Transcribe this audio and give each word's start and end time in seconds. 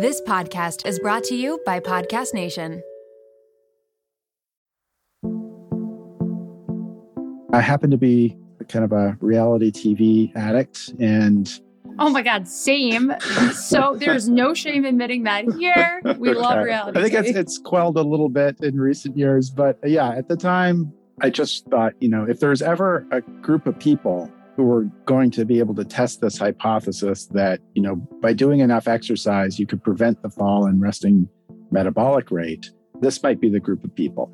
This 0.00 0.20
podcast 0.20 0.86
is 0.86 1.00
brought 1.00 1.24
to 1.24 1.34
you 1.34 1.60
by 1.66 1.80
Podcast 1.80 2.32
Nation. 2.32 2.84
I 7.52 7.60
happen 7.60 7.90
to 7.90 7.96
be 7.96 8.38
kind 8.68 8.84
of 8.84 8.92
a 8.92 9.18
reality 9.20 9.72
TV 9.72 10.36
addict 10.36 10.92
and 11.00 11.50
Oh 11.98 12.10
my 12.10 12.22
God, 12.22 12.46
same. 12.46 13.12
So 13.52 13.96
there's 13.98 14.28
no 14.28 14.54
shame 14.54 14.84
admitting 14.84 15.24
that 15.24 15.46
here. 15.58 16.00
We 16.16 16.32
love 16.32 16.64
reality. 16.64 17.00
I 17.00 17.02
think 17.02 17.14
it's, 17.14 17.36
it's 17.36 17.58
quelled 17.58 17.96
a 17.96 18.02
little 18.02 18.28
bit 18.28 18.60
in 18.60 18.78
recent 18.78 19.16
years, 19.16 19.50
but 19.50 19.80
yeah, 19.82 20.10
at 20.10 20.28
the 20.28 20.36
time, 20.36 20.92
I 21.20 21.30
just 21.30 21.66
thought, 21.66 21.94
you 21.98 22.08
know, 22.08 22.22
if 22.22 22.38
there's 22.38 22.62
ever 22.62 23.04
a 23.10 23.20
group 23.20 23.66
of 23.66 23.76
people 23.80 24.30
who 24.58 24.64
were 24.64 24.82
going 25.06 25.30
to 25.30 25.44
be 25.44 25.60
able 25.60 25.72
to 25.72 25.84
test 25.84 26.20
this 26.20 26.36
hypothesis 26.36 27.26
that, 27.26 27.60
you 27.74 27.80
know, 27.80 27.94
by 28.20 28.32
doing 28.32 28.58
enough 28.58 28.88
exercise, 28.88 29.56
you 29.56 29.64
could 29.64 29.80
prevent 29.84 30.20
the 30.20 30.28
fall 30.28 30.66
in 30.66 30.80
resting 30.80 31.28
metabolic 31.70 32.32
rate, 32.32 32.72
this 33.00 33.22
might 33.22 33.40
be 33.40 33.48
the 33.48 33.60
group 33.60 33.84
of 33.84 33.94
people. 33.94 34.28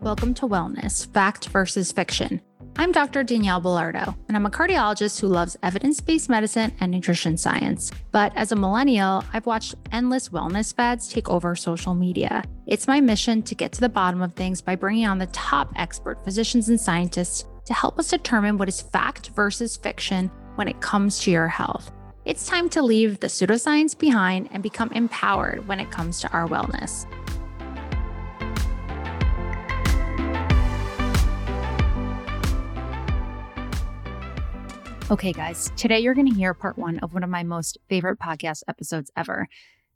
Welcome 0.00 0.32
to 0.32 0.48
Wellness 0.48 1.06
Fact 1.12 1.48
versus 1.48 1.92
Fiction. 1.92 2.40
I'm 2.80 2.92
Dr. 2.92 3.22
Danielle 3.22 3.60
Belardo, 3.60 4.16
and 4.26 4.34
I'm 4.34 4.46
a 4.46 4.50
cardiologist 4.50 5.20
who 5.20 5.26
loves 5.26 5.54
evidence 5.62 6.00
based 6.00 6.30
medicine 6.30 6.72
and 6.80 6.90
nutrition 6.90 7.36
science. 7.36 7.92
But 8.10 8.32
as 8.36 8.52
a 8.52 8.56
millennial, 8.56 9.22
I've 9.34 9.44
watched 9.44 9.74
endless 9.92 10.30
wellness 10.30 10.74
fads 10.74 11.06
take 11.06 11.28
over 11.28 11.54
social 11.54 11.92
media. 11.94 12.42
It's 12.66 12.88
my 12.88 12.98
mission 13.02 13.42
to 13.42 13.54
get 13.54 13.72
to 13.72 13.82
the 13.82 13.90
bottom 13.90 14.22
of 14.22 14.32
things 14.32 14.62
by 14.62 14.76
bringing 14.76 15.06
on 15.06 15.18
the 15.18 15.26
top 15.26 15.70
expert 15.76 16.24
physicians 16.24 16.70
and 16.70 16.80
scientists 16.80 17.44
to 17.66 17.74
help 17.74 17.98
us 17.98 18.08
determine 18.08 18.56
what 18.56 18.70
is 18.70 18.80
fact 18.80 19.28
versus 19.36 19.76
fiction 19.76 20.30
when 20.54 20.66
it 20.66 20.80
comes 20.80 21.18
to 21.18 21.30
your 21.30 21.48
health. 21.48 21.92
It's 22.24 22.46
time 22.46 22.70
to 22.70 22.80
leave 22.80 23.20
the 23.20 23.26
pseudoscience 23.26 23.98
behind 23.98 24.48
and 24.52 24.62
become 24.62 24.90
empowered 24.92 25.68
when 25.68 25.80
it 25.80 25.90
comes 25.90 26.18
to 26.22 26.32
our 26.32 26.48
wellness. 26.48 27.04
Okay, 35.10 35.32
guys, 35.32 35.72
today 35.76 35.98
you're 35.98 36.14
going 36.14 36.28
to 36.28 36.36
hear 36.36 36.54
part 36.54 36.78
one 36.78 37.00
of 37.00 37.12
one 37.12 37.24
of 37.24 37.30
my 37.30 37.42
most 37.42 37.78
favorite 37.88 38.20
podcast 38.20 38.62
episodes 38.68 39.10
ever. 39.16 39.48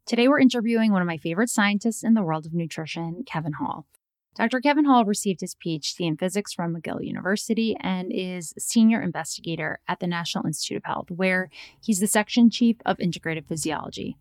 Today, 0.06 0.26
we're 0.26 0.40
interviewing 0.40 0.90
one 0.90 1.02
of 1.02 1.06
my 1.06 1.18
favorite 1.18 1.50
scientists 1.50 2.02
in 2.02 2.14
the 2.14 2.22
world 2.22 2.46
of 2.46 2.52
nutrition, 2.52 3.22
Kevin 3.24 3.52
Hall. 3.52 3.86
Dr. 4.34 4.58
Kevin 4.58 4.86
Hall 4.86 5.04
received 5.04 5.40
his 5.40 5.54
PhD 5.54 6.00
in 6.00 6.16
physics 6.16 6.52
from 6.52 6.74
McGill 6.74 6.98
University 7.00 7.76
and 7.78 8.10
is 8.12 8.54
senior 8.58 9.00
investigator 9.00 9.78
at 9.86 10.00
the 10.00 10.08
National 10.08 10.46
Institute 10.46 10.78
of 10.78 10.84
Health, 10.84 11.12
where 11.12 11.48
he's 11.80 12.00
the 12.00 12.08
section 12.08 12.50
chief 12.50 12.78
of 12.84 12.96
integrative 12.96 13.46
physiology. 13.46 14.16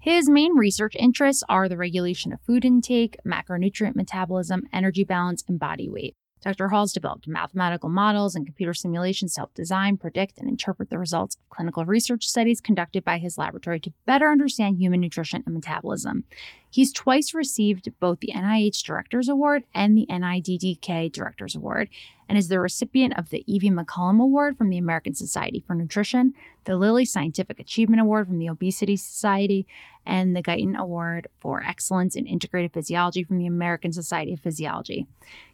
His 0.00 0.28
main 0.28 0.56
research 0.56 0.96
interests 0.96 1.44
are 1.48 1.68
the 1.68 1.76
regulation 1.76 2.32
of 2.32 2.40
food 2.40 2.64
intake, 2.64 3.16
macronutrient 3.24 3.94
metabolism, 3.94 4.64
energy 4.72 5.04
balance, 5.04 5.44
and 5.46 5.60
body 5.60 5.88
weight. 5.88 6.16
Dr. 6.42 6.68
Hall's 6.68 6.92
developed 6.92 7.28
mathematical 7.28 7.88
models 7.88 8.34
and 8.34 8.44
computer 8.44 8.74
simulations 8.74 9.34
to 9.34 9.40
help 9.40 9.54
design, 9.54 9.96
predict, 9.96 10.38
and 10.38 10.48
interpret 10.48 10.90
the 10.90 10.98
results 10.98 11.36
of 11.36 11.48
clinical 11.50 11.84
research 11.84 12.26
studies 12.26 12.60
conducted 12.60 13.04
by 13.04 13.18
his 13.18 13.38
laboratory 13.38 13.78
to 13.80 13.92
better 14.06 14.30
understand 14.30 14.78
human 14.78 15.00
nutrition 15.00 15.42
and 15.46 15.54
metabolism. 15.54 16.24
He's 16.72 16.90
twice 16.90 17.34
received 17.34 17.92
both 18.00 18.20
the 18.20 18.32
NIH 18.34 18.82
Directors 18.82 19.28
Award 19.28 19.64
and 19.74 19.94
the 19.94 20.06
NIDDK 20.08 21.12
Directors 21.12 21.54
Award, 21.54 21.90
and 22.30 22.38
is 22.38 22.48
the 22.48 22.58
recipient 22.58 23.18
of 23.18 23.28
the 23.28 23.44
E.V. 23.46 23.70
McCollum 23.70 24.22
Award 24.22 24.56
from 24.56 24.70
the 24.70 24.78
American 24.78 25.14
Society 25.14 25.62
for 25.66 25.74
Nutrition, 25.74 26.32
the 26.64 26.76
Lilly 26.76 27.04
Scientific 27.04 27.60
Achievement 27.60 28.00
Award 28.00 28.26
from 28.26 28.38
the 28.38 28.48
Obesity 28.48 28.96
Society, 28.96 29.66
and 30.06 30.34
the 30.34 30.42
Guyton 30.42 30.74
Award 30.74 31.28
for 31.40 31.62
Excellence 31.62 32.16
in 32.16 32.24
Integrative 32.24 32.72
Physiology 32.72 33.22
from 33.22 33.36
the 33.36 33.46
American 33.46 33.92
Society 33.92 34.32
of 34.32 34.40
Physiology. 34.40 35.06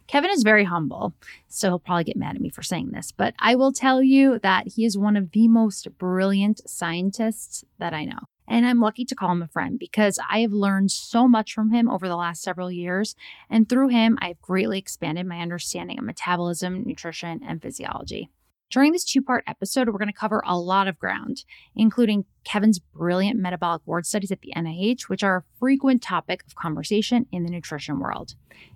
Kevin 0.07 0.31
is 0.31 0.43
very 0.43 0.63
humble, 0.63 1.13
so 1.49 1.67
he'll 1.67 1.79
probably 1.79 2.05
get 2.05 2.15
mad 2.15 2.37
at 2.37 2.41
me 2.41 2.49
for 2.49 2.63
saying 2.63 2.91
this, 2.91 3.11
but 3.11 3.33
I 3.39 3.55
will 3.55 3.73
tell 3.73 4.01
you 4.01 4.39
that 4.39 4.69
he 4.69 4.85
is 4.85 4.97
one 4.97 5.17
of 5.17 5.31
the 5.31 5.49
most 5.49 5.97
brilliant 5.97 6.61
scientists 6.65 7.65
that 7.77 7.93
I 7.93 8.05
know. 8.05 8.19
And 8.49 8.65
I'm 8.65 8.79
lucky 8.79 9.05
to 9.05 9.15
call 9.15 9.31
him 9.31 9.43
a 9.43 9.47
friend 9.47 9.77
because 9.77 10.17
I 10.29 10.39
have 10.39 10.51
learned 10.51 10.89
so 10.89 11.27
much 11.27 11.53
from 11.53 11.71
him 11.71 11.87
over 11.89 12.07
the 12.07 12.15
last 12.15 12.41
several 12.41 12.71
years. 12.71 13.15
And 13.49 13.69
through 13.69 13.89
him, 13.89 14.17
I've 14.21 14.41
greatly 14.41 14.79
expanded 14.79 15.27
my 15.27 15.39
understanding 15.39 15.99
of 15.99 16.03
metabolism, 16.03 16.83
nutrition, 16.85 17.41
and 17.47 17.61
physiology. 17.61 18.29
During 18.71 18.91
this 18.91 19.03
two 19.03 19.23
part 19.23 19.43
episode, 19.47 19.87
we're 19.87 19.97
going 19.97 20.09
to 20.09 20.13
cover 20.13 20.43
a 20.45 20.57
lot 20.57 20.87
of 20.87 20.99
ground, 20.99 21.43
including 21.75 22.25
Kevin's 22.43 22.77
brilliant 22.77 23.39
metabolic 23.39 23.81
ward 23.85 24.05
studies 24.05 24.31
at 24.31 24.41
the 24.41 24.53
NIH, 24.55 25.09
which 25.09 25.23
are 25.23 25.37
a 25.37 25.43
frequent 25.59 26.03
topic 26.03 26.43
of 26.45 26.55
conversation 26.55 27.25
in 27.31 27.43
the 27.43 27.49
nutrition 27.49 27.99
world. 27.99 28.35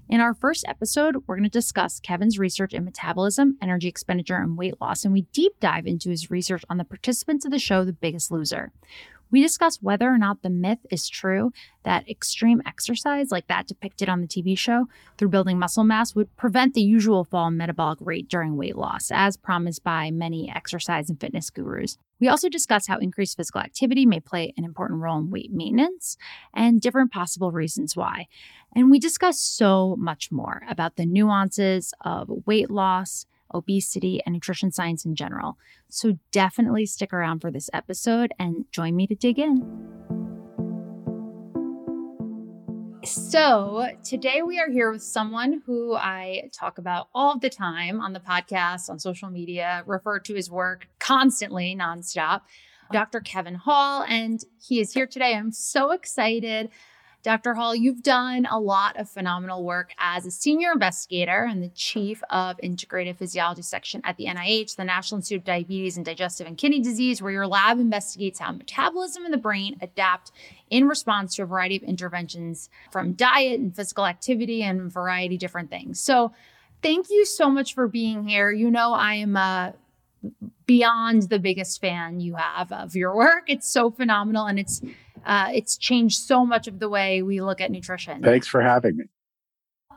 In 0.10 0.20
our 0.20 0.34
first 0.34 0.66
episode, 0.68 1.18
we're 1.28 1.36
going 1.36 1.44
to 1.44 1.50
discuss 1.50 2.00
Kevin's 2.00 2.40
research 2.40 2.74
in 2.74 2.84
metabolism, 2.84 3.58
energy 3.62 3.88
expenditure, 3.88 4.38
and 4.38 4.58
weight 4.58 4.82
loss, 4.82 5.06
and 5.06 5.14
we 5.14 5.28
deep 5.32 5.54
dive 5.60 5.86
into 5.86 6.10
his 6.10 6.32
research 6.32 6.66
on 6.70 6.78
the 6.78 6.84
participants 6.84 7.46
of 7.46 7.52
the 7.52 7.60
show 7.60 7.86
The 7.86 7.94
Biggest 7.94 8.32
Loser. 8.32 8.72
We 9.34 9.42
discuss 9.42 9.82
whether 9.82 10.08
or 10.08 10.20
not 10.20 10.44
the 10.44 10.52
myth 10.52 10.86
is 10.92 11.10
true 11.10 11.52
that 11.82 12.08
extreme 12.08 12.62
exercise, 12.68 13.32
like 13.32 13.48
that 13.48 13.66
depicted 13.66 14.08
on 14.08 14.22
the 14.22 14.28
TV 14.28 14.56
show, 14.56 14.86
through 15.18 15.30
building 15.30 15.58
muscle 15.58 15.84
mass, 15.84 16.14
would 16.14 16.38
prevent 16.38 16.76
the 16.76 16.84
usual 16.84 17.24
fall 17.24 17.48
in 17.48 17.58
metabolic 17.58 17.98
rate 18.00 18.30
during 18.30 18.58
weight 18.58 18.76
loss, 18.76 19.10
as 19.12 19.36
promised 19.36 19.84
by 19.84 20.12
many 20.12 20.52
exercise 20.56 21.10
and 21.10 21.20
fitness 21.20 21.50
gurus. 21.50 21.98
We 22.20 22.28
also 22.28 22.48
discuss 22.48 22.86
how 22.86 23.00
increased 23.00 23.36
physical 23.36 23.62
activity 23.62 24.06
may 24.06 24.20
play 24.20 24.54
an 24.56 24.66
important 24.66 25.02
role 25.02 25.18
in 25.18 25.32
weight 25.32 25.52
maintenance 25.52 26.16
and 26.54 26.80
different 26.80 27.12
possible 27.12 27.52
reasons 27.52 27.96
why. 27.96 28.28
And 28.76 28.92
we 28.92 29.00
discuss 29.00 29.40
so 29.40 29.96
much 29.98 30.32
more 30.32 30.62
about 30.70 30.96
the 30.96 31.08
nuances 31.08 31.92
of 32.02 32.30
weight 32.46 32.70
loss, 32.70 33.26
obesity, 33.54 34.22
and 34.26 34.34
nutrition 34.34 34.72
science 34.72 35.06
in 35.06 35.16
general. 35.16 35.58
So 35.90 36.18
definitely 36.32 36.86
stick 36.86 37.14
around 37.14 37.40
for 37.40 37.52
this 37.52 37.70
episode 37.74 38.34
and 38.40 38.66
join 38.72 38.96
me 38.96 39.08
to 39.08 39.16
dig 39.16 39.40
in. 39.40 39.94
So, 43.06 43.90
today 44.02 44.44
we 44.44 44.60
are 44.62 44.70
here 44.70 44.90
with 44.90 45.04
someone 45.04 45.62
who 45.66 45.94
I 45.94 46.50
talk 46.54 46.78
about 46.78 47.10
all 47.14 47.38
the 47.38 47.50
time 47.50 48.00
on 48.00 48.14
the 48.14 48.22
podcast, 48.22 48.90
on 48.90 48.98
social 48.98 49.30
media, 49.30 49.84
refer 49.86 50.20
to 50.20 50.34
his 50.34 50.50
work 50.50 50.88
constantly, 51.00 51.76
nonstop. 51.78 52.42
Dr. 52.94 53.22
Kevin 53.22 53.56
Hall, 53.56 54.06
and 54.08 54.40
he 54.62 54.80
is 54.80 54.94
here 54.94 55.08
today. 55.08 55.36
I'm 55.36 55.52
so 55.52 55.92
excited. 55.92 56.70
Dr. 57.24 57.54
Hall, 57.54 57.74
you've 57.74 58.04
done 58.04 58.46
a 58.52 58.60
lot 58.60 59.00
of 59.00 59.10
phenomenal 59.10 59.64
work 59.64 59.94
as 59.98 60.26
a 60.26 60.32
senior 60.32 60.74
investigator 60.74 61.48
and 61.50 61.64
the 61.64 61.70
chief 61.70 62.22
of 62.30 62.58
integrative 62.62 63.16
physiology 63.16 63.62
section 63.62 64.02
at 64.04 64.18
the 64.18 64.26
NIH, 64.26 64.76
the 64.76 64.84
National 64.84 65.20
Institute 65.20 65.40
of 65.40 65.46
Diabetes 65.46 65.96
and 65.96 66.06
Digestive 66.06 66.48
and 66.48 66.58
Kidney 66.58 66.82
Disease, 66.82 67.22
where 67.22 67.32
your 67.32 67.48
lab 67.48 67.80
investigates 67.80 68.40
how 68.40 68.52
metabolism 68.52 69.24
in 69.24 69.32
the 69.32 69.38
brain 69.38 69.78
adapt 69.82 70.34
in 70.70 70.86
response 70.86 71.34
to 71.36 71.44
a 71.44 71.46
variety 71.46 71.78
of 71.78 71.84
interventions 71.84 72.70
from 72.92 73.14
diet 73.14 73.58
and 73.58 73.74
physical 73.74 74.06
activity 74.06 74.62
and 74.62 74.82
a 74.82 74.90
variety 74.90 75.36
of 75.36 75.40
different 75.40 75.70
things. 75.70 76.02
So, 76.02 76.34
thank 76.82 77.10
you 77.10 77.24
so 77.24 77.50
much 77.50 77.74
for 77.74 77.88
being 77.88 78.28
here. 78.28 78.52
You 78.52 78.70
know, 78.70 78.92
I 78.92 79.14
am 79.14 79.38
a 79.38 79.76
beyond 80.66 81.24
the 81.24 81.40
biggest 81.40 81.80
fan 81.82 82.20
you 82.20 82.36
have 82.36 82.72
of 82.72 82.96
your 82.96 83.16
work. 83.16 83.44
It's 83.48 83.70
so 83.70 83.92
phenomenal 83.92 84.46
and 84.46 84.60
it's 84.60 84.82
uh, 85.26 85.50
it's 85.54 85.78
changed 85.78 86.20
so 86.20 86.46
much 86.46 86.68
of 86.68 86.80
the 86.80 86.90
way 86.90 87.22
we 87.22 87.42
look 87.42 87.62
at 87.62 87.72
nutrition. 87.72 88.22
Thanks 88.22 88.48
for 88.48 88.62
having 88.62 88.98
me. 88.98 89.06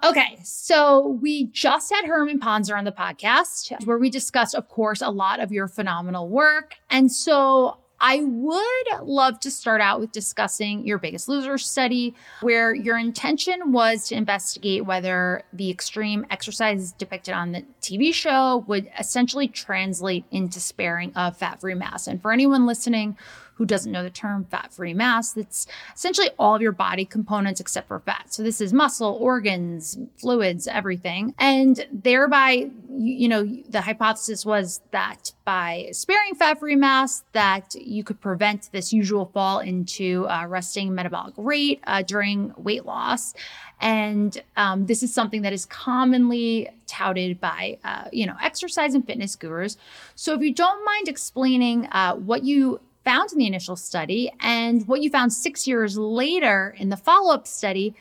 Okay, 0.05 0.39
so 0.45 1.19
we 1.23 1.47
just 1.47 1.93
had 1.93 2.05
Herman 2.05 2.39
Pontzer 2.39 2.77
on 2.77 2.85
the 2.85 2.93
podcast 2.93 3.85
where 3.87 3.99
we 3.99 4.11
discussed, 4.11 4.55
of 4.55 4.69
course, 4.69 5.01
a 5.01 5.11
lot 5.11 5.41
of 5.41 5.51
your 5.51 5.69
phenomenal 5.69 6.29
work. 6.29 6.75
And 6.91 7.11
so 7.11 7.79
I 7.99 8.21
would 8.23 9.01
love 9.03 9.41
to 9.41 9.51
start 9.51 9.81
out 9.81 10.01
with 10.01 10.13
discussing 10.13 10.87
your 10.87 10.99
biggest 10.99 11.29
loser 11.29 11.57
study, 11.57 12.15
where 12.43 12.75
your 12.75 12.99
intention 12.99 13.73
was 13.73 14.09
to 14.09 14.15
investigate 14.15 14.85
whether 14.85 15.43
the 15.53 15.71
extreme 15.71 16.27
exercises 16.31 16.93
depicted 16.93 17.33
on 17.35 17.53
the 17.53 17.65
TV 17.81 18.13
show 18.13 18.65
would 18.67 18.91
essentially 18.99 19.49
translate 19.49 20.25
into 20.31 20.61
sparing 20.61 21.13
of 21.15 21.37
fat 21.37 21.61
free 21.61 21.75
mass. 21.75 22.07
And 22.07 22.21
for 22.21 22.33
anyone 22.33 22.67
listening 22.67 23.17
who 23.57 23.65
doesn't 23.65 23.91
know 23.91 24.03
the 24.03 24.11
term 24.11 24.45
fat 24.45 24.73
free 24.73 24.93
mass, 24.95 25.33
that's 25.33 25.67
essentially 25.95 26.31
all 26.39 26.55
of 26.55 26.63
your 26.63 26.73
body 26.73 27.05
components 27.05 27.59
except 27.61 27.89
for 27.89 28.01
fat. 28.01 28.27
So 28.29 28.43
this 28.43 28.61
is 28.61 28.73
muscle, 28.73 29.17
organs, 29.21 29.99
fluids, 30.19 30.69
everything. 30.69 31.35
And 31.39 31.87
thereby, 31.91 32.71
you 32.91 33.29
know, 33.29 33.45
the 33.69 33.81
hypothesis 33.81 34.45
was 34.45 34.83
that 34.91 35.33
by 35.45 35.89
sparing 35.93 36.35
fat 36.35 36.59
free 36.59 36.77
mass, 36.77 37.25
that 37.33 37.75
you 37.75 38.05
could 38.05 38.21
prevent 38.21 38.71
this 38.73 38.93
usual 38.93 39.31
fall 39.33 39.61
into 39.61 40.27
uh, 40.29 40.47
resting 40.47 40.95
metabolic 40.95 41.35
rate 41.37 41.81
uh, 41.87 42.03
during 42.03 42.53
weight 42.59 42.85
loss. 42.85 43.33
And 43.81 44.43
um, 44.57 44.87
this 44.87 45.03
is 45.03 45.13
something 45.13 45.43
that 45.43 45.53
is 45.53 45.67
commonly 45.67 46.69
touted 46.87 47.41
by, 47.41 47.79
uh, 47.85 48.05
you 48.13 48.27
know, 48.27 48.37
exercise 48.43 48.95
and 48.95 49.07
fitness 49.07 49.37
gurus. 49.37 49.77
So 50.15 50.35
if 50.35 50.41
you 50.41 50.53
don't 50.53 50.85
mind 50.85 51.09
explaining 51.09 51.87
uh, 51.87 52.15
what 52.15 52.45
you 52.45 52.81
found 53.07 53.33
in 53.33 53.39
the 53.39 53.47
initial 53.47 53.77
study 53.77 54.31
and 54.41 54.87
what 54.89 55.01
you 55.01 55.09
found 55.09 55.33
six 55.33 55.67
years 55.67 55.97
later 55.97 56.75
in 56.77 56.91
the 56.91 56.97
follow 56.97 57.33
up 57.33 57.47
study, 57.47 57.95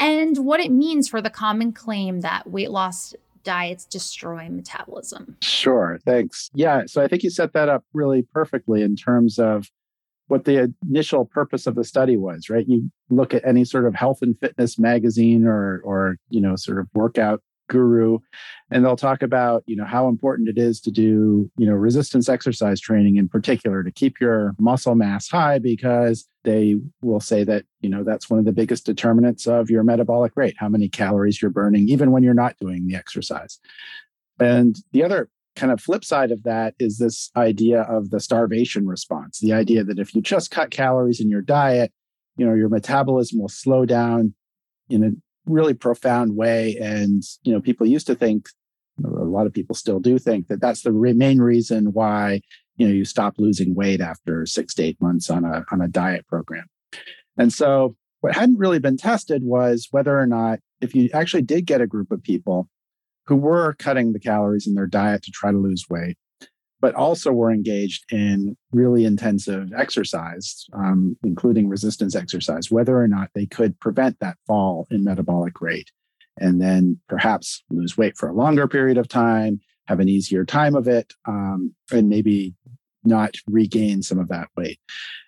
and 0.00 0.38
what 0.38 0.58
it 0.58 0.72
means 0.72 1.06
for 1.08 1.22
the 1.22 1.30
common 1.30 1.70
claim 1.72 2.22
that 2.22 2.50
weight 2.50 2.70
loss 2.70 3.14
diets 3.44 3.84
destroy 3.84 4.48
metabolism. 4.48 5.36
Sure, 5.42 6.00
thanks. 6.04 6.50
Yeah, 6.54 6.84
so 6.86 7.02
I 7.02 7.06
think 7.06 7.22
you 7.22 7.30
set 7.30 7.52
that 7.52 7.68
up 7.68 7.84
really 7.92 8.22
perfectly 8.22 8.82
in 8.82 8.96
terms 8.96 9.38
of 9.38 9.70
what 10.28 10.46
the 10.46 10.72
initial 10.88 11.26
purpose 11.26 11.66
of 11.66 11.74
the 11.74 11.84
study 11.84 12.16
was, 12.16 12.48
right? 12.48 12.66
You 12.66 12.90
look 13.10 13.34
at 13.34 13.46
any 13.46 13.64
sort 13.66 13.84
of 13.86 13.94
health 13.94 14.22
and 14.22 14.34
fitness 14.40 14.78
magazine 14.78 15.46
or 15.46 15.80
or 15.84 16.16
you 16.30 16.40
know 16.40 16.56
sort 16.56 16.78
of 16.78 16.88
workout 16.94 17.42
guru 17.68 18.18
and 18.70 18.84
they'll 18.84 18.96
talk 18.96 19.22
about 19.22 19.62
you 19.66 19.76
know 19.76 19.84
how 19.84 20.08
important 20.08 20.48
it 20.48 20.58
is 20.58 20.80
to 20.80 20.90
do 20.90 21.50
you 21.56 21.66
know 21.66 21.72
resistance 21.72 22.28
exercise 22.28 22.80
training 22.80 23.16
in 23.16 23.28
particular 23.28 23.82
to 23.82 23.90
keep 23.90 24.20
your 24.20 24.54
muscle 24.58 24.94
mass 24.94 25.28
high 25.28 25.58
because 25.58 26.28
they 26.44 26.76
will 27.02 27.20
say 27.20 27.42
that 27.44 27.64
you 27.80 27.88
know 27.88 28.04
that's 28.04 28.28
one 28.28 28.38
of 28.38 28.44
the 28.44 28.52
biggest 28.52 28.84
determinants 28.84 29.46
of 29.46 29.70
your 29.70 29.82
metabolic 29.82 30.32
rate 30.36 30.54
how 30.58 30.68
many 30.68 30.88
calories 30.88 31.40
you're 31.40 31.50
burning 31.50 31.88
even 31.88 32.10
when 32.10 32.22
you're 32.22 32.34
not 32.34 32.56
doing 32.60 32.86
the 32.86 32.94
exercise. 32.94 33.58
And 34.40 34.76
the 34.92 35.04
other 35.04 35.30
kind 35.54 35.70
of 35.70 35.80
flip 35.80 36.04
side 36.04 36.32
of 36.32 36.42
that 36.42 36.74
is 36.80 36.98
this 36.98 37.30
idea 37.36 37.82
of 37.82 38.10
the 38.10 38.18
starvation 38.18 38.86
response 38.86 39.38
the 39.38 39.52
idea 39.52 39.84
that 39.84 40.00
if 40.00 40.14
you 40.14 40.20
just 40.20 40.50
cut 40.50 40.70
calories 40.70 41.20
in 41.20 41.30
your 41.30 41.42
diet 41.42 41.92
you 42.36 42.44
know 42.44 42.54
your 42.54 42.68
metabolism 42.68 43.40
will 43.40 43.48
slow 43.48 43.86
down 43.86 44.34
in 44.90 45.04
a 45.04 45.10
really 45.46 45.74
profound 45.74 46.36
way. 46.36 46.76
And 46.80 47.22
you 47.42 47.52
know 47.52 47.60
people 47.60 47.86
used 47.86 48.06
to 48.06 48.14
think 48.14 48.48
a 49.04 49.08
lot 49.08 49.46
of 49.46 49.52
people 49.52 49.74
still 49.74 50.00
do 50.00 50.18
think 50.18 50.46
that 50.48 50.60
that's 50.60 50.82
the 50.82 50.92
main 50.92 51.40
reason 51.40 51.92
why 51.92 52.40
you 52.76 52.86
know 52.86 52.92
you 52.92 53.04
stop 53.04 53.34
losing 53.38 53.74
weight 53.74 54.00
after 54.00 54.46
6 54.46 54.74
to 54.74 54.82
8 54.82 55.00
months 55.00 55.30
on 55.30 55.44
a 55.44 55.64
on 55.70 55.80
a 55.80 55.88
diet 55.88 56.26
program. 56.26 56.66
And 57.36 57.52
so 57.52 57.96
what 58.20 58.34
hadn't 58.34 58.58
really 58.58 58.78
been 58.78 58.96
tested 58.96 59.42
was 59.44 59.88
whether 59.90 60.18
or 60.18 60.26
not 60.26 60.60
if 60.80 60.94
you 60.94 61.10
actually 61.12 61.42
did 61.42 61.66
get 61.66 61.80
a 61.80 61.86
group 61.86 62.10
of 62.10 62.22
people 62.22 62.68
who 63.26 63.36
were 63.36 63.74
cutting 63.78 64.12
the 64.12 64.20
calories 64.20 64.66
in 64.66 64.74
their 64.74 64.86
diet 64.86 65.22
to 65.24 65.30
try 65.30 65.50
to 65.50 65.58
lose 65.58 65.86
weight, 65.88 66.16
but 66.84 66.94
also 66.96 67.32
were 67.32 67.50
engaged 67.50 68.04
in 68.12 68.54
really 68.70 69.06
intensive 69.06 69.72
exercise, 69.72 70.66
um, 70.74 71.16
including 71.24 71.66
resistance 71.66 72.14
exercise, 72.14 72.70
whether 72.70 73.00
or 73.00 73.08
not 73.08 73.30
they 73.34 73.46
could 73.46 73.80
prevent 73.80 74.20
that 74.20 74.36
fall 74.46 74.86
in 74.90 75.02
metabolic 75.02 75.62
rate 75.62 75.90
and 76.38 76.60
then 76.60 77.00
perhaps 77.08 77.64
lose 77.70 77.96
weight 77.96 78.18
for 78.18 78.28
a 78.28 78.34
longer 78.34 78.68
period 78.68 78.98
of 78.98 79.08
time, 79.08 79.62
have 79.86 79.98
an 79.98 80.10
easier 80.10 80.44
time 80.44 80.74
of 80.74 80.86
it, 80.86 81.14
um, 81.26 81.74
and 81.90 82.10
maybe 82.10 82.54
not 83.02 83.34
regain 83.46 84.02
some 84.02 84.18
of 84.18 84.28
that 84.28 84.48
weight. 84.54 84.78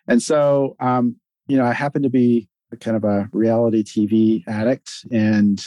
And 0.07 0.23
so, 0.23 0.77
um, 0.79 1.17
you 1.47 1.57
know, 1.57 1.65
I 1.65 1.73
happen 1.73 2.03
to 2.03 2.11
be 2.11 2.51
kind 2.81 2.99
of 2.99 3.05
a 3.05 3.31
reality 3.33 3.83
TV 3.83 4.47
addict 4.47 5.07
and 5.11 5.59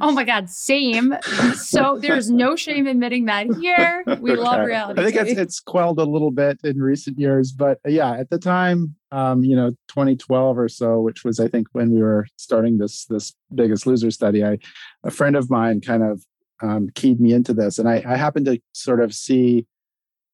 Oh 0.00 0.10
my 0.10 0.24
God, 0.24 0.50
same. 0.50 1.14
So 1.54 1.98
there's 1.98 2.30
no 2.30 2.56
shame 2.56 2.86
admitting 2.86 3.26
that 3.26 3.46
here. 3.60 4.02
We 4.20 4.32
okay. 4.32 4.40
love 4.40 4.66
reality. 4.66 5.00
I 5.00 5.04
think 5.04 5.16
it's, 5.16 5.38
it's 5.38 5.60
quelled 5.60 5.98
a 5.98 6.04
little 6.04 6.30
bit 6.30 6.58
in 6.64 6.80
recent 6.80 7.18
years, 7.18 7.52
but 7.52 7.78
uh, 7.86 7.90
yeah, 7.90 8.12
at 8.12 8.30
the 8.30 8.38
time, 8.38 8.94
um, 9.12 9.44
you 9.44 9.54
know, 9.54 9.70
2012 9.88 10.58
or 10.58 10.68
so, 10.68 11.00
which 11.00 11.24
was 11.24 11.38
I 11.38 11.48
think 11.48 11.68
when 11.72 11.92
we 11.92 12.02
were 12.02 12.26
starting 12.36 12.78
this 12.78 13.06
this 13.06 13.32
Biggest 13.54 13.86
Loser 13.86 14.10
study, 14.10 14.44
I 14.44 14.58
a 15.04 15.10
friend 15.10 15.36
of 15.36 15.50
mine 15.50 15.80
kind 15.80 16.02
of 16.02 16.24
um, 16.62 16.88
keyed 16.94 17.20
me 17.20 17.32
into 17.32 17.54
this, 17.54 17.78
and 17.78 17.88
I, 17.88 18.02
I 18.06 18.16
happened 18.16 18.46
to 18.46 18.60
sort 18.72 19.00
of 19.00 19.14
see, 19.14 19.66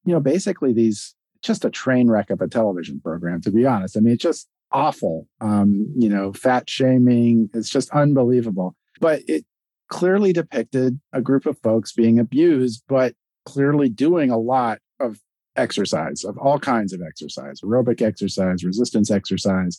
you 0.05 0.13
know, 0.13 0.21
basically 0.21 0.73
these 0.73 1.15
just 1.43 1.65
a 1.65 1.71
train 1.71 2.09
wreck 2.09 2.31
of 2.31 2.41
a 2.41 2.49
television 2.49 3.01
program. 3.01 3.41
To 3.43 3.51
be 3.51 3.67
honest, 3.67 3.97
I 3.97 4.01
mean, 4.01 4.15
it's 4.15 4.23
just 4.23 4.49
awful. 4.71 5.29
Um, 5.41 5.93
you 5.97 6.09
know, 6.09 6.33
fat 6.33 6.69
shaming. 6.71 7.51
It's 7.53 7.71
just 7.71 7.91
unbelievable 7.91 8.77
but 9.03 9.21
it 9.27 9.45
clearly 9.89 10.33
depicted 10.33 10.99
a 11.13 11.21
group 11.21 11.45
of 11.45 11.59
folks 11.59 11.93
being 11.93 12.19
abused, 12.19 12.85
but 12.89 13.15
clearly 13.45 13.91
doing 13.91 14.31
a 14.31 14.39
lot 14.39 14.79
of 15.01 15.19
exercise, 15.57 16.25
of 16.25 16.39
all 16.39 16.59
kinds 16.59 16.95
of 16.95 17.03
exercise, 17.03 17.61
aerobic 17.61 18.01
exercise, 18.01 18.65
resistance 18.65 19.11
exercise. 19.11 19.79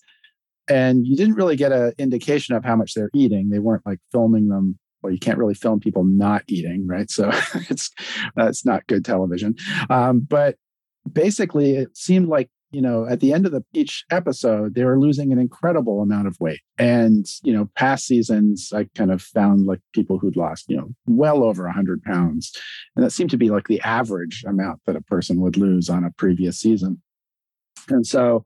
And 0.68 1.08
you 1.08 1.16
didn't 1.16 1.36
really 1.36 1.56
get 1.56 1.72
an 1.72 1.94
indication 1.98 2.54
of 2.54 2.64
how 2.64 2.76
much 2.76 2.94
they're 2.94 3.10
eating. 3.14 3.50
They 3.50 3.60
weren't 3.60 3.86
like 3.86 4.00
filming 4.12 4.50
them. 4.50 4.78
Well, 5.02 5.12
you 5.12 5.20
can't 5.20 5.38
really 5.38 5.56
film 5.56 5.80
people 5.80 6.04
not 6.04 6.44
eating, 6.48 6.86
right? 6.86 7.10
So 7.10 7.32
it's 7.70 7.90
that's 8.36 8.66
not 8.66 8.88
good 8.88 9.04
television. 9.04 9.56
Um, 9.90 10.20
but 10.20 10.58
basically, 11.12 11.78
it 11.78 11.98
seemed 11.98 12.28
like 12.28 12.50
you 12.74 12.82
know, 12.82 13.06
at 13.06 13.20
the 13.20 13.32
end 13.32 13.46
of 13.46 13.52
the 13.52 13.64
each 13.74 14.04
episode, 14.10 14.74
they 14.74 14.84
were 14.84 15.00
losing 15.00 15.32
an 15.32 15.38
incredible 15.38 16.02
amount 16.02 16.28
of 16.28 16.36
weight. 16.40 16.62
And, 16.80 17.26
you 17.44 17.54
know, 17.54 17.70
past 17.76 18.08
seasons, 18.08 18.72
I 18.74 18.90
kind 18.96 19.12
of 19.12 19.22
found 19.22 19.68
like 19.68 19.80
people 19.94 20.18
who'd 20.18 20.36
lost, 20.36 20.66
you 20.68 20.78
know, 20.78 20.90
well 21.06 21.44
over 21.44 21.66
100 21.66 22.02
pounds. 22.02 22.52
And 22.96 23.06
that 23.06 23.12
seemed 23.12 23.30
to 23.30 23.38
be 23.38 23.52
like 23.52 23.68
the 23.68 23.80
average 23.82 24.44
amount 24.48 24.82
that 24.88 24.96
a 24.96 25.02
person 25.02 25.40
would 25.42 25.56
lose 25.56 25.88
on 25.88 26.04
a 26.04 26.10
previous 26.18 26.60
season. 26.60 27.00
And 27.90 28.08
so 28.08 28.46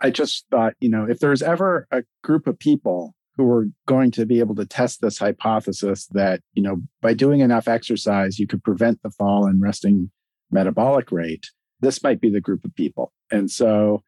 I 0.00 0.08
just 0.08 0.46
thought, 0.50 0.72
you 0.80 0.88
know, 0.88 1.04
if 1.04 1.18
there's 1.18 1.42
ever 1.42 1.86
a 1.90 2.02
group 2.24 2.46
of 2.46 2.58
people 2.58 3.14
who 3.36 3.44
were 3.44 3.66
going 3.86 4.10
to 4.12 4.24
be 4.24 4.38
able 4.38 4.54
to 4.54 4.64
test 4.64 5.02
this 5.02 5.18
hypothesis 5.18 6.06
that, 6.12 6.40
you 6.54 6.62
know, 6.62 6.80
by 7.02 7.12
doing 7.12 7.40
enough 7.40 7.68
exercise, 7.68 8.38
you 8.38 8.46
could 8.46 8.64
prevent 8.64 9.02
the 9.02 9.10
fall 9.10 9.46
in 9.46 9.60
resting 9.60 10.10
metabolic 10.50 11.12
rate, 11.12 11.46
this 11.80 12.02
might 12.02 12.20
be 12.20 12.30
the 12.30 12.40
group 12.40 12.64
of 12.64 12.74
people. 12.74 13.12
And 13.30 13.50
so 13.50 14.02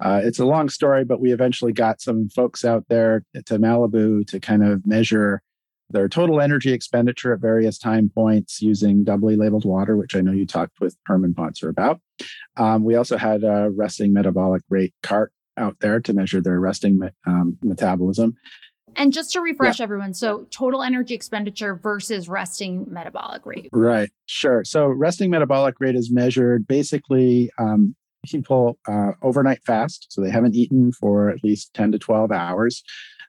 uh, 0.00 0.20
it's 0.24 0.38
a 0.38 0.44
long 0.44 0.68
story, 0.68 1.04
but 1.04 1.20
we 1.20 1.32
eventually 1.32 1.72
got 1.72 2.00
some 2.00 2.28
folks 2.28 2.64
out 2.64 2.84
there 2.88 3.24
to 3.46 3.58
Malibu 3.58 4.26
to 4.26 4.40
kind 4.40 4.64
of 4.64 4.86
measure 4.86 5.42
their 5.90 6.08
total 6.08 6.40
energy 6.40 6.72
expenditure 6.72 7.34
at 7.34 7.40
various 7.40 7.78
time 7.78 8.10
points 8.12 8.62
using 8.62 9.04
doubly 9.04 9.36
labeled 9.36 9.64
water, 9.64 9.96
which 9.96 10.16
I 10.16 10.20
know 10.20 10.32
you 10.32 10.46
talked 10.46 10.80
with 10.80 10.96
Herman 11.06 11.34
Pontzer 11.34 11.68
about. 11.68 12.00
Um, 12.56 12.82
we 12.82 12.94
also 12.96 13.16
had 13.16 13.44
a 13.44 13.70
resting 13.70 14.12
metabolic 14.12 14.62
rate 14.68 14.94
cart 15.02 15.32
out 15.56 15.76
there 15.80 16.00
to 16.00 16.14
measure 16.14 16.40
their 16.40 16.58
resting 16.58 16.98
um, 17.26 17.58
metabolism. 17.62 18.34
And 18.96 19.12
just 19.12 19.32
to 19.32 19.40
refresh 19.40 19.78
yeah. 19.78 19.84
everyone, 19.84 20.14
so 20.14 20.46
total 20.50 20.82
energy 20.82 21.14
expenditure 21.14 21.74
versus 21.74 22.28
resting 22.28 22.86
metabolic 22.88 23.44
rate. 23.46 23.68
Right, 23.72 24.10
sure. 24.26 24.64
So 24.64 24.86
resting 24.86 25.30
metabolic 25.30 25.76
rate 25.80 25.96
is 25.96 26.10
measured 26.10 26.66
basically 26.66 27.50
um, 27.58 27.94
people 28.24 28.78
uh, 28.86 29.12
overnight 29.22 29.62
fast, 29.64 30.06
so 30.10 30.20
they 30.20 30.30
haven't 30.30 30.54
eaten 30.54 30.92
for 30.92 31.30
at 31.30 31.42
least 31.42 31.72
10 31.74 31.92
to 31.92 31.98
12 31.98 32.32
hours, 32.32 32.82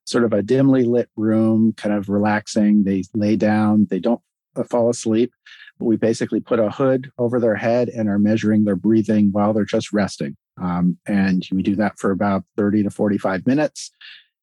sort 0.05 0.23
of 0.23 0.33
a 0.33 0.43
dimly 0.43 0.83
lit 0.83 1.09
room, 1.15 1.73
kind 1.73 1.95
of 1.95 2.09
relaxing. 2.09 2.83
They 2.83 3.03
lay 3.13 3.35
down, 3.35 3.87
they 3.89 3.99
don't 3.99 4.21
uh, 4.55 4.63
fall 4.63 4.89
asleep. 4.89 5.33
We 5.79 5.97
basically 5.97 6.39
put 6.39 6.59
a 6.59 6.69
hood 6.69 7.11
over 7.17 7.39
their 7.39 7.55
head 7.55 7.89
and 7.89 8.07
are 8.07 8.19
measuring 8.19 8.63
their 8.63 8.75
breathing 8.75 9.29
while 9.31 9.53
they're 9.53 9.65
just 9.65 9.91
resting. 9.91 10.35
Um, 10.61 10.97
and 11.07 11.47
we 11.51 11.63
do 11.63 11.75
that 11.77 11.97
for 11.97 12.11
about 12.11 12.43
30 12.57 12.83
to 12.83 12.89
45 12.91 13.47
minutes 13.47 13.91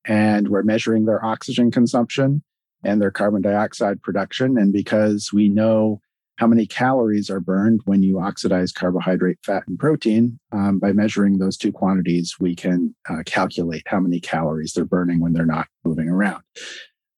and 0.06 0.48
we're 0.48 0.62
measuring 0.62 1.04
their 1.04 1.24
oxygen 1.24 1.70
consumption 1.70 2.42
and 2.84 3.00
their 3.00 3.10
carbon 3.10 3.42
dioxide 3.42 4.02
production. 4.02 4.56
And 4.56 4.72
because 4.72 5.30
we 5.32 5.48
know 5.48 6.00
how 6.36 6.46
many 6.46 6.66
calories 6.66 7.28
are 7.28 7.40
burned 7.40 7.82
when 7.84 8.02
you 8.02 8.18
oxidize 8.18 8.72
carbohydrate, 8.72 9.36
fat, 9.44 9.64
and 9.68 9.78
protein, 9.78 10.40
um, 10.52 10.78
by 10.78 10.90
measuring 10.90 11.36
those 11.36 11.58
two 11.58 11.70
quantities, 11.70 12.36
we 12.40 12.56
can 12.56 12.94
uh, 13.10 13.22
calculate 13.26 13.82
how 13.86 14.00
many 14.00 14.20
calories 14.20 14.72
they're 14.72 14.86
burning 14.86 15.20
when 15.20 15.34
they're 15.34 15.44
not 15.44 15.66
moving 15.84 16.08
around. 16.08 16.42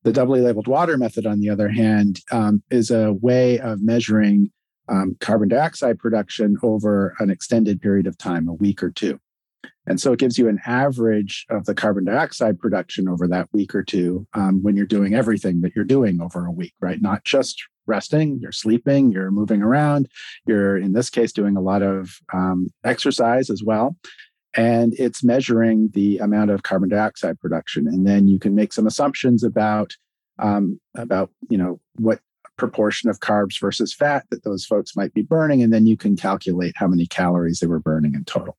The 0.03 0.13
doubly 0.13 0.41
labeled 0.41 0.67
water 0.67 0.99
method, 0.99 1.25
on 1.25 1.39
the 1.39 1.51
other 1.51 1.69
hand, 1.69 2.21
um, 2.33 2.65
is 2.69 2.91
a 2.91 3.13
way 3.13 3.61
of 3.61 3.81
measuring 3.81 4.51
um, 4.89 5.17
carbon 5.21 5.49
dioxide 5.49 6.01
production 6.01 6.57
over 6.65 7.15
an 7.21 7.31
extended 7.31 7.81
period 7.81 8.09
of 8.09 8.19
time, 8.19 8.49
a 8.49 8.55
week 8.55 8.83
or 8.83 8.91
two. 8.91 9.21
And 9.87 10.01
so 10.01 10.13
it 10.13 10.21
gives 10.21 10.39
you 10.39 10.49
an 10.49 10.61
average 10.65 11.45
of 11.51 11.65
the 11.65 11.75
carbon 11.75 12.05
dioxide 12.05 12.59
production 12.59 13.09
over 13.09 13.27
that 13.29 13.49
week 13.53 13.75
or 13.75 13.83
two 13.83 14.27
um, 14.35 14.63
when 14.63 14.77
you're 14.77 14.87
doing 14.87 15.15
everything 15.15 15.61
that 15.63 15.73
you're 15.75 15.85
doing 15.85 16.21
over 16.21 16.47
a 16.47 16.53
week, 16.53 16.75
right? 16.81 17.03
Not 17.03 17.25
just 17.25 17.63
resting, 17.87 18.39
you're 18.41 18.53
sleeping, 18.53 19.11
you're 19.11 19.33
moving 19.33 19.61
around, 19.61 20.09
you're 20.47 20.77
in 20.77 20.93
this 20.93 21.11
case 21.11 21.33
doing 21.33 21.57
a 21.57 21.61
lot 21.61 21.83
of 21.83 22.19
um, 22.33 22.69
exercise 22.85 23.51
as 23.51 23.63
well. 23.65 23.97
and 24.55 24.95
it's 24.99 25.25
measuring 25.25 25.91
the 25.95 26.19
amount 26.19 26.51
of 26.51 26.63
carbon 26.63 26.89
dioxide 26.89 27.41
production. 27.41 27.87
And 27.87 28.07
then 28.07 28.29
you 28.29 28.39
can 28.39 28.55
make 28.55 28.73
some 28.73 28.87
assumptions 28.87 29.43
about 29.43 29.97
um, 30.39 30.81
about 30.97 31.31
you 31.49 31.59
know 31.59 31.81
what 31.97 32.21
proportion 32.57 33.09
of 33.09 33.21
carbs 33.21 33.61
versus 33.61 33.95
fat 33.95 34.25
that 34.31 34.45
those 34.45 34.65
folks 34.65 34.97
might 34.97 35.15
be 35.15 35.23
burning, 35.23 35.63
and 35.63 35.73
then 35.73 35.87
you 35.87 35.97
can 35.97 36.17
calculate 36.17 36.75
how 36.77 36.87
many 36.87 37.07
calories 37.07 37.61
they 37.61 37.67
were 37.67 37.81
burning 37.81 38.15
in 38.15 38.25
total. 38.25 38.57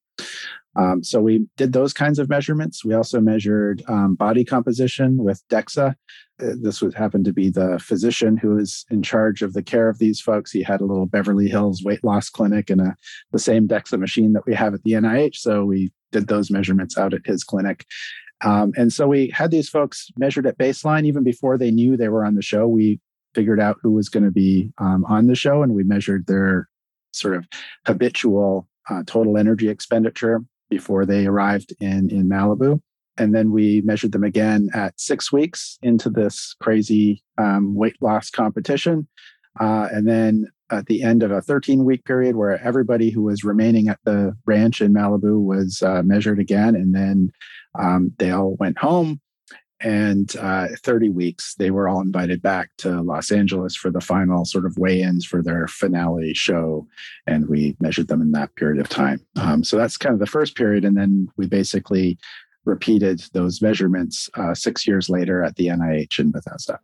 Um, 0.75 1.03
so 1.03 1.21
we 1.21 1.47
did 1.55 1.73
those 1.73 1.93
kinds 1.93 2.19
of 2.19 2.29
measurements. 2.29 2.83
We 2.83 2.93
also 2.93 3.19
measured 3.19 3.83
um, 3.87 4.15
body 4.15 4.43
composition 4.43 5.17
with 5.17 5.43
DEXA. 5.49 5.95
Uh, 6.41 6.53
this 6.59 6.81
would 6.81 6.95
happen 6.95 7.23
to 7.23 7.33
be 7.33 7.49
the 7.49 7.79
physician 7.79 8.37
who 8.37 8.57
is 8.57 8.85
in 8.89 9.03
charge 9.03 9.41
of 9.41 9.53
the 9.53 9.61
care 9.61 9.87
of 9.87 9.99
these 9.99 10.19
folks. 10.19 10.51
He 10.51 10.63
had 10.63 10.81
a 10.81 10.85
little 10.85 11.05
Beverly 11.05 11.47
Hills 11.47 11.83
weight 11.83 12.03
loss 12.03 12.29
clinic 12.29 12.69
and 12.69 12.81
a, 12.81 12.95
the 13.31 13.39
same 13.39 13.67
DEXA 13.67 13.99
machine 13.99 14.33
that 14.33 14.45
we 14.45 14.55
have 14.55 14.73
at 14.73 14.83
the 14.83 14.93
NIH. 14.93 15.35
So 15.35 15.63
we 15.63 15.91
did 16.11 16.27
those 16.27 16.49
measurements 16.49 16.97
out 16.97 17.13
at 17.13 17.25
his 17.25 17.43
clinic. 17.43 17.85
Um, 18.43 18.73
and 18.75 18.91
so 18.91 19.07
we 19.07 19.29
had 19.29 19.51
these 19.51 19.69
folks 19.69 20.09
measured 20.17 20.47
at 20.47 20.57
baseline 20.57 21.05
even 21.05 21.23
before 21.23 21.57
they 21.57 21.71
knew 21.71 21.95
they 21.95 22.09
were 22.09 22.25
on 22.25 22.35
the 22.35 22.41
show. 22.41 22.67
We 22.67 22.99
figured 23.35 23.59
out 23.59 23.77
who 23.81 23.91
was 23.91 24.09
going 24.09 24.25
to 24.25 24.31
be 24.31 24.71
um, 24.79 25.05
on 25.05 25.27
the 25.27 25.35
show 25.35 25.63
and 25.63 25.73
we 25.73 25.83
measured 25.83 26.25
their 26.27 26.67
sort 27.11 27.35
of 27.35 27.47
habitual 27.85 28.67
uh, 28.89 29.03
total 29.05 29.37
energy 29.37 29.69
expenditure 29.69 30.43
before 30.73 31.05
they 31.05 31.27
arrived 31.27 31.71
in, 31.79 32.09
in 32.09 32.27
Malibu. 32.27 32.81
And 33.17 33.35
then 33.35 33.51
we 33.51 33.81
measured 33.81 34.11
them 34.11 34.23
again 34.23 34.69
at 34.73 34.99
six 34.99 35.31
weeks 35.31 35.77
into 35.83 36.09
this 36.09 36.55
crazy 36.59 37.23
um, 37.37 37.75
weight 37.75 37.95
loss 38.01 38.31
competition. 38.31 39.07
Uh, 39.59 39.87
and 39.91 40.07
then 40.07 40.47
at 40.71 40.87
the 40.87 41.03
end 41.03 41.21
of 41.21 41.29
a 41.29 41.41
13 41.41 41.85
week 41.85 42.03
period 42.05 42.35
where 42.35 42.59
everybody 42.63 43.11
who 43.11 43.21
was 43.21 43.43
remaining 43.43 43.87
at 43.87 43.99
the 44.03 44.35
ranch 44.47 44.81
in 44.81 44.91
Malibu 44.93 45.43
was 45.43 45.83
uh, 45.83 46.01
measured 46.01 46.39
again. 46.39 46.75
And 46.75 46.95
then 46.95 47.29
um, 47.79 48.11
they 48.17 48.31
all 48.31 48.55
went 48.59 48.79
home 48.79 49.21
and 49.83 50.35
uh, 50.37 50.67
30 50.81 51.09
weeks 51.09 51.55
they 51.55 51.69
were 51.69 51.87
all 51.87 52.01
invited 52.01 52.41
back 52.41 52.69
to 52.77 53.01
los 53.01 53.31
angeles 53.31 53.75
for 53.75 53.91
the 53.91 54.01
final 54.01 54.45
sort 54.45 54.65
of 54.65 54.77
weigh-ins 54.77 55.25
for 55.25 55.43
their 55.43 55.67
finale 55.67 56.33
show 56.33 56.87
and 57.27 57.47
we 57.49 57.75
measured 57.79 58.07
them 58.07 58.21
in 58.21 58.31
that 58.31 58.55
period 58.55 58.79
of 58.79 58.89
time. 58.89 59.19
Um, 59.35 59.63
so 59.63 59.77
that's 59.77 59.97
kind 59.97 60.13
of 60.13 60.19
the 60.19 60.25
first 60.25 60.55
period 60.55 60.85
and 60.85 60.97
then 60.97 61.27
we 61.37 61.47
basically 61.47 62.17
repeated 62.65 63.21
those 63.33 63.61
measurements 63.61 64.29
uh, 64.35 64.53
six 64.53 64.87
years 64.87 65.09
later 65.09 65.43
at 65.43 65.55
the 65.57 65.67
nih 65.67 66.19
in 66.19 66.31
bethesda. 66.31 66.79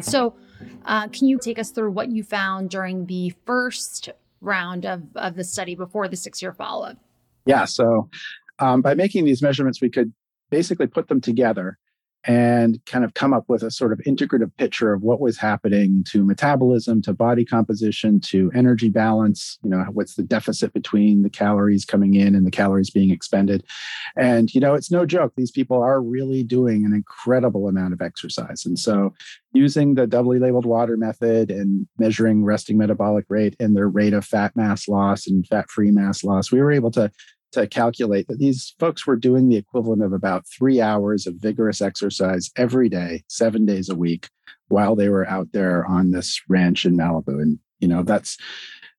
So 0.00 0.34
uh, 0.88 1.06
can 1.08 1.28
you 1.28 1.38
take 1.38 1.58
us 1.58 1.70
through 1.70 1.90
what 1.92 2.10
you 2.10 2.24
found 2.24 2.70
during 2.70 3.06
the 3.06 3.32
first 3.44 4.08
round 4.40 4.86
of, 4.86 5.02
of 5.14 5.36
the 5.36 5.44
study 5.44 5.74
before 5.74 6.08
the 6.08 6.16
six 6.16 6.40
year 6.42 6.52
follow 6.52 6.86
up? 6.86 6.96
Yeah. 7.44 7.66
So 7.66 8.08
um, 8.58 8.80
by 8.80 8.94
making 8.94 9.26
these 9.26 9.42
measurements, 9.42 9.80
we 9.80 9.90
could 9.90 10.12
basically 10.50 10.86
put 10.86 11.08
them 11.08 11.20
together 11.20 11.78
and 12.24 12.84
kind 12.84 13.04
of 13.04 13.14
come 13.14 13.32
up 13.32 13.44
with 13.48 13.62
a 13.62 13.70
sort 13.70 13.92
of 13.92 14.00
integrative 14.00 14.50
picture 14.58 14.92
of 14.92 15.02
what 15.02 15.20
was 15.20 15.38
happening 15.38 16.04
to 16.08 16.24
metabolism, 16.24 17.00
to 17.02 17.12
body 17.12 17.44
composition, 17.44 18.20
to 18.20 18.50
energy 18.54 18.88
balance. 18.88 19.58
You 19.62 19.70
know, 19.70 19.84
what's 19.92 20.14
the 20.14 20.24
deficit 20.24 20.72
between 20.72 21.22
the 21.22 21.30
calories 21.30 21.84
coming 21.84 22.14
in 22.14 22.34
and 22.34 22.46
the 22.46 22.50
calories 22.50 22.90
being 22.90 23.10
expended? 23.10 23.64
And, 24.16 24.52
you 24.52 24.60
know, 24.60 24.74
it's 24.74 24.90
no 24.90 25.06
joke. 25.06 25.32
These 25.36 25.52
people 25.52 25.80
are 25.80 26.02
really 26.02 26.42
doing 26.42 26.84
an 26.84 26.92
incredible 26.92 27.68
amount 27.68 27.92
of 27.92 28.02
exercise. 28.02 28.66
And 28.66 28.78
so, 28.78 29.14
using 29.52 29.94
the 29.94 30.06
doubly 30.06 30.38
labeled 30.38 30.66
water 30.66 30.96
method 30.96 31.50
and 31.50 31.86
measuring 31.98 32.44
resting 32.44 32.76
metabolic 32.76 33.24
rate 33.28 33.56
and 33.58 33.74
their 33.74 33.88
rate 33.88 34.12
of 34.12 34.24
fat 34.24 34.54
mass 34.54 34.88
loss 34.88 35.26
and 35.26 35.46
fat 35.46 35.70
free 35.70 35.90
mass 35.90 36.22
loss, 36.22 36.52
we 36.52 36.60
were 36.60 36.72
able 36.72 36.90
to 36.90 37.10
to 37.52 37.66
calculate 37.66 38.28
that 38.28 38.38
these 38.38 38.74
folks 38.78 39.06
were 39.06 39.16
doing 39.16 39.48
the 39.48 39.56
equivalent 39.56 40.02
of 40.02 40.12
about 40.12 40.46
three 40.46 40.80
hours 40.80 41.26
of 41.26 41.34
vigorous 41.36 41.80
exercise 41.80 42.50
every 42.56 42.88
day, 42.88 43.22
seven 43.28 43.64
days 43.64 43.88
a 43.88 43.94
week, 43.94 44.28
while 44.68 44.94
they 44.94 45.08
were 45.08 45.26
out 45.28 45.48
there 45.52 45.84
on 45.86 46.10
this 46.10 46.40
ranch 46.48 46.84
in 46.84 46.96
Malibu. 46.96 47.40
And, 47.40 47.58
you 47.80 47.88
know, 47.88 48.02
that's 48.02 48.36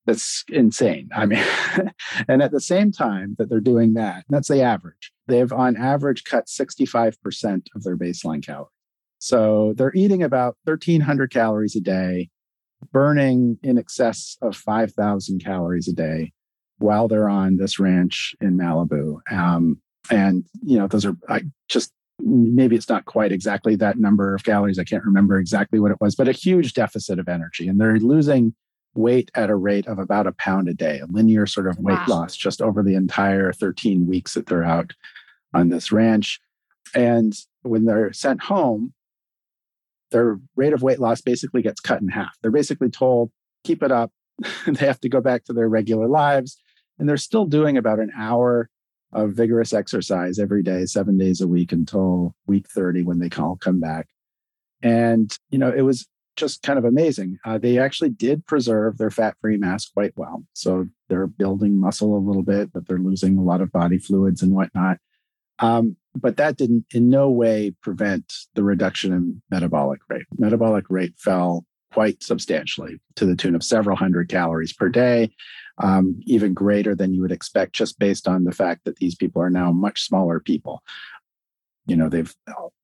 that's 0.06 0.44
insane. 0.50 1.10
I 1.16 1.28
mean, 1.28 1.44
and 2.28 2.42
at 2.42 2.52
the 2.52 2.62
same 2.62 2.92
time 2.92 3.36
that 3.38 3.50
they're 3.50 3.60
doing 3.60 3.94
that, 3.94 4.26
that's 4.30 4.48
the 4.48 4.62
average. 4.62 5.12
They've 5.28 5.52
on 5.52 5.78
average 5.78 6.24
cut 6.24 6.48
65% 6.48 7.68
of 7.76 7.84
their 7.84 7.96
baseline 7.96 8.44
calories. 8.44 8.72
So 9.20 9.74
they're 9.76 9.94
eating 9.94 10.24
about 10.24 10.58
1,300 10.64 11.32
calories 11.32 11.76
a 11.76 11.82
day, 11.82 12.30
burning 12.92 13.60
in 13.62 13.78
excess 13.78 14.38
of 14.42 14.56
5,000 14.56 15.44
calories 15.44 15.88
a 15.88 15.94
day 15.94 16.32
while 16.80 17.08
they're 17.08 17.30
on 17.30 17.58
this 17.58 17.80
ranch 17.80 18.36
in 18.42 18.58
Malibu. 18.58 19.20
Um, 19.32 19.80
and 20.10 20.44
you 20.64 20.78
know, 20.78 20.88
those 20.88 21.06
are 21.06 21.16
I 21.28 21.44
just 21.68 21.94
maybe 22.22 22.76
it's 22.76 22.90
not 22.90 23.06
quite 23.06 23.32
exactly 23.32 23.76
that 23.76 23.98
number 23.98 24.34
of 24.34 24.44
calories. 24.44 24.80
I 24.80 24.84
can't 24.84 25.06
remember 25.06 25.38
exactly 25.38 25.80
what 25.80 25.92
it 25.92 26.02
was, 26.02 26.16
but 26.16 26.28
a 26.28 26.34
huge 26.34 26.74
deficit 26.74 27.20
of 27.20 27.30
energy, 27.30 27.68
and 27.68 27.80
they're 27.80 27.98
losing 27.98 28.54
weight 28.96 29.30
at 29.36 29.50
a 29.50 29.56
rate 29.56 29.88
of 29.88 30.00
about 30.00 30.28
a 30.28 30.32
pound 30.34 30.68
a 30.68 30.74
day, 30.74 31.00
a 31.00 31.06
linear 31.06 31.46
sort 31.46 31.68
of 31.68 31.78
weight 31.78 32.00
wow. 32.08 32.22
loss 32.22 32.36
just 32.36 32.62
over 32.62 32.82
the 32.82 32.96
entire 32.96 33.54
13 33.54 34.08
weeks 34.08 34.34
that 34.34 34.48
they're 34.48 34.64
out 34.64 34.94
on 35.54 35.70
this 35.70 35.92
ranch. 35.92 36.40
And 36.96 37.34
when 37.62 37.86
they're 37.86 38.12
sent 38.14 38.42
home, 38.42 38.94
their 40.12 40.40
rate 40.56 40.74
of 40.74 40.82
weight 40.82 41.00
loss 41.00 41.22
basically 41.22 41.62
gets 41.62 41.80
cut 41.80 42.02
in 42.02 42.10
half. 42.10 42.36
They're 42.42 42.50
basically 42.50 42.90
told, 42.90 43.32
keep 43.64 43.84
it 43.84 43.92
up. 43.92 44.12
they 44.68 44.86
have 44.88 45.00
to 45.02 45.10
go 45.10 45.22
back 45.22 45.44
to 45.46 45.54
their 45.54 45.70
regular 45.70 46.08
lives 46.08 46.58
and 47.00 47.08
they're 47.08 47.18
still 47.18 47.46
doing 47.46 47.78
about 47.78 48.00
an 48.00 48.12
hour 48.16 48.70
of 49.12 49.32
vigorous 49.32 49.74
exercise 49.74 50.38
every 50.38 50.62
day, 50.62 50.86
seven 50.86 51.18
days 51.18 51.42
a 51.42 51.48
week 51.48 51.72
until 51.72 52.36
week 52.46 52.68
30 52.68 53.04
when 53.04 53.20
they 53.20 53.30
all 53.38 53.56
come 53.56 53.80
back. 53.80 54.08
And, 54.84 55.36
you 55.50 55.58
know, 55.58 55.72
it 55.72 55.82
was 55.82 56.08
just 56.36 56.62
kind 56.62 56.78
of 56.78 56.86
amazing. 56.86 57.38
Uh, 57.44 57.58
they 57.58 57.80
actually 57.80 58.12
did 58.12 58.46
preserve 58.46 58.98
their 58.98 59.10
fat 59.10 59.36
free 59.42 59.58
mass 59.58 59.90
quite 59.90 60.14
well. 60.16 60.44
So 60.54 60.88
they're 61.10 61.28
building 61.28 61.80
muscle 61.80 62.16
a 62.16 62.20
little 62.20 62.44
bit, 62.44 62.72
but 62.72 62.88
they're 62.88 62.98
losing 62.98 63.38
a 63.38 63.44
lot 63.44 63.62
of 63.62 63.72
body 63.72 63.98
fluids 63.98 64.42
and 64.42 64.54
whatnot. 64.54 64.98
Um, 65.60 65.98
but 66.16 66.38
that 66.38 66.58
didn't 66.58 66.86
in 66.94 67.10
no 67.10 67.30
way 67.30 67.74
prevent 67.82 68.34
the 68.54 68.64
reduction 68.64 69.12
in 69.12 69.42
metabolic 69.52 70.00
rate. 70.08 70.26
Metabolic 70.38 70.86
rate 70.90 71.14
fell 71.18 71.66
quite 71.92 72.24
substantially 72.24 73.00
to 73.16 73.26
the 73.26 73.36
tune 73.36 73.56
of 73.56 73.64
several 73.64 73.98
hundred 73.98 74.30
calories 74.30 74.74
per 74.74 74.90
day 74.90 75.32
um, 75.80 76.20
even 76.26 76.54
greater 76.54 76.96
than 76.96 77.14
you 77.14 77.22
would 77.22 77.32
expect 77.32 77.74
just 77.74 78.00
based 78.00 78.28
on 78.28 78.44
the 78.44 78.52
fact 78.52 78.82
that 78.86 78.98
these 78.98 79.16
people 79.16 79.42
are 79.42 79.50
now 79.50 79.72
much 79.72 80.04
smaller 80.04 80.40
people. 80.40 80.84
You 81.86 81.96
know, 81.96 82.10
they've 82.10 82.34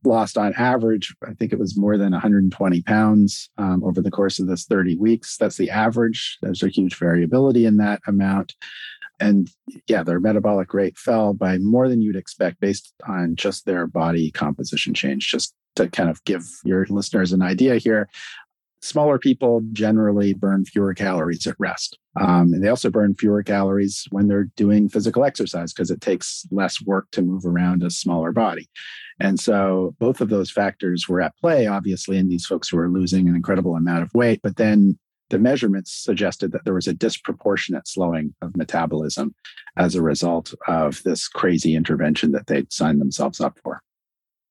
lost 0.04 0.38
on 0.38 0.54
average, 0.56 1.16
I 1.28 1.34
think 1.34 1.54
it 1.54 1.60
was 1.60 1.78
more 1.78 1.98
than 1.98 2.12
120 2.12 2.82
pounds 2.82 3.50
um, 3.58 3.84
over 3.84 4.02
the 4.02 4.10
course 4.10 4.40
of 4.40 4.48
this 4.48 4.66
30 4.66 4.98
weeks. 4.98 5.38
That's 5.38 5.58
the 5.58 5.70
average. 5.70 6.38
There's 6.42 6.64
a 6.64 6.70
huge 6.70 6.96
variability 6.96 7.66
in 7.66 7.78
that 7.78 8.02
amount. 8.08 8.56
And 9.20 9.50
yeah, 9.88 10.04
their 10.04 10.20
metabolic 10.20 10.74
rate 10.74 10.98
fell 10.98 11.34
by 11.34 11.58
more 11.60 11.88
than 11.88 12.02
you'd 12.02 12.16
expect 12.16 12.60
based 12.60 12.94
on 13.08 13.36
just 13.36 13.66
their 13.66 13.88
body 13.88 14.32
composition 14.32 14.94
change. 14.94 15.30
Just 15.30 15.54
to 15.76 15.90
kind 15.90 16.10
of 16.10 16.24
give 16.24 16.46
your 16.64 16.86
listeners 16.90 17.34
an 17.34 17.42
idea 17.42 17.76
here, 17.76 18.10
smaller 18.82 19.18
people 19.18 19.62
generally 19.74 20.34
burn 20.34 20.66
fewer 20.66 20.94
calories 20.94 21.48
at 21.48 21.56
rest. 21.60 21.98
Um, 22.20 22.54
and 22.54 22.64
they 22.64 22.70
also 22.70 22.90
burn 22.90 23.16
fewer 23.16 23.44
calories 23.44 24.06
when 24.12 24.28
they're 24.28 24.50
doing 24.56 24.90
physical 24.90 25.26
exercise 25.26 25.74
because 25.74 25.92
it 25.92 26.02
takes 26.02 26.46
less 26.52 26.82
work 26.82 27.08
to 27.12 27.22
move 27.22 27.46
around 27.46 27.84
a 27.84 27.90
smaller 27.90 28.32
body. 28.32 28.70
And 29.20 29.40
so 29.40 29.96
both 30.00 30.22
of 30.22 30.30
those 30.30 30.52
factors 30.52 31.08
were 31.08 31.22
at 31.22 31.38
play, 31.38 31.68
obviously, 31.68 32.18
in 32.18 32.30
these 32.30 32.46
folks 32.46 32.70
who 32.70 32.78
are 32.78 32.90
losing 32.90 33.28
an 33.28 33.36
incredible 33.36 33.76
amount 33.76 34.04
of 34.04 34.14
weight. 34.14 34.42
But 34.44 34.58
then 34.58 35.00
the 35.30 35.40
measurements 35.40 35.92
suggested 35.92 36.52
that 36.52 36.66
there 36.66 36.74
was 36.74 36.88
a 36.88 36.94
disproportionate 36.94 37.88
slowing 37.88 38.36
of 38.42 38.56
metabolism 38.56 39.34
as 39.78 39.96
a 39.96 40.02
result 40.02 40.54
of 40.68 41.02
this 41.04 41.28
crazy 41.28 41.76
intervention 41.76 42.32
that 42.34 42.48
they'd 42.48 42.72
signed 42.72 43.02
themselves 43.02 43.42
up 43.42 43.58
for. 43.64 43.82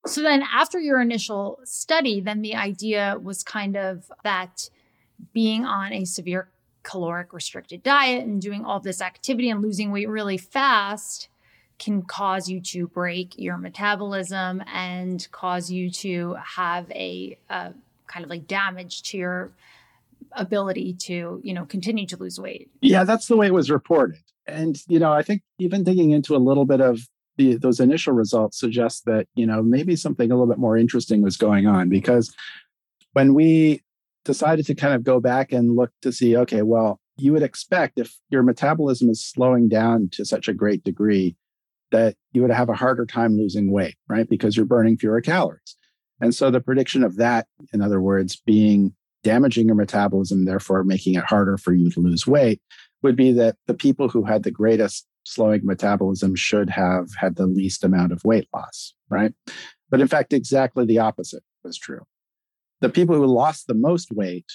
So 0.06 0.22
then 0.22 0.42
after 0.42 0.78
your 0.78 1.00
initial 1.00 1.60
study, 1.64 2.20
then 2.20 2.42
the 2.42 2.54
idea 2.54 3.18
was 3.22 3.42
kind 3.42 3.76
of 3.76 4.10
that 4.22 4.68
being 5.32 5.64
on 5.64 5.92
a 5.92 6.04
severe 6.04 6.48
caloric 6.82 7.32
restricted 7.32 7.82
diet 7.82 8.24
and 8.24 8.40
doing 8.40 8.64
all 8.64 8.78
this 8.78 9.00
activity 9.00 9.50
and 9.50 9.62
losing 9.62 9.90
weight 9.90 10.08
really 10.08 10.36
fast 10.36 11.28
can 11.78 12.02
cause 12.02 12.48
you 12.48 12.60
to 12.60 12.86
break 12.86 13.36
your 13.38 13.56
metabolism 13.56 14.62
and 14.72 15.26
cause 15.32 15.70
you 15.70 15.90
to 15.90 16.36
have 16.56 16.88
a, 16.92 17.36
a 17.50 17.72
kind 18.06 18.24
of 18.24 18.30
like 18.30 18.46
damage 18.46 19.02
to 19.02 19.16
your 19.18 19.50
ability 20.32 20.92
to 20.92 21.40
you 21.42 21.54
know 21.54 21.64
continue 21.64 22.06
to 22.06 22.16
lose 22.16 22.38
weight. 22.38 22.70
Yeah 22.80 23.04
that's 23.04 23.26
the 23.26 23.36
way 23.36 23.46
it 23.46 23.54
was 23.54 23.70
reported. 23.70 24.18
And 24.46 24.76
you 24.88 24.98
know 24.98 25.10
i 25.10 25.22
think 25.22 25.42
even 25.58 25.84
digging 25.84 26.10
into 26.10 26.36
a 26.36 26.38
little 26.38 26.66
bit 26.66 26.82
of 26.82 27.00
the, 27.36 27.56
those 27.56 27.80
initial 27.80 28.12
results 28.12 28.58
suggest 28.58 29.04
that 29.06 29.26
you 29.34 29.46
know 29.46 29.62
maybe 29.62 29.96
something 29.96 30.30
a 30.30 30.34
little 30.34 30.52
bit 30.52 30.58
more 30.58 30.76
interesting 30.76 31.22
was 31.22 31.36
going 31.36 31.66
on 31.66 31.88
because 31.88 32.34
when 33.12 33.34
we 33.34 33.82
decided 34.24 34.66
to 34.66 34.74
kind 34.74 34.94
of 34.94 35.04
go 35.04 35.20
back 35.20 35.52
and 35.52 35.76
look 35.76 35.90
to 36.02 36.12
see 36.12 36.36
okay 36.36 36.62
well 36.62 37.00
you 37.16 37.32
would 37.32 37.42
expect 37.42 37.98
if 37.98 38.16
your 38.30 38.42
metabolism 38.42 39.08
is 39.08 39.24
slowing 39.24 39.68
down 39.68 40.08
to 40.12 40.24
such 40.24 40.48
a 40.48 40.54
great 40.54 40.82
degree 40.84 41.36
that 41.92 42.16
you 42.32 42.42
would 42.42 42.50
have 42.50 42.68
a 42.68 42.74
harder 42.74 43.06
time 43.06 43.36
losing 43.36 43.70
weight 43.70 43.96
right? 44.08 44.28
Because 44.28 44.56
you're 44.56 44.66
burning 44.66 44.96
fewer 44.96 45.20
calories. 45.20 45.76
And 46.20 46.34
so 46.34 46.50
the 46.50 46.60
prediction 46.60 47.04
of 47.04 47.16
that 47.16 47.46
in 47.72 47.82
other 47.82 48.00
words 48.00 48.36
being 48.36 48.94
damaging 49.22 49.66
your 49.66 49.76
metabolism 49.76 50.44
therefore 50.44 50.84
making 50.84 51.14
it 51.14 51.24
harder 51.24 51.56
for 51.56 51.72
you 51.72 51.90
to 51.90 52.00
lose 52.00 52.26
weight 52.26 52.60
would 53.02 53.16
be 53.16 53.32
that 53.32 53.56
the 53.66 53.74
people 53.74 54.08
who 54.08 54.24
had 54.24 54.42
the 54.42 54.50
greatest 54.50 55.06
slowing 55.24 55.64
metabolism 55.64 56.34
should 56.34 56.70
have 56.70 57.08
had 57.18 57.36
the 57.36 57.46
least 57.46 57.84
amount 57.84 58.12
of 58.12 58.24
weight 58.24 58.48
loss, 58.54 58.94
right? 59.08 59.32
But 59.90 60.00
in 60.00 60.08
fact, 60.08 60.32
exactly 60.32 60.84
the 60.84 60.98
opposite 60.98 61.42
was 61.62 61.78
true. 61.78 62.02
The 62.80 62.88
people 62.88 63.16
who 63.16 63.26
lost 63.26 63.66
the 63.66 63.74
most 63.74 64.12
weight 64.12 64.50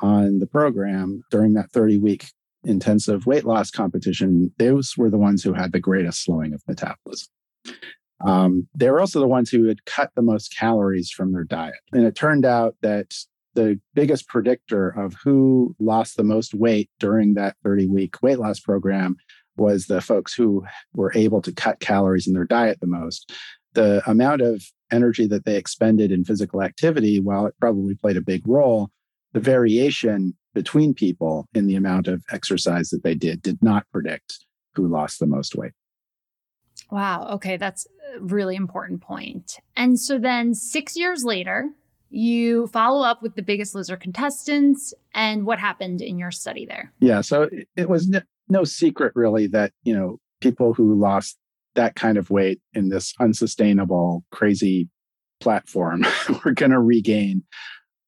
on 0.00 0.38
the 0.38 0.46
program 0.46 1.22
during 1.30 1.54
that 1.54 1.70
30 1.72 1.98
week 1.98 2.26
intensive 2.64 3.26
weight 3.26 3.44
loss 3.44 3.70
competition, 3.70 4.52
those 4.58 4.96
were 4.96 5.10
the 5.10 5.18
ones 5.18 5.42
who 5.42 5.52
had 5.52 5.72
the 5.72 5.80
greatest 5.80 6.24
slowing 6.24 6.54
of 6.54 6.62
metabolism. 6.66 7.28
Um, 8.24 8.68
they 8.74 8.90
were 8.90 9.00
also 9.00 9.20
the 9.20 9.28
ones 9.28 9.50
who 9.50 9.66
had 9.66 9.84
cut 9.84 10.10
the 10.16 10.22
most 10.22 10.56
calories 10.56 11.10
from 11.10 11.32
their 11.32 11.44
diet. 11.44 11.76
And 11.92 12.04
it 12.04 12.16
turned 12.16 12.44
out 12.44 12.74
that 12.82 13.14
the 13.54 13.80
biggest 13.94 14.28
predictor 14.28 14.88
of 14.88 15.14
who 15.24 15.74
lost 15.78 16.16
the 16.16 16.24
most 16.24 16.54
weight 16.54 16.90
during 16.98 17.34
that 17.34 17.56
30 17.64 17.88
week 17.88 18.22
weight 18.22 18.38
loss 18.38 18.60
program 18.60 19.16
was 19.58 19.86
the 19.86 20.00
folks 20.00 20.34
who 20.34 20.64
were 20.94 21.12
able 21.14 21.42
to 21.42 21.52
cut 21.52 21.80
calories 21.80 22.26
in 22.26 22.34
their 22.34 22.44
diet 22.44 22.78
the 22.80 22.86
most. 22.86 23.32
The 23.74 24.02
amount 24.08 24.40
of 24.40 24.62
energy 24.90 25.26
that 25.26 25.44
they 25.44 25.56
expended 25.56 26.10
in 26.10 26.24
physical 26.24 26.62
activity, 26.62 27.20
while 27.20 27.46
it 27.46 27.54
probably 27.60 27.94
played 27.94 28.16
a 28.16 28.22
big 28.22 28.42
role, 28.46 28.90
the 29.32 29.40
variation 29.40 30.34
between 30.54 30.94
people 30.94 31.46
in 31.54 31.66
the 31.66 31.76
amount 31.76 32.08
of 32.08 32.22
exercise 32.32 32.88
that 32.88 33.02
they 33.02 33.14
did 33.14 33.42
did 33.42 33.62
not 33.62 33.86
predict 33.92 34.44
who 34.74 34.88
lost 34.88 35.20
the 35.20 35.26
most 35.26 35.54
weight. 35.54 35.72
Wow. 36.90 37.28
Okay. 37.32 37.56
That's 37.56 37.86
a 38.14 38.20
really 38.20 38.56
important 38.56 39.02
point. 39.02 39.58
And 39.76 40.00
so 40.00 40.18
then 40.18 40.54
six 40.54 40.96
years 40.96 41.24
later, 41.24 41.68
you 42.10 42.68
follow 42.68 43.04
up 43.04 43.22
with 43.22 43.34
the 43.34 43.42
biggest 43.42 43.74
loser 43.74 43.96
contestants 43.96 44.94
and 45.14 45.44
what 45.44 45.58
happened 45.58 46.00
in 46.00 46.18
your 46.18 46.30
study 46.30 46.64
there. 46.64 46.92
Yeah. 47.00 47.20
So 47.20 47.50
it 47.76 47.88
was 47.88 48.10
no 48.48 48.64
secret 48.64 49.12
really 49.14 49.46
that 49.46 49.72
you 49.82 49.94
know 49.94 50.18
people 50.40 50.74
who 50.74 50.94
lost 50.94 51.36
that 51.74 51.94
kind 51.94 52.18
of 52.18 52.30
weight 52.30 52.60
in 52.74 52.88
this 52.88 53.14
unsustainable 53.20 54.24
crazy 54.32 54.88
platform 55.40 56.04
were 56.44 56.52
going 56.52 56.72
to 56.72 56.80
regain 56.80 57.42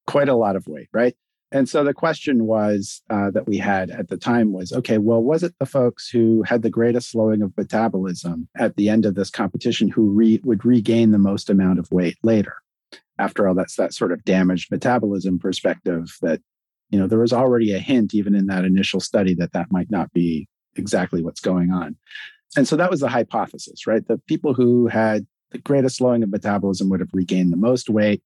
quite 0.06 0.28
a 0.28 0.34
lot 0.34 0.56
of 0.56 0.66
weight 0.66 0.88
right? 0.92 1.14
And 1.52 1.68
so 1.68 1.82
the 1.82 1.94
question 1.94 2.46
was 2.46 3.02
uh, 3.10 3.32
that 3.32 3.48
we 3.48 3.58
had 3.58 3.90
at 3.90 4.08
the 4.08 4.16
time 4.16 4.52
was 4.52 4.72
okay 4.72 4.98
well 4.98 5.22
was 5.22 5.42
it 5.42 5.54
the 5.58 5.66
folks 5.66 6.08
who 6.08 6.42
had 6.44 6.62
the 6.62 6.70
greatest 6.70 7.10
slowing 7.10 7.42
of 7.42 7.56
metabolism 7.56 8.48
at 8.56 8.76
the 8.76 8.88
end 8.88 9.04
of 9.04 9.16
this 9.16 9.30
competition 9.30 9.88
who 9.88 10.10
re- 10.10 10.40
would 10.44 10.64
regain 10.64 11.10
the 11.10 11.18
most 11.18 11.50
amount 11.50 11.78
of 11.78 11.90
weight 11.90 12.16
later? 12.22 12.56
After 13.18 13.46
all 13.46 13.54
that's 13.54 13.76
that 13.76 13.92
sort 13.92 14.12
of 14.12 14.24
damaged 14.24 14.70
metabolism 14.70 15.38
perspective 15.38 16.16
that 16.22 16.40
you 16.90 16.98
know, 16.98 17.06
there 17.06 17.18
was 17.18 17.32
already 17.32 17.72
a 17.72 17.78
hint, 17.78 18.14
even 18.14 18.34
in 18.34 18.46
that 18.46 18.64
initial 18.64 19.00
study, 19.00 19.34
that 19.34 19.52
that 19.52 19.72
might 19.72 19.90
not 19.90 20.12
be 20.12 20.48
exactly 20.76 21.22
what's 21.22 21.40
going 21.40 21.72
on. 21.72 21.96
And 22.56 22.66
so 22.66 22.76
that 22.76 22.90
was 22.90 23.00
the 23.00 23.08
hypothesis, 23.08 23.86
right? 23.86 24.06
The 24.06 24.18
people 24.18 24.54
who 24.54 24.88
had 24.88 25.26
the 25.50 25.58
greatest 25.58 25.96
slowing 25.96 26.22
of 26.22 26.30
metabolism 26.30 26.88
would 26.90 27.00
have 27.00 27.10
regained 27.12 27.52
the 27.52 27.56
most 27.56 27.88
weight. 27.88 28.22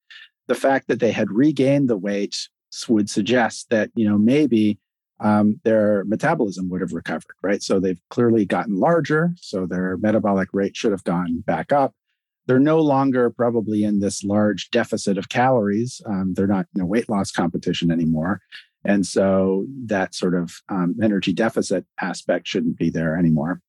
The 0.47 0.55
fact 0.55 0.89
that 0.89 1.01
they 1.01 1.13
had 1.13 1.31
regained 1.31 1.89
the 1.89 1.97
weight 1.97 2.49
would 2.89 3.09
suggest 3.09 3.71
that, 3.71 3.91
you 3.95 4.09
know, 4.09 4.19
maybe 4.19 4.79
um, 5.21 5.61
their 5.65 6.05
metabolism 6.05 6.69
would 6.71 6.81
have 6.81 6.93
recovered, 6.93 7.37
right? 7.43 7.63
So 7.63 7.79
they've 7.79 8.01
clearly 8.11 8.45
gotten 8.45 8.79
larger. 8.79 9.33
So 9.37 9.67
their 9.67 9.97
metabolic 9.99 10.49
rate 10.53 10.77
should 10.77 10.91
have 10.91 11.05
gone 11.05 11.41
back 11.47 11.73
up 11.73 11.95
they're 12.47 12.59
no 12.59 12.81
longer 12.81 13.31
probably 13.31 13.85
in 13.85 14.01
this 14.01 14.23
large 14.23 14.71
deficit 14.71 15.19
of 15.19 15.29
calories. 15.29 16.01
Um, 16.07 16.35
they're 16.35 16.47
not 16.47 16.67
in 16.75 16.83
a 16.83 16.87
weight 16.87 17.09
loss 17.09 17.31
competition 17.31 17.91
anymore. 17.91 18.41
And 18.85 19.07
so 19.07 19.67
that 19.87 20.15
sort 20.15 20.35
of 20.35 20.53
um, 20.69 20.95
energy 21.03 21.33
deficit 21.33 21.87
aspect 22.01 22.47
shouldn't 22.47 22.77
be 22.77 22.91
there 22.91 23.17
anymore. 23.17 23.61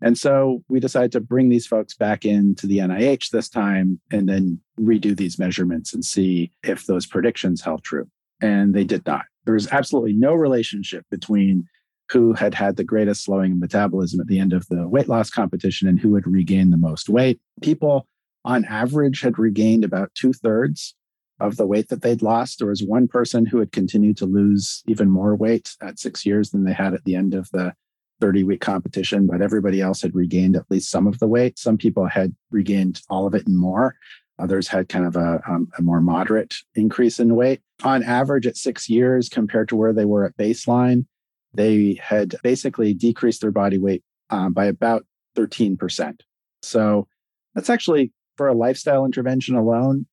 And 0.00 0.18
so 0.18 0.62
we 0.68 0.80
decided 0.80 1.12
to 1.12 1.20
bring 1.20 1.48
these 1.48 1.66
folks 1.66 1.94
back 1.94 2.24
into 2.24 2.66
the 2.66 2.78
NIH 2.78 3.30
this 3.30 3.48
time 3.48 4.00
and 4.10 4.28
then 4.28 4.60
redo 4.78 5.16
these 5.16 5.38
measurements 5.38 5.94
and 5.94 6.04
see 6.04 6.52
if 6.62 6.86
those 6.86 7.06
predictions 7.06 7.62
held 7.62 7.84
true. 7.84 8.08
And 8.40 8.74
they 8.74 8.84
did 8.84 9.06
not. 9.06 9.24
There 9.44 9.54
was 9.54 9.68
absolutely 9.68 10.14
no 10.14 10.34
relationship 10.34 11.06
between 11.10 11.66
who 12.10 12.34
had 12.34 12.54
had 12.54 12.76
the 12.76 12.84
greatest 12.84 13.24
slowing 13.24 13.52
of 13.52 13.58
metabolism 13.58 14.20
at 14.20 14.26
the 14.26 14.38
end 14.38 14.52
of 14.52 14.66
the 14.68 14.86
weight 14.86 15.08
loss 15.08 15.30
competition 15.30 15.88
and 15.88 15.98
who 15.98 16.14
had 16.14 16.26
regained 16.26 16.72
the 16.72 16.76
most 16.76 17.08
weight. 17.08 17.40
People 17.62 18.06
on 18.44 18.64
average 18.66 19.20
had 19.20 19.38
regained 19.38 19.84
about 19.84 20.14
two 20.14 20.32
thirds 20.32 20.94
of 21.40 21.56
the 21.56 21.66
weight 21.66 21.88
that 21.88 22.02
they'd 22.02 22.22
lost. 22.22 22.58
There 22.58 22.68
was 22.68 22.82
one 22.82 23.08
person 23.08 23.46
who 23.46 23.58
had 23.58 23.72
continued 23.72 24.16
to 24.18 24.26
lose 24.26 24.82
even 24.86 25.10
more 25.10 25.34
weight 25.34 25.76
at 25.82 25.98
six 25.98 26.24
years 26.24 26.50
than 26.50 26.64
they 26.64 26.72
had 26.72 26.94
at 26.94 27.04
the 27.04 27.16
end 27.16 27.34
of 27.34 27.50
the 27.50 27.74
30 28.20 28.44
week 28.44 28.60
competition, 28.60 29.26
but 29.26 29.42
everybody 29.42 29.80
else 29.80 30.02
had 30.02 30.14
regained 30.14 30.56
at 30.56 30.70
least 30.70 30.90
some 30.90 31.06
of 31.06 31.18
the 31.18 31.26
weight. 31.26 31.58
Some 31.58 31.76
people 31.76 32.06
had 32.06 32.34
regained 32.50 33.00
all 33.10 33.26
of 33.26 33.34
it 33.34 33.46
and 33.46 33.58
more. 33.58 33.96
Others 34.38 34.68
had 34.68 34.88
kind 34.88 35.06
of 35.06 35.16
a, 35.16 35.40
um, 35.48 35.68
a 35.78 35.82
more 35.82 36.00
moderate 36.00 36.54
increase 36.74 37.20
in 37.20 37.34
weight. 37.36 37.60
On 37.82 38.02
average, 38.02 38.46
at 38.46 38.56
six 38.56 38.88
years 38.88 39.28
compared 39.28 39.68
to 39.68 39.76
where 39.76 39.92
they 39.92 40.04
were 40.04 40.24
at 40.24 40.36
baseline, 40.36 41.06
they 41.52 41.98
had 42.02 42.34
basically 42.42 42.94
decreased 42.94 43.40
their 43.40 43.52
body 43.52 43.78
weight 43.78 44.02
um, 44.30 44.52
by 44.52 44.66
about 44.66 45.04
13%. 45.36 46.20
So 46.62 47.06
that's 47.54 47.70
actually 47.70 48.12
for 48.36 48.48
a 48.48 48.54
lifestyle 48.54 49.04
intervention 49.04 49.56
alone, 49.56 50.06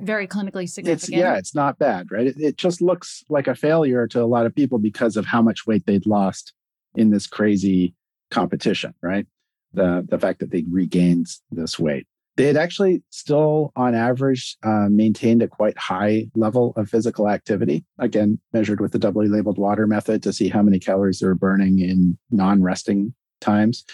very 0.00 0.26
clinically 0.26 0.68
significant. 0.68 1.02
It's, 1.02 1.08
yeah, 1.08 1.36
it's 1.36 1.54
not 1.54 1.78
bad, 1.78 2.10
right? 2.10 2.26
It, 2.26 2.36
it 2.38 2.56
just 2.56 2.82
looks 2.82 3.22
like 3.28 3.46
a 3.46 3.54
failure 3.54 4.06
to 4.08 4.22
a 4.22 4.26
lot 4.26 4.46
of 4.46 4.54
people 4.54 4.78
because 4.78 5.16
of 5.16 5.26
how 5.26 5.40
much 5.40 5.66
weight 5.66 5.86
they'd 5.86 6.06
lost 6.06 6.52
in 6.96 7.10
this 7.10 7.26
crazy 7.26 7.94
competition, 8.30 8.94
right? 9.02 9.26
The 9.72 10.04
the 10.08 10.18
fact 10.18 10.40
that 10.40 10.50
they 10.50 10.64
regained 10.68 11.28
this 11.50 11.78
weight. 11.78 12.06
They 12.36 12.46
had 12.46 12.56
actually 12.56 13.04
still, 13.10 13.72
on 13.76 13.94
average, 13.94 14.56
uh, 14.64 14.88
maintained 14.90 15.42
a 15.42 15.48
quite 15.48 15.78
high 15.78 16.26
level 16.34 16.72
of 16.76 16.90
physical 16.90 17.28
activity. 17.28 17.84
Again, 18.00 18.40
measured 18.52 18.80
with 18.80 18.90
the 18.90 18.98
doubly 18.98 19.28
labeled 19.28 19.58
water 19.58 19.86
method 19.86 20.20
to 20.24 20.32
see 20.32 20.48
how 20.48 20.62
many 20.62 20.80
calories 20.80 21.20
they 21.20 21.28
were 21.28 21.36
burning 21.36 21.78
in 21.78 22.18
non-resting 22.32 23.14
times. 23.40 23.84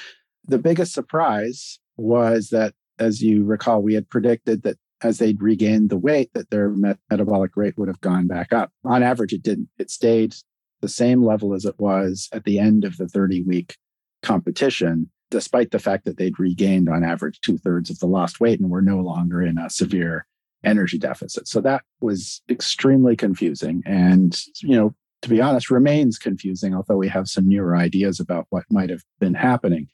The 0.47 0.59
biggest 0.59 0.95
surprise 0.95 1.81
was 1.99 2.49
that 2.49 2.73
as 3.01 3.23
you 3.23 3.45
recall, 3.45 3.83
we 3.83 3.95
had 3.95 4.09
predicted 4.09 4.63
that 4.63 4.79
as 5.03 5.19
they'd 5.19 5.43
regained 5.43 5.89
the 5.89 5.97
weight, 5.97 6.31
that 6.35 6.51
their 6.51 6.69
met- 6.69 6.99
metabolic 7.11 7.57
rate 7.57 7.79
would 7.79 7.89
have 7.89 8.01
gone 8.01 8.27
back 8.27 8.53
up. 8.53 8.71
On 8.85 9.03
average, 9.03 9.33
it 9.33 9.43
didn't. 9.43 9.69
It 9.79 9.91
stayed 9.91 10.35
the 10.83 10.89
same 10.89 11.25
level 11.25 11.55
as 11.55 11.65
it 11.65 11.79
was 11.79 12.29
at 12.33 12.45
the 12.45 12.59
end 12.59 12.85
of 12.85 12.99
the 12.99 13.09
30 13.09 13.43
week 13.43 13.77
competition, 14.23 15.11
despite 15.31 15.71
the 15.71 15.79
fact 15.79 16.05
that 16.05 16.19
they'd 16.19 16.39
regained 16.39 16.89
on 16.89 17.03
average 17.03 17.41
two 17.41 17.57
thirds 17.57 17.89
of 17.91 17.99
the 17.99 18.07
lost 18.07 18.41
weight 18.41 18.61
and 18.61 18.71
were 18.71 18.83
no 18.83 18.99
longer 18.99 19.43
in 19.43 19.59
a 19.59 19.71
severe 19.71 20.27
energy 20.63 20.99
deficit. 20.99 21.49
So 21.49 21.61
that 21.63 21.83
was 22.01 22.43
extremely 22.51 23.17
confusing. 23.17 23.83
And, 23.87 24.39
you 24.63 24.77
know, 24.77 24.95
to 25.23 25.29
be 25.29 25.41
honest, 25.41 25.71
remains 25.71 26.19
confusing, 26.19 26.75
although 26.75 26.97
we 26.97 27.09
have 27.09 27.29
some 27.29 27.49
newer 27.49 27.77
ideas 27.77 28.21
about 28.21 28.47
what 28.51 28.65
might 28.71 28.91
have 28.91 29.03
been 29.19 29.35
happening. 29.35 29.89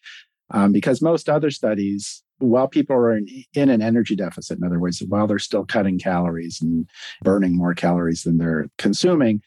Um, 0.50 0.70
because 0.72 1.02
most 1.02 1.28
other 1.28 1.50
studies 1.50 2.22
while 2.38 2.68
people 2.68 2.94
are 2.94 3.16
in, 3.16 3.26
in, 3.54 3.70
an 3.70 3.82
energy 3.82 4.14
deficit, 4.14 4.58
in 4.58 4.64
other 4.64 4.78
words, 4.78 5.02
while 5.08 5.26
they're 5.26 5.38
still 5.38 5.64
cutting 5.64 5.98
calories 5.98 6.60
and 6.60 6.88
burning 7.22 7.56
more 7.56 7.74
calories 7.74 8.22
than 8.22 8.38
they're 8.38 8.66
consuming, 8.78 9.42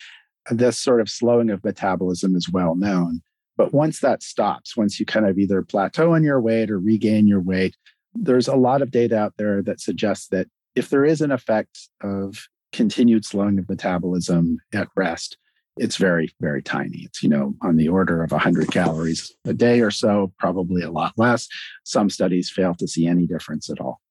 this 0.49 0.79
sort 0.79 1.01
of 1.01 1.09
slowing 1.09 1.49
of 1.49 1.63
metabolism 1.63 2.35
is 2.35 2.49
well 2.49 2.75
known. 2.75 3.21
But 3.57 3.73
once 3.73 3.99
that 3.99 4.23
stops, 4.23 4.75
once 4.75 4.99
you 4.99 5.05
kind 5.05 5.27
of 5.27 5.37
either 5.37 5.61
plateau 5.61 6.13
in 6.13 6.23
your 6.23 6.41
weight 6.41 6.71
or 6.71 6.79
regain 6.79 7.27
your 7.27 7.41
weight, 7.41 7.75
there's 8.13 8.47
a 8.47 8.55
lot 8.55 8.81
of 8.81 8.91
data 8.91 9.17
out 9.17 9.33
there 9.37 9.61
that 9.61 9.81
suggests 9.81 10.27
that 10.29 10.47
if 10.75 10.89
there 10.89 11.05
is 11.05 11.21
an 11.21 11.31
effect 11.31 11.89
of 12.01 12.47
continued 12.71 13.25
slowing 13.25 13.59
of 13.59 13.67
metabolism 13.69 14.57
at 14.73 14.87
rest, 14.95 15.37
it's 15.79 15.95
very, 15.95 16.31
very 16.39 16.61
tiny. 16.61 17.03
It's, 17.05 17.23
you 17.23 17.29
know, 17.29 17.55
on 17.61 17.77
the 17.77 17.87
order 17.87 18.23
of 18.23 18.31
100 18.31 18.71
calories 18.71 19.33
a 19.45 19.53
day 19.53 19.79
or 19.81 19.91
so, 19.91 20.33
probably 20.37 20.81
a 20.81 20.91
lot 20.91 21.13
less. 21.17 21.47
Some 21.83 22.09
studies 22.09 22.49
fail 22.49 22.75
to 22.75 22.87
see 22.87 23.07
any 23.07 23.25
difference 23.25 23.69
at 23.69 23.79
all. 23.79 24.01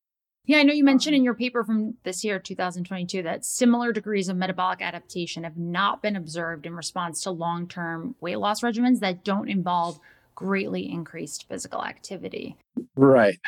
Yeah, 0.46 0.58
I 0.58 0.62
know 0.62 0.72
you 0.72 0.82
um, 0.82 0.86
mentioned 0.86 1.14
in 1.14 1.24
your 1.24 1.34
paper 1.34 1.62
from 1.62 1.94
this 2.04 2.24
year, 2.24 2.38
2022, 2.38 3.22
that 3.22 3.44
similar 3.44 3.92
degrees 3.92 4.30
of 4.30 4.36
metabolic 4.38 4.80
adaptation 4.80 5.44
have 5.44 5.58
not 5.58 6.00
been 6.00 6.16
observed 6.16 6.64
in 6.64 6.74
response 6.74 7.22
to 7.22 7.30
long 7.30 7.68
term 7.68 8.14
weight 8.20 8.38
loss 8.38 8.62
regimens 8.62 9.00
that 9.00 9.24
don't 9.24 9.50
involve 9.50 10.00
greatly 10.34 10.90
increased 10.90 11.46
physical 11.48 11.84
activity. 11.84 12.56
Right. 12.96 13.38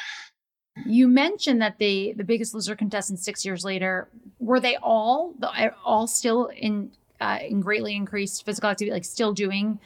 You 0.84 1.08
mentioned 1.08 1.62
that 1.62 1.78
the 1.78 2.12
the 2.12 2.24
Biggest 2.24 2.52
Loser 2.54 2.76
contestants 2.76 3.24
six 3.24 3.44
years 3.44 3.64
later 3.64 4.08
were 4.38 4.60
they 4.60 4.76
all 4.76 5.34
all 5.84 6.06
still 6.06 6.46
in 6.46 6.90
uh, 7.20 7.38
in 7.46 7.60
greatly 7.60 7.94
increased 7.94 8.44
physical 8.44 8.70
activity, 8.70 8.92
like 8.92 9.04
still 9.04 9.32
doing 9.32 9.78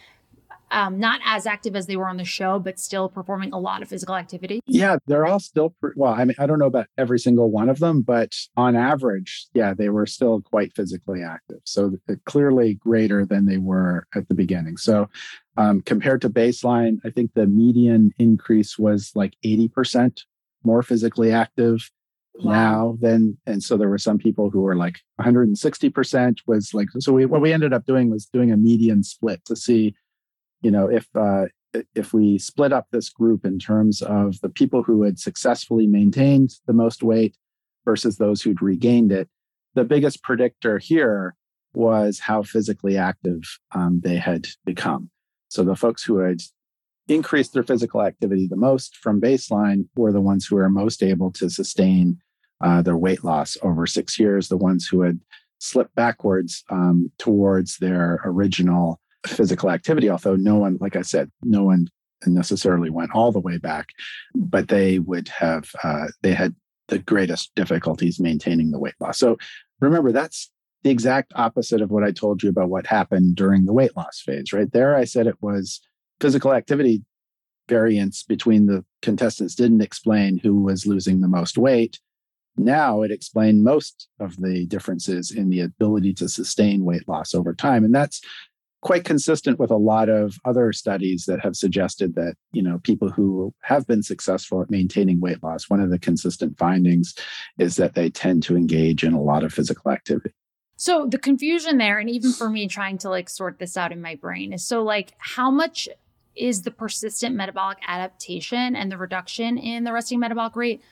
um, 0.70 0.98
not 0.98 1.20
as 1.24 1.46
active 1.46 1.76
as 1.76 1.86
they 1.86 1.96
were 1.96 2.08
on 2.08 2.16
the 2.16 2.24
show, 2.24 2.58
but 2.58 2.78
still 2.78 3.08
performing 3.08 3.52
a 3.52 3.58
lot 3.58 3.82
of 3.82 3.88
physical 3.88 4.16
activity? 4.16 4.60
Yeah, 4.66 4.96
they're 5.06 5.26
all 5.26 5.40
still, 5.40 5.70
pre- 5.80 5.92
well, 5.94 6.12
I 6.12 6.24
mean, 6.24 6.34
I 6.38 6.46
don't 6.46 6.58
know 6.58 6.66
about 6.66 6.86
every 6.98 7.18
single 7.18 7.50
one 7.50 7.68
of 7.68 7.78
them, 7.78 8.02
but 8.02 8.34
on 8.56 8.74
average, 8.74 9.46
yeah, 9.54 9.72
they 9.72 9.88
were 9.88 10.06
still 10.06 10.40
quite 10.40 10.74
physically 10.74 11.22
active. 11.22 11.60
So 11.64 11.92
clearly 12.24 12.74
greater 12.74 13.24
than 13.24 13.46
they 13.46 13.58
were 13.58 14.06
at 14.14 14.28
the 14.28 14.34
beginning. 14.34 14.76
So 14.76 15.08
um, 15.56 15.80
compared 15.82 16.20
to 16.22 16.30
baseline, 16.30 16.98
I 17.04 17.10
think 17.10 17.34
the 17.34 17.46
median 17.46 18.12
increase 18.18 18.78
was 18.78 19.12
like 19.14 19.34
80% 19.44 20.22
more 20.64 20.82
physically 20.82 21.30
active 21.30 21.90
wow. 22.36 22.52
now 22.52 22.98
than 23.00 23.38
and 23.46 23.62
so 23.62 23.76
there 23.76 23.88
were 23.88 23.98
some 23.98 24.18
people 24.18 24.50
who 24.50 24.60
were 24.60 24.76
like 24.76 25.00
160% 25.20 26.38
was 26.46 26.74
like 26.74 26.88
so 26.98 27.12
we 27.12 27.26
what 27.26 27.40
we 27.40 27.52
ended 27.52 27.72
up 27.72 27.86
doing 27.86 28.10
was 28.10 28.26
doing 28.26 28.50
a 28.50 28.56
median 28.56 29.02
split 29.02 29.44
to 29.44 29.54
see 29.54 29.94
you 30.64 30.70
know, 30.70 30.88
if 30.88 31.06
uh, 31.14 31.44
if 31.94 32.14
we 32.14 32.38
split 32.38 32.72
up 32.72 32.86
this 32.90 33.10
group 33.10 33.44
in 33.44 33.58
terms 33.58 34.00
of 34.00 34.40
the 34.40 34.48
people 34.48 34.82
who 34.82 35.02
had 35.02 35.18
successfully 35.18 35.86
maintained 35.86 36.54
the 36.66 36.72
most 36.72 37.02
weight 37.02 37.36
versus 37.84 38.16
those 38.16 38.40
who'd 38.40 38.62
regained 38.62 39.12
it, 39.12 39.28
the 39.74 39.84
biggest 39.84 40.22
predictor 40.22 40.78
here 40.78 41.36
was 41.74 42.18
how 42.18 42.42
physically 42.42 42.96
active 42.96 43.42
um, 43.72 44.00
they 44.02 44.16
had 44.16 44.46
become. 44.64 45.10
So 45.48 45.64
the 45.64 45.76
folks 45.76 46.02
who 46.02 46.18
had 46.18 46.40
increased 47.08 47.52
their 47.52 47.62
physical 47.62 48.02
activity 48.02 48.46
the 48.46 48.56
most 48.56 48.96
from 48.96 49.20
baseline 49.20 49.86
were 49.94 50.12
the 50.12 50.20
ones 50.20 50.46
who 50.46 50.56
were 50.56 50.68
most 50.70 51.02
able 51.02 51.30
to 51.32 51.50
sustain 51.50 52.18
uh, 52.60 52.80
their 52.82 52.96
weight 52.96 53.24
loss 53.24 53.56
over 53.62 53.86
six 53.86 54.18
years. 54.18 54.48
The 54.48 54.56
ones 54.56 54.86
who 54.86 55.02
had 55.02 55.20
slipped 55.58 55.94
backwards 55.94 56.64
um, 56.70 57.10
towards 57.18 57.78
their 57.78 58.20
original 58.24 59.00
physical 59.26 59.70
activity, 59.70 60.10
although 60.10 60.36
no 60.36 60.56
one, 60.56 60.78
like 60.80 60.96
I 60.96 61.02
said, 61.02 61.30
no 61.42 61.64
one 61.64 61.88
necessarily 62.26 62.90
went 62.90 63.14
all 63.14 63.32
the 63.32 63.40
way 63.40 63.58
back, 63.58 63.88
but 64.34 64.68
they 64.68 64.98
would 64.98 65.28
have, 65.28 65.70
uh, 65.82 66.06
they 66.22 66.32
had 66.32 66.54
the 66.88 66.98
greatest 66.98 67.54
difficulties 67.54 68.20
maintaining 68.20 68.70
the 68.70 68.78
weight 68.78 68.94
loss. 69.00 69.18
So 69.18 69.36
remember, 69.80 70.12
that's 70.12 70.50
the 70.82 70.90
exact 70.90 71.32
opposite 71.34 71.80
of 71.80 71.90
what 71.90 72.04
I 72.04 72.12
told 72.12 72.42
you 72.42 72.50
about 72.50 72.68
what 72.68 72.86
happened 72.86 73.36
during 73.36 73.64
the 73.64 73.72
weight 73.72 73.96
loss 73.96 74.20
phase, 74.20 74.52
right? 74.52 74.70
There, 74.70 74.94
I 74.94 75.04
said 75.04 75.26
it 75.26 75.42
was 75.42 75.80
physical 76.24 76.54
activity 76.54 77.02
variance 77.68 78.22
between 78.22 78.64
the 78.64 78.82
contestants 79.02 79.54
didn't 79.54 79.82
explain 79.82 80.38
who 80.38 80.58
was 80.58 80.86
losing 80.86 81.20
the 81.20 81.28
most 81.28 81.58
weight. 81.58 82.00
Now 82.56 83.02
it 83.02 83.10
explained 83.10 83.62
most 83.62 84.08
of 84.18 84.34
the 84.38 84.64
differences 84.64 85.30
in 85.30 85.50
the 85.50 85.60
ability 85.60 86.14
to 86.14 86.30
sustain 86.30 86.86
weight 86.86 87.06
loss 87.06 87.34
over 87.34 87.52
time. 87.52 87.84
And 87.84 87.94
that's 87.94 88.22
quite 88.80 89.04
consistent 89.04 89.58
with 89.58 89.70
a 89.70 89.76
lot 89.76 90.08
of 90.08 90.38
other 90.46 90.72
studies 90.72 91.26
that 91.26 91.42
have 91.42 91.56
suggested 91.56 92.14
that 92.14 92.36
you 92.52 92.62
know 92.62 92.78
people 92.84 93.10
who 93.10 93.52
have 93.60 93.86
been 93.86 94.02
successful 94.02 94.62
at 94.62 94.70
maintaining 94.70 95.20
weight 95.20 95.42
loss 95.42 95.70
one 95.70 95.80
of 95.80 95.88
the 95.88 95.98
consistent 95.98 96.58
findings 96.58 97.14
is 97.58 97.76
that 97.76 97.94
they 97.94 98.10
tend 98.10 98.42
to 98.42 98.54
engage 98.54 99.02
in 99.02 99.14
a 99.14 99.22
lot 99.22 99.42
of 99.42 99.54
physical 99.54 99.90
activity 99.90 100.34
so 100.76 101.06
the 101.06 101.16
confusion 101.16 101.78
there 101.78 101.98
and 101.98 102.10
even 102.10 102.30
for 102.30 102.50
me 102.50 102.68
trying 102.68 102.98
to 102.98 103.08
like 103.08 103.30
sort 103.30 103.58
this 103.58 103.74
out 103.78 103.90
in 103.90 104.02
my 104.02 104.16
brain 104.16 104.52
is 104.52 104.68
so 104.68 104.82
like 104.82 105.14
how 105.16 105.50
much 105.50 105.88
is 106.36 106.62
the 106.62 106.70
persistent 106.70 107.34
metabolic 107.34 107.78
adaptation 107.86 108.74
and 108.76 108.90
the 108.90 108.98
reduction 108.98 109.58
in 109.58 109.84
the 109.84 109.92
resting 109.92 110.18
metabolic 110.18 110.56
rate 110.56 110.82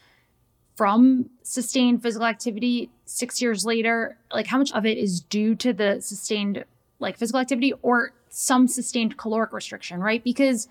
from 0.76 1.28
sustained 1.42 2.02
physical 2.02 2.26
activity 2.26 2.90
6 3.04 3.42
years 3.42 3.64
later 3.64 4.16
like 4.32 4.46
how 4.46 4.58
much 4.58 4.72
of 4.72 4.86
it 4.86 4.96
is 4.96 5.20
due 5.20 5.54
to 5.54 5.72
the 5.72 6.00
sustained 6.00 6.64
like 6.98 7.18
physical 7.18 7.40
activity 7.40 7.74
or 7.82 8.12
some 8.30 8.66
sustained 8.66 9.18
caloric 9.18 9.52
restriction, 9.52 10.00
right? 10.00 10.24
Because 10.24 10.68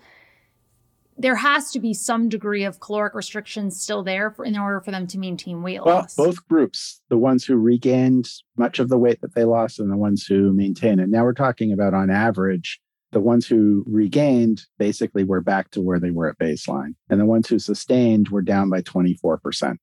there 1.16 1.36
has 1.36 1.70
to 1.70 1.78
be 1.78 1.94
some 1.94 2.28
degree 2.28 2.64
of 2.64 2.80
caloric 2.80 3.14
restriction 3.14 3.70
still 3.70 4.02
there 4.02 4.30
for, 4.30 4.44
in 4.44 4.58
order 4.58 4.80
for 4.80 4.90
them 4.90 5.06
to 5.06 5.18
maintain 5.18 5.62
weight 5.62 5.84
loss. 5.84 6.16
Well, 6.18 6.28
both 6.28 6.48
groups, 6.48 7.00
the 7.08 7.18
ones 7.18 7.44
who 7.44 7.54
regained 7.56 8.28
much 8.56 8.80
of 8.80 8.88
the 8.88 8.98
weight 8.98 9.20
that 9.20 9.34
they 9.34 9.44
lost 9.44 9.78
and 9.78 9.92
the 9.92 9.96
ones 9.96 10.26
who 10.26 10.52
maintain 10.52 10.98
it. 10.98 11.08
Now 11.08 11.22
we're 11.22 11.34
talking 11.34 11.70
about 11.72 11.94
on 11.94 12.10
average, 12.10 12.80
the 13.12 13.20
ones 13.20 13.46
who 13.46 13.84
regained 13.86 14.62
basically 14.78 15.24
were 15.24 15.40
back 15.40 15.70
to 15.70 15.80
where 15.80 16.00
they 16.00 16.10
were 16.10 16.28
at 16.28 16.38
baseline. 16.38 16.94
And 17.08 17.20
the 17.20 17.26
ones 17.26 17.48
who 17.48 17.58
sustained 17.58 18.30
were 18.30 18.42
down 18.42 18.70
by 18.70 18.82
24%. 18.82 19.76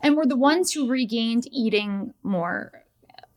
And 0.00 0.16
were 0.16 0.26
the 0.26 0.36
ones 0.36 0.72
who 0.72 0.88
regained 0.88 1.44
eating 1.50 2.12
more? 2.22 2.72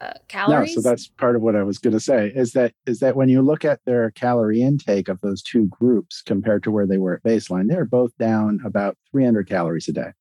uh, 0.01 0.13
calories. 0.27 0.75
No, 0.75 0.81
so 0.81 0.89
that's 0.89 1.07
part 1.07 1.35
of 1.35 1.41
what 1.41 1.55
I 1.55 1.63
was 1.63 1.77
going 1.77 1.93
to 1.93 1.99
say 1.99 2.31
is 2.35 2.53
that 2.53 2.73
is 2.85 2.99
that 2.99 3.15
when 3.15 3.29
you 3.29 3.41
look 3.41 3.63
at 3.63 3.79
their 3.85 4.11
calorie 4.11 4.61
intake 4.61 5.07
of 5.07 5.21
those 5.21 5.41
two 5.41 5.67
groups 5.67 6.21
compared 6.21 6.63
to 6.63 6.71
where 6.71 6.87
they 6.87 6.97
were 6.97 7.13
at 7.13 7.23
baseline, 7.23 7.69
they're 7.69 7.85
both 7.85 8.17
down 8.17 8.59
about 8.65 8.97
300 9.11 9.47
calories 9.47 9.87
a 9.87 9.93
day. 9.93 10.11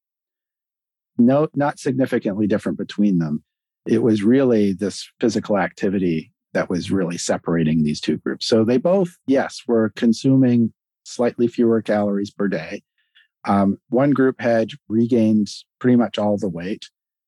No, 1.19 1.49
not 1.55 1.79
significantly 1.79 2.47
different 2.47 2.79
between 2.79 3.19
them. 3.19 3.43
It 3.87 4.03
was 4.03 4.23
really 4.23 4.73
this 4.73 5.11
physical 5.19 5.59
activity 5.59 6.33
that 6.53 6.69
was 6.69 6.91
really 6.91 7.19
separating 7.19 7.83
these 7.83 8.01
two 8.01 8.17
groups. 8.19 8.47
So 8.47 8.65
they 8.65 8.77
both, 8.77 9.17
yes, 9.27 9.63
were 9.67 9.93
consuming 9.97 10.73
slightly 11.05 11.49
fewer 11.49 11.83
calories 11.83 12.31
per 12.31 12.49
day. 12.49 12.83
Um, 13.45 13.79
one 13.89 14.11
group 14.11 14.41
had 14.41 14.71
regained 14.89 15.49
pretty 15.79 15.97
much 15.97 16.19
all 16.19 16.37
the 16.37 16.49
weight. 16.49 16.87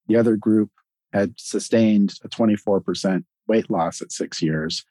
The 0.09 0.17
other 0.17 0.37
group 0.37 0.71
had 1.13 1.35
sustained 1.37 2.15
a 2.25 2.29
24% 2.29 3.25
weight 3.47 3.71
loss 3.71 4.03
at 4.03 4.13
six 4.13 4.43
years. 4.43 4.85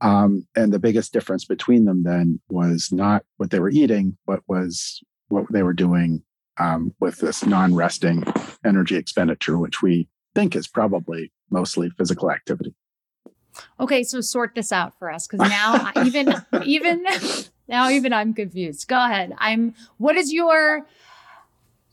Um, 0.00 0.46
and 0.56 0.72
the 0.72 0.78
biggest 0.78 1.12
difference 1.12 1.44
between 1.44 1.84
them 1.84 2.02
then 2.02 2.40
was 2.48 2.90
not 2.92 3.24
what 3.36 3.50
they 3.50 3.60
were 3.60 3.70
eating, 3.70 4.16
but 4.26 4.40
was 4.48 5.00
what 5.28 5.50
they 5.50 5.62
were 5.62 5.72
doing 5.72 6.22
um, 6.58 6.92
with 7.00 7.18
this 7.18 7.44
non 7.44 7.74
resting 7.74 8.24
energy 8.64 8.96
expenditure, 8.96 9.58
which 9.58 9.80
we 9.80 10.08
think 10.34 10.56
is 10.56 10.66
probably 10.66 11.32
mostly 11.50 11.90
physical 11.90 12.30
activity. 12.30 12.74
Okay, 13.80 14.02
so 14.02 14.20
sort 14.20 14.54
this 14.54 14.72
out 14.72 14.98
for 14.98 15.10
us 15.10 15.26
because 15.26 15.48
now 15.48 15.90
even 16.04 16.34
even 16.64 17.04
now 17.68 17.90
even 17.90 18.12
I'm 18.12 18.34
confused. 18.34 18.88
Go 18.88 18.96
ahead. 18.96 19.34
I'm. 19.38 19.74
What 19.98 20.16
is 20.16 20.32
your 20.32 20.86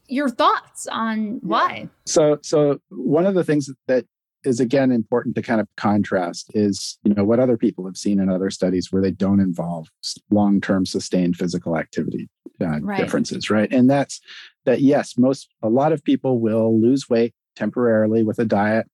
your 0.09 0.29
thoughts 0.29 0.87
on 0.87 1.39
why. 1.41 1.87
So, 2.05 2.39
so 2.41 2.79
one 2.89 3.25
of 3.25 3.35
the 3.35 3.43
things 3.43 3.69
that 3.87 4.05
is 4.45 4.59
again 4.59 4.91
important 4.91 5.35
to 5.35 5.41
kind 5.41 5.59
of 5.59 5.67
contrast 5.75 6.49
is 6.53 6.97
you 7.03 7.13
know 7.13 7.23
what 7.23 7.39
other 7.39 7.57
people 7.57 7.85
have 7.85 7.97
seen 7.97 8.19
in 8.19 8.29
other 8.29 8.49
studies 8.49 8.91
where 8.91 9.01
they 9.01 9.11
don't 9.11 9.41
involve 9.41 9.87
long-term 10.31 10.85
sustained 10.85 11.35
physical 11.35 11.77
activity 11.77 12.29
uh, 12.61 12.79
right. 12.79 12.97
differences 12.97 13.49
right 13.49 13.71
and 13.73 13.89
that's 13.89 14.21
that 14.63 14.79
yes 14.79 15.17
most 15.17 15.49
a 15.61 15.67
lot 15.67 15.91
of 15.91 16.01
people 16.05 16.39
will 16.39 16.79
lose 16.79 17.09
weight 17.09 17.33
temporarily 17.57 18.23
with 18.23 18.39
a 18.39 18.45
diet 18.45 18.87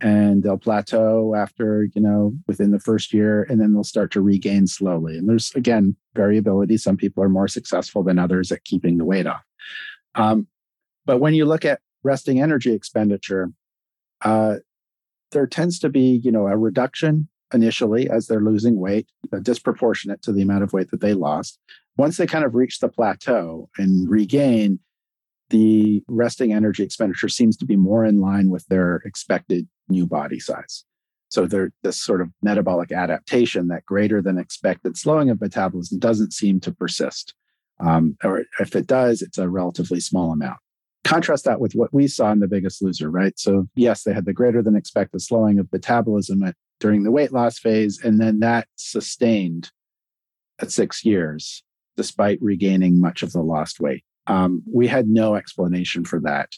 and 0.00 0.42
they'll 0.42 0.58
plateau 0.58 1.34
after 1.34 1.88
you 1.94 2.00
know 2.00 2.32
within 2.46 2.70
the 2.70 2.80
first 2.80 3.12
year 3.12 3.44
and 3.44 3.60
then 3.60 3.72
they'll 3.72 3.84
start 3.84 4.10
to 4.12 4.20
regain 4.20 4.66
slowly. 4.66 5.16
And 5.16 5.28
there's 5.28 5.52
again 5.54 5.96
variability. 6.14 6.76
Some 6.76 6.96
people 6.96 7.22
are 7.22 7.28
more 7.28 7.48
successful 7.48 8.02
than 8.02 8.18
others 8.18 8.52
at 8.52 8.64
keeping 8.64 8.98
the 8.98 9.04
weight 9.04 9.26
off. 9.26 9.42
Um, 10.14 10.46
but 11.06 11.18
when 11.18 11.34
you 11.34 11.44
look 11.44 11.64
at 11.64 11.80
resting 12.02 12.40
energy 12.40 12.72
expenditure, 12.72 13.50
uh, 14.22 14.56
there 15.32 15.46
tends 15.46 15.78
to 15.80 15.88
be, 15.88 16.20
you 16.24 16.30
know, 16.30 16.46
a 16.46 16.56
reduction 16.56 17.28
initially 17.52 18.08
as 18.08 18.26
they're 18.26 18.40
losing 18.40 18.78
weight, 18.78 19.08
disproportionate 19.42 20.22
to 20.22 20.32
the 20.32 20.42
amount 20.42 20.64
of 20.64 20.72
weight 20.72 20.90
that 20.90 21.00
they 21.00 21.14
lost. 21.14 21.58
Once 21.96 22.16
they 22.16 22.26
kind 22.26 22.44
of 22.44 22.54
reach 22.54 22.80
the 22.80 22.88
plateau 22.88 23.68
and 23.78 24.08
regain, 24.08 24.78
the 25.50 26.02
resting 26.08 26.52
energy 26.52 26.82
expenditure 26.82 27.28
seems 27.28 27.56
to 27.56 27.64
be 27.64 27.76
more 27.76 28.04
in 28.04 28.20
line 28.20 28.50
with 28.50 28.66
their 28.66 28.96
expected 29.04 29.68
new 29.88 30.06
body 30.06 30.40
size. 30.40 30.84
So 31.28 31.46
there, 31.46 31.72
this 31.82 32.00
sort 32.00 32.20
of 32.20 32.30
metabolic 32.42 32.92
adaptation, 32.92 33.68
that 33.68 33.84
greater 33.84 34.22
than 34.22 34.38
expected 34.38 34.96
slowing 34.96 35.30
of 35.30 35.40
metabolism, 35.40 35.98
doesn't 35.98 36.32
seem 36.32 36.60
to 36.60 36.72
persist. 36.72 37.34
Um, 37.80 38.16
or 38.22 38.44
if 38.60 38.76
it 38.76 38.86
does, 38.86 39.20
it's 39.20 39.38
a 39.38 39.48
relatively 39.48 39.98
small 39.98 40.32
amount 40.32 40.58
contrast 41.04 41.44
that 41.44 41.60
with 41.60 41.74
what 41.74 41.92
we 41.92 42.08
saw 42.08 42.32
in 42.32 42.40
the 42.40 42.48
biggest 42.48 42.82
loser 42.82 43.10
right 43.10 43.38
so 43.38 43.68
yes 43.76 44.02
they 44.02 44.12
had 44.12 44.24
the 44.24 44.32
greater 44.32 44.62
than 44.62 44.74
expected 44.74 45.20
slowing 45.20 45.58
of 45.58 45.70
metabolism 45.70 46.42
at, 46.42 46.56
during 46.80 47.04
the 47.04 47.10
weight 47.10 47.32
loss 47.32 47.58
phase 47.58 48.00
and 48.02 48.20
then 48.20 48.40
that 48.40 48.66
sustained 48.76 49.70
at 50.60 50.72
six 50.72 51.04
years 51.04 51.62
despite 51.96 52.38
regaining 52.40 53.00
much 53.00 53.22
of 53.22 53.32
the 53.32 53.42
lost 53.42 53.78
weight 53.78 54.02
um, 54.26 54.62
we 54.72 54.86
had 54.86 55.06
no 55.06 55.34
explanation 55.34 56.04
for 56.04 56.18
that 56.20 56.50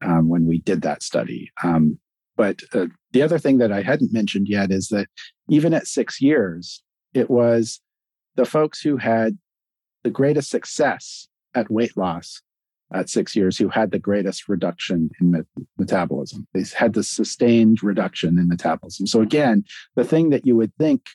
um, 0.00 0.28
when 0.28 0.46
we 0.46 0.58
did 0.58 0.82
that 0.82 1.02
study 1.02 1.50
um, 1.64 1.98
but 2.42 2.60
uh, 2.74 2.86
the 3.12 3.22
other 3.22 3.38
thing 3.38 3.58
that 3.58 3.70
i 3.70 3.82
hadn't 3.82 4.12
mentioned 4.12 4.48
yet 4.48 4.70
is 4.72 4.88
that 4.88 5.06
even 5.48 5.72
at 5.72 5.86
six 5.86 6.20
years 6.20 6.82
it 7.14 7.30
was 7.30 7.80
the 8.34 8.44
folks 8.44 8.80
who 8.80 8.96
had 8.96 9.38
the 10.02 10.10
greatest 10.10 10.50
success 10.50 11.28
at 11.54 11.70
weight 11.70 11.96
loss 11.96 12.42
at 12.92 13.08
six 13.08 13.34
years 13.34 13.56
who 13.56 13.68
had 13.68 13.90
the 13.90 13.98
greatest 13.98 14.48
reduction 14.48 15.10
in 15.20 15.30
met- 15.30 15.46
metabolism. 15.78 16.46
They 16.52 16.64
had 16.76 16.92
the 16.94 17.02
sustained 17.02 17.82
reduction 17.82 18.38
in 18.38 18.48
metabolism. 18.48 19.06
So, 19.06 19.20
again, 19.20 19.64
the 19.94 20.04
thing 20.04 20.30
that 20.30 20.46
you 20.46 20.56
would 20.56 20.74
think 20.76 21.06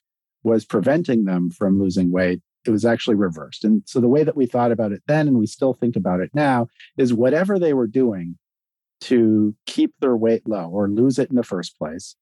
was 0.43 0.65
preventing 0.65 1.25
them 1.25 1.51
from 1.51 1.79
losing 1.79 2.11
weight, 2.11 2.41
it 2.65 2.71
was 2.71 2.85
actually 2.85 3.15
reversed. 3.15 3.63
And 3.63 3.83
so, 3.85 3.99
the 3.99 4.07
way 4.07 4.23
that 4.23 4.37
we 4.37 4.45
thought 4.45 4.71
about 4.71 4.91
it 4.91 5.03
then, 5.07 5.27
and 5.27 5.37
we 5.37 5.45
still 5.45 5.73
think 5.73 5.95
about 5.95 6.19
it 6.19 6.31
now, 6.33 6.67
is 6.97 7.13
whatever 7.13 7.59
they 7.59 7.73
were 7.73 7.87
doing 7.87 8.37
to 9.01 9.55
keep 9.65 9.93
their 9.99 10.15
weight 10.15 10.47
low 10.47 10.69
or 10.69 10.89
lose 10.89 11.19
it 11.19 11.29
in 11.29 11.35
the 11.35 11.43
first 11.43 11.77
place, 11.77 12.15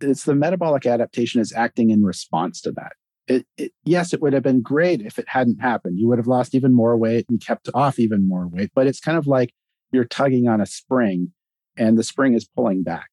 it's 0.00 0.24
the 0.24 0.34
metabolic 0.34 0.86
adaptation 0.86 1.40
is 1.40 1.52
acting 1.52 1.90
in 1.90 2.02
response 2.02 2.60
to 2.62 2.72
that 2.72 2.92
it, 3.26 3.46
it, 3.56 3.72
yes, 3.84 4.12
it 4.12 4.20
would 4.20 4.32
have 4.32 4.42
been 4.42 4.62
great 4.62 5.00
if 5.00 5.18
it 5.18 5.28
hadn't 5.28 5.60
happened. 5.60 5.98
You 5.98 6.08
would 6.08 6.18
have 6.18 6.26
lost 6.26 6.54
even 6.54 6.74
more 6.74 6.96
weight 6.96 7.26
and 7.28 7.40
kept 7.40 7.68
off 7.74 7.98
even 7.98 8.26
more 8.26 8.48
weight. 8.48 8.70
But 8.74 8.86
it's 8.86 9.00
kind 9.00 9.16
of 9.16 9.26
like 9.26 9.52
you're 9.92 10.04
tugging 10.04 10.48
on 10.48 10.60
a 10.60 10.66
spring 10.66 11.32
and 11.76 11.96
the 11.96 12.02
spring 12.02 12.34
is 12.34 12.46
pulling 12.46 12.82
back. 12.82 13.08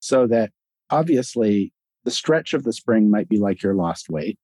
So 0.00 0.26
that 0.26 0.50
obviously 0.90 1.72
the 2.04 2.10
stretch 2.10 2.54
of 2.54 2.64
the 2.64 2.72
spring 2.72 3.10
might 3.10 3.28
be 3.28 3.38
like 3.38 3.62
your 3.62 3.74
lost 3.74 4.10
weight. 4.10 4.38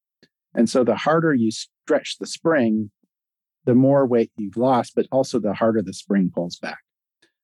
And 0.54 0.70
so 0.70 0.84
the 0.84 0.96
harder 0.96 1.34
you 1.34 1.50
stretch 1.50 2.16
the 2.18 2.26
spring, 2.26 2.90
the 3.64 3.74
more 3.74 4.06
weight 4.06 4.30
you've 4.36 4.56
lost, 4.56 4.92
but 4.94 5.06
also 5.10 5.40
the 5.40 5.54
harder 5.54 5.82
the 5.82 5.92
spring 5.92 6.30
pulls 6.32 6.56
back. 6.56 6.78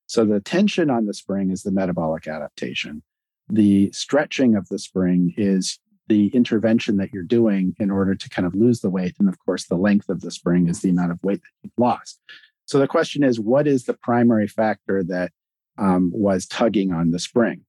So 0.06 0.24
the 0.24 0.40
tension 0.40 0.90
on 0.90 1.06
the 1.06 1.14
spring 1.14 1.50
is 1.50 1.62
the 1.62 1.72
metabolic 1.72 2.26
adaptation. 2.26 3.02
The 3.48 3.90
stretching 3.92 4.56
of 4.56 4.68
the 4.68 4.78
spring 4.78 5.34
is 5.36 5.78
the 6.08 6.28
intervention 6.28 6.98
that 6.98 7.12
you're 7.12 7.22
doing 7.22 7.74
in 7.78 7.90
order 7.90 8.14
to 8.14 8.28
kind 8.28 8.46
of 8.46 8.54
lose 8.54 8.80
the 8.80 8.90
weight. 8.90 9.16
And 9.18 9.28
of 9.28 9.38
course, 9.38 9.66
the 9.66 9.76
length 9.76 10.08
of 10.08 10.20
the 10.20 10.30
spring 10.30 10.68
is 10.68 10.80
the 10.80 10.90
amount 10.90 11.12
of 11.12 11.22
weight 11.22 11.40
that 11.40 11.48
you've 11.62 11.72
lost. 11.78 12.20
So 12.66 12.78
the 12.78 12.88
question 12.88 13.22
is, 13.22 13.40
what 13.40 13.66
is 13.66 13.84
the 13.84 13.94
primary 13.94 14.48
factor 14.48 15.02
that 15.04 15.32
um, 15.78 16.10
was 16.14 16.46
tugging 16.46 16.92
on 16.92 17.10
the 17.10 17.18
spring? 17.18 17.64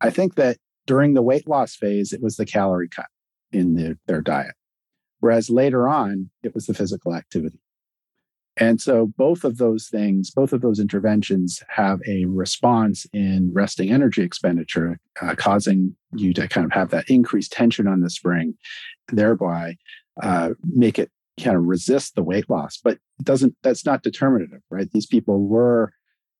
I 0.00 0.10
think 0.10 0.36
that 0.36 0.58
during 0.86 1.14
the 1.14 1.22
weight 1.22 1.48
loss 1.48 1.74
phase, 1.74 2.12
it 2.12 2.22
was 2.22 2.36
the 2.36 2.46
calorie 2.46 2.88
cut 2.88 3.06
in 3.52 3.74
the, 3.74 3.98
their 4.06 4.20
diet. 4.20 4.54
Whereas 5.20 5.50
later 5.50 5.88
on, 5.88 6.30
it 6.42 6.54
was 6.54 6.66
the 6.66 6.74
physical 6.74 7.14
activity. 7.14 7.58
And 8.58 8.80
so 8.80 9.12
both 9.16 9.44
of 9.44 9.58
those 9.58 9.88
things, 9.88 10.30
both 10.30 10.52
of 10.52 10.60
those 10.60 10.80
interventions 10.80 11.62
have 11.68 12.00
a 12.08 12.24
response 12.26 13.06
in 13.12 13.52
resting 13.52 13.90
energy 13.90 14.22
expenditure, 14.22 14.98
uh, 15.22 15.34
causing 15.36 15.94
you 16.12 16.34
to 16.34 16.48
kind 16.48 16.64
of 16.64 16.72
have 16.72 16.90
that 16.90 17.08
increased 17.08 17.52
tension 17.52 17.86
on 17.86 18.00
the 18.00 18.10
spring, 18.10 18.54
thereby 19.12 19.76
uh, 20.22 20.50
make 20.64 20.98
it 20.98 21.10
kind 21.40 21.56
of 21.56 21.64
resist 21.64 22.16
the 22.16 22.22
weight 22.22 22.50
loss. 22.50 22.78
But 22.82 22.94
it 23.20 23.24
doesn't, 23.24 23.54
that's 23.62 23.86
not 23.86 24.02
determinative, 24.02 24.60
right? 24.70 24.90
These 24.90 25.06
people 25.06 25.46
were 25.46 25.92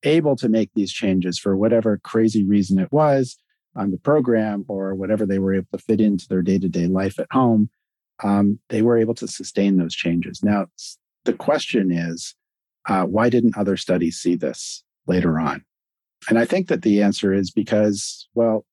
able 0.03 0.35
to 0.37 0.49
make 0.49 0.71
these 0.75 0.93
changes 0.93 1.39
for 1.39 1.57
whatever 1.57 2.01
crazy 2.03 2.45
reason 2.45 2.79
it 2.79 2.93
was 2.93 3.37
on 3.77 3.93
the 3.93 3.99
program 3.99 4.65
or 4.69 4.95
whatever 4.95 5.25
they 5.25 5.39
were 5.39 5.55
able 5.55 5.69
to 5.73 5.79
fit 5.79 6.01
into 6.01 6.27
their 6.29 6.43
day 6.43 6.59
to 6.59 6.69
day 6.69 6.87
life 6.87 7.19
at 7.21 7.29
home. 7.31 7.71
Um, 8.25 8.59
they 8.71 8.83
were 8.83 8.99
able 8.99 9.15
to 9.15 9.29
sustain 9.29 9.79
those 9.79 9.95
changes. 9.95 10.43
Now, 10.43 10.67
the 11.29 11.35
question 11.35 11.93
is, 11.93 12.35
uh, 12.89 13.05
why 13.05 13.29
didn't 13.29 13.59
other 13.59 13.77
studies 13.77 14.17
see 14.17 14.35
this 14.35 14.83
later 15.07 15.39
on? 15.39 15.63
And 16.31 16.39
I 16.39 16.47
think 16.47 16.69
that 16.69 16.81
the 16.81 17.03
answer 17.03 17.35
is 17.35 17.51
because, 17.51 18.27
well, 18.35 18.65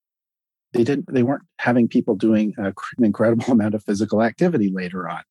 they 0.72 0.82
didn't. 0.82 1.12
They 1.12 1.22
weren't 1.22 1.44
having 1.58 1.86
people 1.86 2.14
doing 2.14 2.54
a, 2.56 2.68
an 2.96 3.04
incredible 3.04 3.44
amount 3.52 3.74
of 3.74 3.84
physical 3.84 4.22
activity 4.22 4.72
later 4.74 5.06
on. 5.06 5.22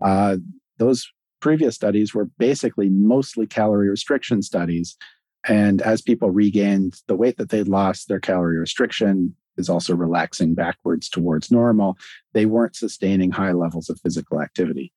Uh, 0.00 0.36
those 0.78 1.08
previous 1.40 1.76
studies 1.76 2.14
were 2.14 2.28
basically 2.36 2.88
mostly 2.88 3.46
calorie 3.46 3.88
restriction 3.88 4.42
studies. 4.42 4.96
And 5.46 5.82
as 5.82 6.02
people 6.02 6.30
regained 6.30 7.00
the 7.06 7.16
weight 7.16 7.36
that 7.36 7.50
they'd 7.50 7.68
lost, 7.68 8.08
their 8.08 8.20
calorie 8.20 8.58
restriction 8.58 9.36
is 9.56 9.68
also 9.68 9.94
relaxing 9.94 10.54
backwards 10.54 11.08
towards 11.08 11.52
normal. 11.52 11.96
They 12.32 12.46
weren't 12.46 12.74
sustaining 12.74 13.30
high 13.30 13.52
levels 13.52 13.88
of 13.88 14.00
physical 14.00 14.40
activity. 14.40 14.92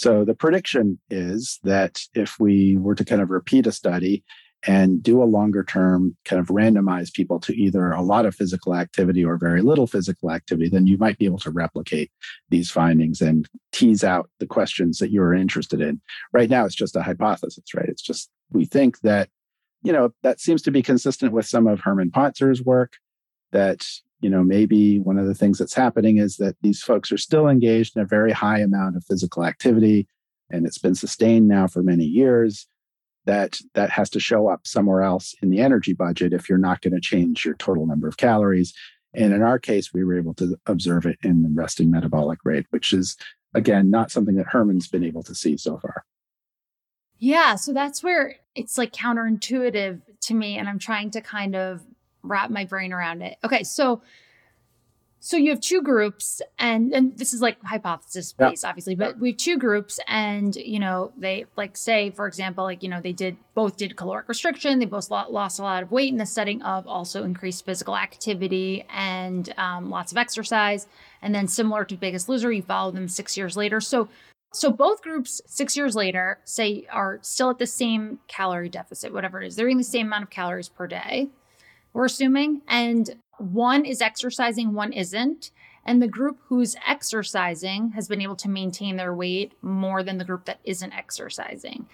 So 0.00 0.24
the 0.24 0.34
prediction 0.34 0.98
is 1.10 1.60
that 1.62 2.00
if 2.14 2.40
we 2.40 2.78
were 2.78 2.94
to 2.94 3.04
kind 3.04 3.20
of 3.20 3.28
repeat 3.28 3.66
a 3.66 3.72
study 3.72 4.24
and 4.66 5.02
do 5.02 5.22
a 5.22 5.24
longer 5.24 5.62
term 5.62 6.16
kind 6.24 6.40
of 6.40 6.46
randomize 6.46 7.12
people 7.12 7.38
to 7.40 7.54
either 7.54 7.90
a 7.90 8.00
lot 8.00 8.24
of 8.24 8.34
physical 8.34 8.74
activity 8.74 9.22
or 9.22 9.36
very 9.36 9.60
little 9.60 9.86
physical 9.86 10.30
activity, 10.30 10.70
then 10.70 10.86
you 10.86 10.96
might 10.96 11.18
be 11.18 11.26
able 11.26 11.38
to 11.40 11.50
replicate 11.50 12.10
these 12.48 12.70
findings 12.70 13.20
and 13.20 13.46
tease 13.72 14.02
out 14.02 14.30
the 14.38 14.46
questions 14.46 15.00
that 15.00 15.10
you're 15.10 15.34
interested 15.34 15.82
in. 15.82 16.00
Right 16.32 16.48
now, 16.48 16.64
it's 16.64 16.74
just 16.74 16.96
a 16.96 17.02
hypothesis, 17.02 17.74
right? 17.74 17.90
It's 17.90 18.00
just 18.00 18.30
we 18.50 18.64
think 18.64 19.00
that, 19.00 19.28
you 19.82 19.92
know, 19.92 20.14
that 20.22 20.40
seems 20.40 20.62
to 20.62 20.70
be 20.70 20.80
consistent 20.80 21.32
with 21.32 21.44
some 21.44 21.66
of 21.66 21.80
Herman 21.80 22.10
Pontzer's 22.10 22.62
work 22.64 22.94
that 23.52 23.86
you 24.20 24.30
know, 24.30 24.42
maybe 24.42 24.98
one 24.98 25.18
of 25.18 25.26
the 25.26 25.34
things 25.34 25.58
that's 25.58 25.74
happening 25.74 26.18
is 26.18 26.36
that 26.36 26.56
these 26.62 26.82
folks 26.82 27.10
are 27.10 27.18
still 27.18 27.48
engaged 27.48 27.96
in 27.96 28.02
a 28.02 28.06
very 28.06 28.32
high 28.32 28.58
amount 28.58 28.96
of 28.96 29.04
physical 29.04 29.44
activity 29.44 30.06
and 30.50 30.66
it's 30.66 30.78
been 30.78 30.94
sustained 30.94 31.48
now 31.48 31.66
for 31.66 31.82
many 31.82 32.04
years 32.04 32.66
that 33.26 33.58
that 33.74 33.90
has 33.90 34.10
to 34.10 34.20
show 34.20 34.48
up 34.48 34.66
somewhere 34.66 35.02
else 35.02 35.34
in 35.42 35.50
the 35.50 35.60
energy 35.60 35.92
budget 35.92 36.32
if 36.32 36.48
you're 36.48 36.58
not 36.58 36.80
going 36.80 36.94
to 36.94 37.00
change 37.00 37.44
your 37.44 37.54
total 37.54 37.86
number 37.86 38.08
of 38.08 38.16
calories. 38.16 38.74
And 39.14 39.32
in 39.32 39.42
our 39.42 39.58
case 39.58 39.92
we 39.92 40.04
were 40.04 40.18
able 40.18 40.34
to 40.34 40.56
observe 40.66 41.06
it 41.06 41.18
in 41.22 41.42
the 41.42 41.50
resting 41.52 41.90
metabolic 41.90 42.40
rate 42.44 42.66
which 42.70 42.92
is 42.92 43.16
again 43.54 43.90
not 43.90 44.10
something 44.10 44.36
that 44.36 44.46
herman's 44.48 44.88
been 44.88 45.04
able 45.04 45.22
to 45.24 45.34
see 45.34 45.56
so 45.56 45.78
far. 45.78 46.04
Yeah 47.18 47.54
so 47.56 47.72
that's 47.72 48.02
where 48.02 48.36
it's 48.54 48.78
like 48.78 48.92
counterintuitive 48.92 50.02
to 50.22 50.34
me 50.34 50.58
and 50.58 50.68
i'm 50.68 50.78
trying 50.78 51.10
to 51.10 51.20
kind 51.20 51.54
of 51.54 51.82
wrap 52.22 52.50
my 52.50 52.64
brain 52.64 52.92
around 52.92 53.22
it. 53.22 53.36
Okay, 53.44 53.62
so 53.62 54.02
so 55.22 55.36
you 55.36 55.50
have 55.50 55.60
two 55.60 55.82
groups 55.82 56.40
and 56.58 56.94
and 56.94 57.16
this 57.18 57.34
is 57.34 57.42
like 57.42 57.62
hypothesis 57.62 58.32
based 58.32 58.62
yeah. 58.62 58.68
obviously 58.70 58.94
but 58.94 59.18
we 59.18 59.32
have 59.32 59.36
two 59.36 59.58
groups 59.58 60.00
and 60.08 60.56
you 60.56 60.78
know 60.78 61.12
they 61.18 61.44
like 61.58 61.76
say 61.76 62.10
for 62.10 62.26
example 62.26 62.64
like 62.64 62.82
you 62.82 62.88
know 62.88 63.02
they 63.02 63.12
did 63.12 63.36
both 63.54 63.76
did 63.76 63.94
caloric 63.94 64.26
restriction. 64.26 64.78
They 64.78 64.86
both 64.86 65.10
lost 65.10 65.58
a 65.58 65.62
lot 65.62 65.82
of 65.82 65.92
weight 65.92 66.10
in 66.10 66.16
the 66.16 66.24
setting 66.24 66.62
of 66.62 66.86
also 66.86 67.24
increased 67.24 67.66
physical 67.66 67.94
activity 67.94 68.86
and 68.88 69.52
um, 69.58 69.90
lots 69.90 70.12
of 70.12 70.16
exercise. 70.16 70.86
And 71.20 71.34
then 71.34 71.46
similar 71.46 71.84
to 71.84 71.96
biggest 71.98 72.30
loser 72.30 72.50
you 72.50 72.62
follow 72.62 72.90
them 72.90 73.06
six 73.06 73.36
years 73.36 73.58
later. 73.58 73.82
So 73.82 74.08
so 74.54 74.70
both 74.70 75.02
groups 75.02 75.42
six 75.46 75.76
years 75.76 75.94
later 75.94 76.38
say 76.44 76.86
are 76.90 77.18
still 77.20 77.50
at 77.50 77.58
the 77.58 77.66
same 77.66 78.18
calorie 78.28 78.70
deficit 78.70 79.12
whatever 79.12 79.42
it 79.42 79.46
is. 79.48 79.56
They're 79.56 79.68
eating 79.68 79.76
the 79.76 79.84
same 79.84 80.06
amount 80.06 80.24
of 80.24 80.30
calories 80.30 80.70
per 80.70 80.86
day 80.86 81.28
we're 81.92 82.06
assuming, 82.06 82.62
and 82.68 83.16
one 83.38 83.84
is 83.84 84.00
exercising, 84.00 84.72
one 84.72 84.92
isn't. 84.92 85.50
And 85.84 86.02
the 86.02 86.08
group 86.08 86.38
who's 86.46 86.76
exercising 86.86 87.92
has 87.92 88.06
been 88.06 88.20
able 88.20 88.36
to 88.36 88.48
maintain 88.48 88.96
their 88.96 89.14
weight 89.14 89.52
more 89.62 90.02
than 90.02 90.18
the 90.18 90.24
group 90.24 90.44
that 90.44 90.60
isn't 90.64 90.92
exercising. 90.92 91.86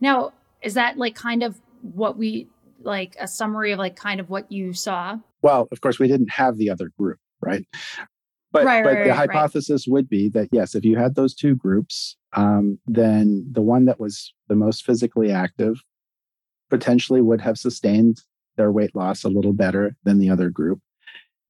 Now, 0.00 0.32
is 0.62 0.74
that 0.74 0.96
like 0.96 1.14
kind 1.14 1.42
of 1.42 1.60
what 1.82 2.16
we 2.16 2.48
like 2.82 3.16
a 3.20 3.28
summary 3.28 3.72
of 3.72 3.78
like 3.78 3.96
kind 3.96 4.18
of 4.18 4.30
what 4.30 4.50
you 4.50 4.72
saw? 4.72 5.18
Well, 5.42 5.68
of 5.70 5.80
course, 5.82 5.98
we 5.98 6.08
didn't 6.08 6.30
have 6.30 6.56
the 6.56 6.70
other 6.70 6.90
group, 6.98 7.18
right? 7.40 7.66
But, 8.50 8.64
right, 8.64 8.82
but 8.82 8.94
right, 8.94 9.04
the 9.04 9.10
right, 9.10 9.30
hypothesis 9.30 9.86
would 9.86 10.08
be 10.08 10.28
that 10.30 10.48
yes, 10.52 10.74
if 10.74 10.84
you 10.84 10.96
had 10.96 11.14
those 11.14 11.34
two 11.34 11.54
groups, 11.54 12.16
um, 12.34 12.78
then 12.86 13.46
the 13.50 13.62
one 13.62 13.84
that 13.86 14.00
was 14.00 14.32
the 14.48 14.54
most 14.54 14.84
physically 14.84 15.30
active 15.30 15.82
potentially 16.70 17.20
would 17.20 17.40
have 17.40 17.58
sustained 17.58 18.22
their 18.56 18.72
weight 18.72 18.94
loss 18.94 19.24
a 19.24 19.28
little 19.28 19.52
better 19.52 19.96
than 20.04 20.18
the 20.18 20.30
other 20.30 20.50
group. 20.50 20.80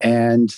And 0.01 0.55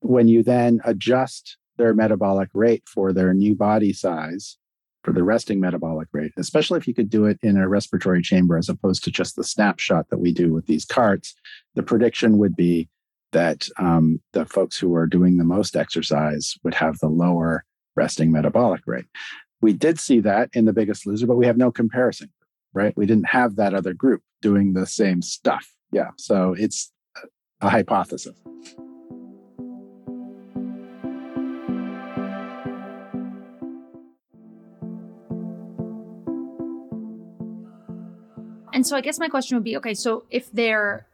when 0.00 0.28
you 0.28 0.42
then 0.42 0.80
adjust 0.84 1.56
their 1.76 1.94
metabolic 1.94 2.50
rate 2.54 2.84
for 2.86 3.12
their 3.12 3.34
new 3.34 3.54
body 3.54 3.92
size, 3.92 4.58
for 5.02 5.12
the 5.12 5.22
resting 5.22 5.60
metabolic 5.60 6.08
rate, 6.12 6.32
especially 6.38 6.78
if 6.78 6.88
you 6.88 6.94
could 6.94 7.10
do 7.10 7.26
it 7.26 7.38
in 7.42 7.56
a 7.56 7.68
respiratory 7.68 8.22
chamber 8.22 8.56
as 8.56 8.68
opposed 8.68 9.04
to 9.04 9.10
just 9.10 9.36
the 9.36 9.44
snapshot 9.44 10.08
that 10.08 10.18
we 10.18 10.32
do 10.32 10.52
with 10.52 10.66
these 10.66 10.84
carts, 10.84 11.34
the 11.74 11.82
prediction 11.82 12.38
would 12.38 12.56
be 12.56 12.88
that 13.32 13.68
um, 13.78 14.20
the 14.32 14.46
folks 14.46 14.78
who 14.78 14.94
are 14.94 15.06
doing 15.06 15.36
the 15.36 15.44
most 15.44 15.76
exercise 15.76 16.54
would 16.62 16.74
have 16.74 16.98
the 16.98 17.08
lower 17.08 17.64
resting 17.96 18.32
metabolic 18.32 18.80
rate. 18.86 19.06
We 19.60 19.72
did 19.72 19.98
see 19.98 20.20
that 20.20 20.50
in 20.54 20.64
the 20.64 20.72
biggest 20.72 21.06
loser, 21.06 21.26
but 21.26 21.36
we 21.36 21.46
have 21.46 21.56
no 21.56 21.70
comparison, 21.70 22.30
right? 22.72 22.96
We 22.96 23.06
didn't 23.06 23.28
have 23.28 23.56
that 23.56 23.74
other 23.74 23.92
group 23.92 24.22
doing 24.40 24.72
the 24.72 24.86
same 24.86 25.20
stuff 25.20 25.73
yeah 25.94 26.10
so 26.16 26.54
it's 26.58 26.92
a 27.60 27.70
hypothesis. 27.70 28.36
And 38.72 38.84
so 38.84 38.96
i 38.96 39.00
guess 39.00 39.20
my 39.20 39.28
question 39.28 39.56
would 39.56 39.64
be 39.64 39.76
okay 39.76 39.94
so 39.94 40.24
if 40.30 40.50
they're 40.50 41.06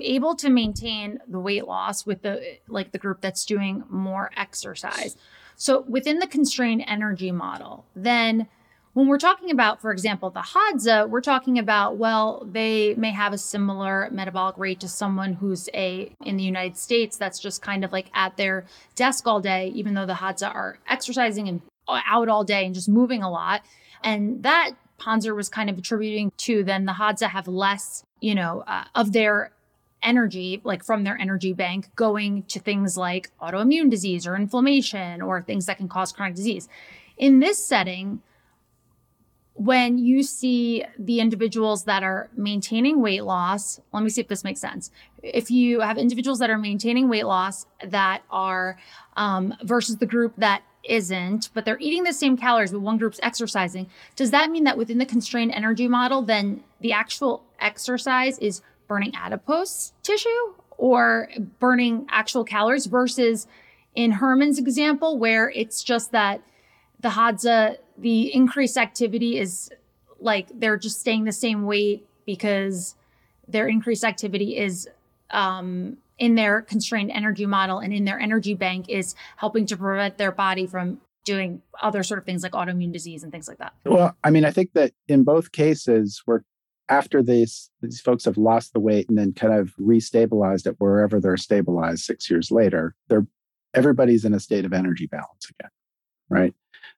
able 0.00 0.34
to 0.34 0.50
maintain 0.50 1.20
the 1.28 1.38
weight 1.38 1.66
loss 1.66 2.04
with 2.04 2.22
the 2.22 2.58
like 2.66 2.90
the 2.90 2.98
group 2.98 3.20
that's 3.20 3.44
doing 3.44 3.84
more 3.88 4.30
exercise 4.36 5.16
so 5.54 5.82
within 5.88 6.18
the 6.18 6.26
constrained 6.26 6.82
energy 6.86 7.30
model 7.30 7.86
then 7.94 8.48
when 8.96 9.08
we're 9.08 9.18
talking 9.18 9.50
about, 9.50 9.82
for 9.82 9.92
example, 9.92 10.30
the 10.30 10.40
Hadza, 10.40 11.06
we're 11.06 11.20
talking 11.20 11.58
about, 11.58 11.98
well, 11.98 12.48
they 12.50 12.94
may 12.94 13.10
have 13.10 13.34
a 13.34 13.38
similar 13.38 14.08
metabolic 14.10 14.56
rate 14.56 14.80
to 14.80 14.88
someone 14.88 15.34
who's 15.34 15.68
a 15.74 16.10
in 16.24 16.38
the 16.38 16.42
United 16.42 16.78
States 16.78 17.18
that's 17.18 17.38
just 17.38 17.60
kind 17.60 17.84
of 17.84 17.92
like 17.92 18.06
at 18.14 18.38
their 18.38 18.64
desk 18.94 19.26
all 19.26 19.38
day, 19.38 19.70
even 19.74 19.92
though 19.92 20.06
the 20.06 20.14
Hadza 20.14 20.48
are 20.48 20.78
exercising 20.88 21.46
and 21.46 21.60
out 21.86 22.30
all 22.30 22.42
day 22.42 22.64
and 22.64 22.74
just 22.74 22.88
moving 22.88 23.22
a 23.22 23.30
lot. 23.30 23.60
And 24.02 24.42
that 24.44 24.70
Pontzer 24.98 25.36
was 25.36 25.50
kind 25.50 25.68
of 25.68 25.76
attributing 25.76 26.32
to 26.38 26.64
then 26.64 26.86
the 26.86 26.92
Hadza 26.92 27.28
have 27.28 27.46
less, 27.46 28.02
you 28.22 28.34
know, 28.34 28.64
uh, 28.66 28.84
of 28.94 29.12
their 29.12 29.52
energy, 30.02 30.62
like 30.64 30.82
from 30.82 31.04
their 31.04 31.18
energy 31.18 31.52
bank, 31.52 31.94
going 31.96 32.44
to 32.44 32.58
things 32.58 32.96
like 32.96 33.30
autoimmune 33.42 33.90
disease 33.90 34.26
or 34.26 34.36
inflammation 34.36 35.20
or 35.20 35.42
things 35.42 35.66
that 35.66 35.76
can 35.76 35.86
cause 35.86 36.12
chronic 36.12 36.34
disease. 36.34 36.66
In 37.18 37.40
this 37.40 37.62
setting, 37.62 38.22
when 39.56 39.96
you 39.96 40.22
see 40.22 40.84
the 40.98 41.20
individuals 41.20 41.84
that 41.84 42.02
are 42.02 42.28
maintaining 42.36 43.00
weight 43.00 43.24
loss, 43.24 43.80
let 43.92 44.02
me 44.02 44.10
see 44.10 44.20
if 44.20 44.28
this 44.28 44.44
makes 44.44 44.60
sense. 44.60 44.90
If 45.22 45.50
you 45.50 45.80
have 45.80 45.96
individuals 45.96 46.38
that 46.40 46.50
are 46.50 46.58
maintaining 46.58 47.08
weight 47.08 47.24
loss 47.24 47.66
that 47.82 48.22
are 48.30 48.78
um, 49.16 49.54
versus 49.62 49.96
the 49.96 50.06
group 50.06 50.34
that 50.36 50.62
isn't, 50.84 51.48
but 51.54 51.64
they're 51.64 51.78
eating 51.80 52.04
the 52.04 52.12
same 52.12 52.36
calories, 52.36 52.70
but 52.70 52.80
one 52.80 52.98
group's 52.98 53.18
exercising, 53.22 53.88
does 54.14 54.30
that 54.30 54.50
mean 54.50 54.64
that 54.64 54.76
within 54.76 54.98
the 54.98 55.06
constrained 55.06 55.52
energy 55.52 55.88
model, 55.88 56.20
then 56.22 56.62
the 56.80 56.92
actual 56.92 57.42
exercise 57.58 58.38
is 58.38 58.60
burning 58.86 59.14
adipose 59.16 59.94
tissue 60.02 60.28
or 60.76 61.30
burning 61.58 62.06
actual 62.10 62.44
calories 62.44 62.86
versus 62.86 63.46
in 63.94 64.12
Herman's 64.12 64.58
example, 64.58 65.18
where 65.18 65.50
it's 65.50 65.82
just 65.82 66.12
that 66.12 66.42
the 67.00 67.10
Hadza 67.10 67.76
the 67.98 68.34
increased 68.34 68.76
activity 68.76 69.38
is 69.38 69.70
like 70.20 70.48
they're 70.54 70.76
just 70.76 71.00
staying 71.00 71.24
the 71.24 71.32
same 71.32 71.64
weight 71.64 72.06
because 72.24 72.94
their 73.48 73.68
increased 73.68 74.04
activity 74.04 74.56
is 74.56 74.88
um, 75.30 75.96
in 76.18 76.34
their 76.34 76.62
constrained 76.62 77.10
energy 77.10 77.46
model 77.46 77.78
and 77.78 77.92
in 77.92 78.04
their 78.04 78.18
energy 78.18 78.54
bank 78.54 78.88
is 78.88 79.14
helping 79.36 79.66
to 79.66 79.76
prevent 79.76 80.18
their 80.18 80.32
body 80.32 80.66
from 80.66 81.00
doing 81.24 81.60
other 81.82 82.02
sort 82.02 82.18
of 82.18 82.24
things 82.24 82.42
like 82.42 82.52
autoimmune 82.52 82.92
disease 82.92 83.22
and 83.22 83.32
things 83.32 83.48
like 83.48 83.58
that. 83.58 83.74
Well, 83.84 84.16
I 84.22 84.30
mean, 84.30 84.44
I 84.44 84.50
think 84.50 84.72
that 84.74 84.92
in 85.08 85.24
both 85.24 85.52
cases, 85.52 86.22
we're 86.26 86.40
after 86.88 87.22
these 87.22 87.70
these 87.82 88.00
folks 88.00 88.24
have 88.24 88.36
lost 88.36 88.72
the 88.72 88.80
weight 88.80 89.08
and 89.08 89.18
then 89.18 89.32
kind 89.32 89.52
of 89.52 89.74
restabilized 89.76 90.66
it 90.66 90.76
wherever 90.78 91.20
they're 91.20 91.36
stabilized 91.36 92.04
six 92.04 92.30
years 92.30 92.50
later, 92.50 92.94
they're 93.08 93.26
everybody's 93.74 94.24
in 94.24 94.32
a 94.32 94.40
state 94.40 94.64
of 94.64 94.72
energy 94.72 95.06
balance 95.06 95.50
again, 95.50 95.70
right? 96.30 96.54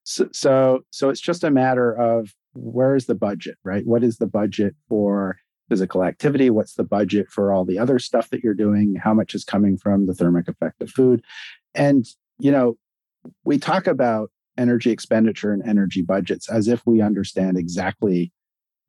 So, 0.09 0.27
so, 0.33 0.81
so 0.88 1.11
it's 1.11 1.21
just 1.21 1.44
a 1.44 1.51
matter 1.51 1.92
of 1.92 2.33
where 2.55 2.97
is 2.97 3.05
the 3.05 3.14
budget, 3.14 3.57
right? 3.62 3.87
What 3.87 4.03
is 4.03 4.16
the 4.16 4.27
budget 4.27 4.75
for 4.88 5.37
physical 5.68 6.03
activity? 6.03 6.49
What's 6.49 6.77
the 6.77 6.85
budget 6.85 7.31
for 7.31 7.53
all 7.53 7.66
the 7.66 7.79
other 7.79 7.99
stuff 7.99 8.31
that 8.31 8.42
you're 8.42 8.55
doing? 8.55 8.97
How 8.97 9.12
much 9.12 9.35
is 9.35 9.44
coming 9.44 9.77
from 9.77 10.07
the 10.07 10.14
thermic 10.14 10.49
effect 10.49 10.81
of 10.81 10.88
food? 10.88 11.23
And, 11.75 12.07
you 12.38 12.51
know, 12.51 12.79
we 13.44 13.59
talk 13.59 13.87
about 13.87 14.31
energy 14.57 14.90
expenditure 14.90 15.53
and 15.53 15.62
energy 15.68 16.01
budgets 16.01 16.49
as 16.49 16.68
if 16.68 16.87
we 16.87 17.03
understand 17.03 17.59
exactly 17.59 18.33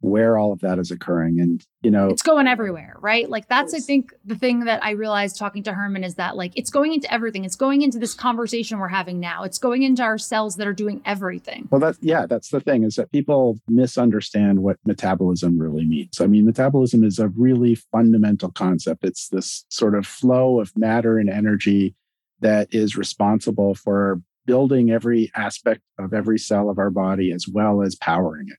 where 0.02 0.38
all 0.38 0.52
of 0.52 0.60
that 0.62 0.80
is 0.80 0.92
occurring 0.92 1.40
and 1.40 1.66
you 1.82 1.92
know 1.92 2.10
it's 2.10 2.22
going 2.22 2.48
everywhere 2.48 2.96
right? 3.02 3.30
Like 3.30 3.48
that's 3.48 3.74
i 3.74 3.80
think 3.80 4.14
the 4.26 4.36
thing 4.36 4.62
that 4.62 4.84
i 4.84 4.92
realized 4.92 5.38
talking 5.38 5.64
to 5.64 5.74
herman 5.74 6.04
is 6.04 6.16
that 6.16 6.36
like 6.36 6.52
it's 6.56 6.70
going 6.70 6.94
into 6.94 7.12
everything. 7.14 7.46
It's 7.46 7.56
going 7.56 7.82
into 7.82 8.00
this 8.00 8.14
conversation 8.14 8.80
we're 8.80 8.88
having 8.88 9.20
now. 9.20 9.44
It's 9.44 9.58
going 9.58 9.84
into 9.84 10.04
our 10.04 10.18
cells 10.18 10.56
that 10.58 10.68
are 10.68 10.74
doing 10.74 11.02
everything. 11.06 11.68
Well 11.72 11.82
that's 11.82 11.98
yeah 12.02 12.26
that's 12.26 12.50
the 12.50 12.60
thing 12.60 12.84
is 12.84 12.96
that 12.96 13.12
people 13.12 13.60
misunderstand 13.68 14.62
what 14.64 14.78
metabolism 14.86 15.60
really 15.60 15.86
means. 15.86 16.22
I 16.22 16.28
mean 16.28 16.46
metabolism 16.46 17.04
is 17.04 17.20
a 17.20 17.30
really 17.30 17.76
fundamental 17.76 18.52
concept. 18.52 19.04
It's 19.04 19.30
this 19.30 19.66
sort 19.70 19.96
of 19.96 20.06
flow 20.06 20.60
of 20.60 20.76
matter 20.78 21.18
and 21.18 21.30
energy 21.30 21.96
that 22.42 22.74
is 22.74 22.96
responsible 22.96 23.76
for 23.76 24.22
building 24.46 24.90
every 24.90 25.32
aspect 25.36 25.82
of 26.00 26.14
every 26.14 26.40
cell 26.40 26.70
of 26.70 26.80
our 26.80 26.90
body 26.90 27.32
as 27.32 27.48
well 27.48 27.82
as 27.82 27.96
powering 27.96 28.48
it 28.50 28.58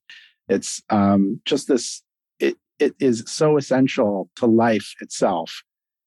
it's 0.51 0.83
um, 0.91 1.41
just 1.45 1.69
this, 1.69 2.03
it, 2.41 2.57
it 2.79 2.95
is 2.99 3.23
so 3.27 3.57
essential 3.57 4.29
to 4.37 4.47
life 4.47 4.95
itself 5.01 5.63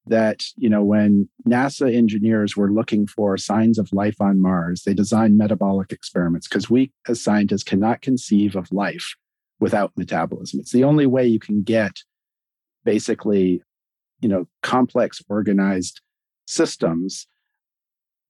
that, 0.06 0.44
you 0.58 0.70
know, 0.70 0.84
when 0.84 1.30
NASA 1.48 1.96
engineers 1.96 2.58
were 2.58 2.72
looking 2.72 3.08
for 3.08 3.38
signs 3.38 3.80
of 3.80 3.94
life 3.94 4.20
on 4.20 4.42
Mars, 4.42 4.84
they 4.84 4.94
designed 4.94 5.38
metabolic 5.38 5.94
experiments 5.94 6.46
because 6.48 6.70
we 6.70 6.92
as 7.08 7.24
scientists 7.24 7.64
cannot 7.64 8.02
conceive 8.02 8.58
of 8.58 8.72
life 8.72 9.16
without 9.62 9.94
metabolism. 9.96 10.60
It's 10.60 10.74
the 10.74 10.84
only 10.84 11.06
way 11.06 11.26
you 11.26 11.40
can 11.40 11.64
get 11.64 12.00
basically, 12.84 13.64
you 14.20 14.28
know, 14.28 14.46
complex 14.62 15.24
organized 15.30 16.02
systems 16.48 17.28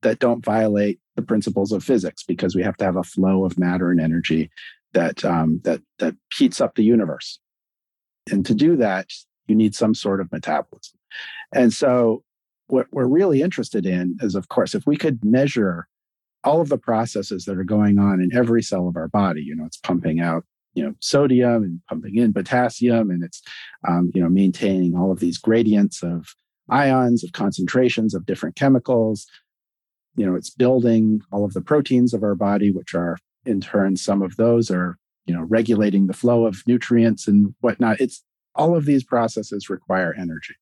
that 0.04 0.19
don't 0.19 0.45
violate 0.45 0.99
the 1.15 1.23
principles 1.23 1.71
of 1.71 1.84
physics 1.84 2.23
because 2.23 2.56
we 2.56 2.62
have 2.62 2.78
to 2.78 2.86
have 2.86 2.97
a 2.97 3.04
flow 3.04 3.45
of 3.45 3.58
matter 3.58 3.89
and 3.89 3.99
energy 3.99 4.52
that 4.93 5.23
um, 5.25 5.62
that 5.63 5.82
that 5.99 6.15
heats 6.36 6.62
up 6.62 6.75
the 6.75 6.84
universe. 6.84 7.39
And 8.32 8.45
to 8.45 8.53
do 8.53 8.77
that, 8.77 9.10
you 9.47 9.56
need 9.56 9.75
some 9.75 9.93
sort 9.93 10.21
of 10.21 10.32
metabolism. 10.32 10.97
And 11.53 11.73
so, 11.73 12.23
what 12.67 12.88
we're 12.91 13.06
really 13.06 13.41
interested 13.41 13.86
in 13.86 14.17
is, 14.21 14.36
of 14.36 14.47
course, 14.49 14.73
if 14.73 14.88
we 14.88 14.95
could 14.95 15.23
measure 15.25 15.88
all 16.43 16.62
of 16.62 16.69
the 16.69 16.77
processes 16.77 17.45
that 17.45 17.58
are 17.58 17.63
going 17.63 17.97
on 17.97 18.21
in 18.21 18.36
every 18.36 18.62
cell 18.62 18.88
of 18.88 18.97
our 18.97 19.08
body. 19.08 19.41
You 19.41 19.56
know, 19.56 19.65
it's 19.65 19.77
pumping 19.77 20.19
out 20.19 20.43
you 20.73 20.84
know 20.84 20.93
sodium 20.99 21.63
and 21.63 21.79
pumping 21.88 22.17
in 22.17 22.34
potassium, 22.34 23.10
and 23.10 23.23
it's 23.23 23.41
um, 23.88 24.12
you 24.13 24.21
know 24.21 24.29
maintaining 24.29 24.95
all 24.95 25.12
of 25.12 25.19
these 25.19 25.38
gradients 25.38 26.03
of 26.03 26.36
ions, 26.69 27.23
of 27.23 27.32
concentrations 27.34 28.13
of 28.13 28.25
different 28.25 28.56
chemicals. 28.56 29.27
You 30.15 30.25
know, 30.25 30.36
it's 30.36 30.49
building 30.49 31.21
all 31.32 31.45
of 31.45 31.53
the 31.53 31.62
proteins 31.62 32.13
of 32.13 32.23
our 32.23 32.36
body, 32.36 32.71
which 32.71 32.93
are 32.93 33.17
in 33.45 33.62
turn, 33.62 33.97
some 33.97 34.21
of 34.21 34.36
those 34.38 34.71
are, 34.71 34.97
you 35.25 35.34
know, 35.34 35.43
regulating 35.43 36.08
the 36.08 36.13
flow 36.13 36.45
of 36.45 36.63
nutrients 36.67 37.27
and 37.27 37.56
whatnot. 37.62 37.99
It's 37.99 38.23
all 38.56 38.75
of 38.75 38.86
these 38.86 39.03
processes 39.03 39.69
require 39.69 40.13
energy. 40.17 40.56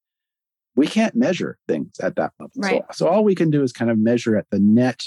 We 0.75 0.87
can't 0.87 1.15
measure 1.15 1.57
things 1.67 1.99
at 1.99 2.15
that 2.15 2.31
level. 2.39 2.53
Right. 2.55 2.83
So, 2.91 3.05
so 3.05 3.07
all 3.07 3.23
we 3.23 3.35
can 3.35 3.49
do 3.49 3.63
is 3.63 3.73
kind 3.73 3.91
of 3.91 3.97
measure 3.97 4.37
at 4.37 4.49
the 4.51 4.59
net 4.59 5.03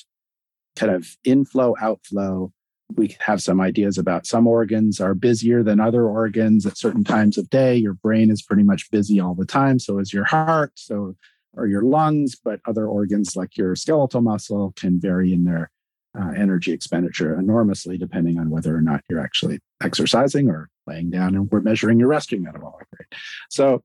kind 0.77 0.93
of 0.93 1.17
inflow, 1.25 1.75
outflow. 1.81 2.53
We 2.97 3.17
have 3.21 3.43
some 3.43 3.61
ideas 3.61 3.97
about 3.97 4.27
some 4.27 4.47
organs 4.47 5.01
are 5.01 5.15
busier 5.15 5.63
than 5.63 5.81
other 5.81 6.07
organs 6.07 6.67
at 6.67 6.77
certain 6.77 7.03
times 7.03 7.39
of 7.39 7.49
day. 7.49 7.77
Your 7.77 7.95
brain 7.95 8.31
is 8.31 8.43
pretty 8.43 8.63
much 8.63 8.91
busy 8.91 9.19
all 9.19 9.35
the 9.35 9.47
time. 9.47 9.79
So 9.79 9.99
is 9.99 10.13
your 10.13 10.25
heart. 10.25 10.73
So 10.75 11.17
or 11.57 11.67
your 11.67 11.83
lungs, 11.83 12.35
but 12.35 12.61
other 12.67 12.87
organs 12.87 13.37
like 13.37 13.57
your 13.57 13.77
skeletal 13.77 14.21
muscle 14.21 14.73
can 14.77 15.01
vary 15.01 15.33
in 15.33 15.45
their 15.45 15.71
uh, 16.19 16.33
energy 16.37 16.73
expenditure 16.73 17.39
enormously, 17.39 17.99
depending 17.99 18.39
on 18.39 18.51
whether 18.51 18.77
or 18.77 18.81
not 18.81 19.03
you're 19.09 19.21
actually 19.21 19.59
exercising 19.83 20.49
or 20.49 20.69
laying 20.87 21.11
down 21.11 21.35
and 21.35 21.51
we're 21.51 21.61
measuring 21.61 21.99
your 21.99 22.09
resting 22.09 22.43
metabolic 22.43 22.87
rate. 22.99 23.21
So 23.51 23.83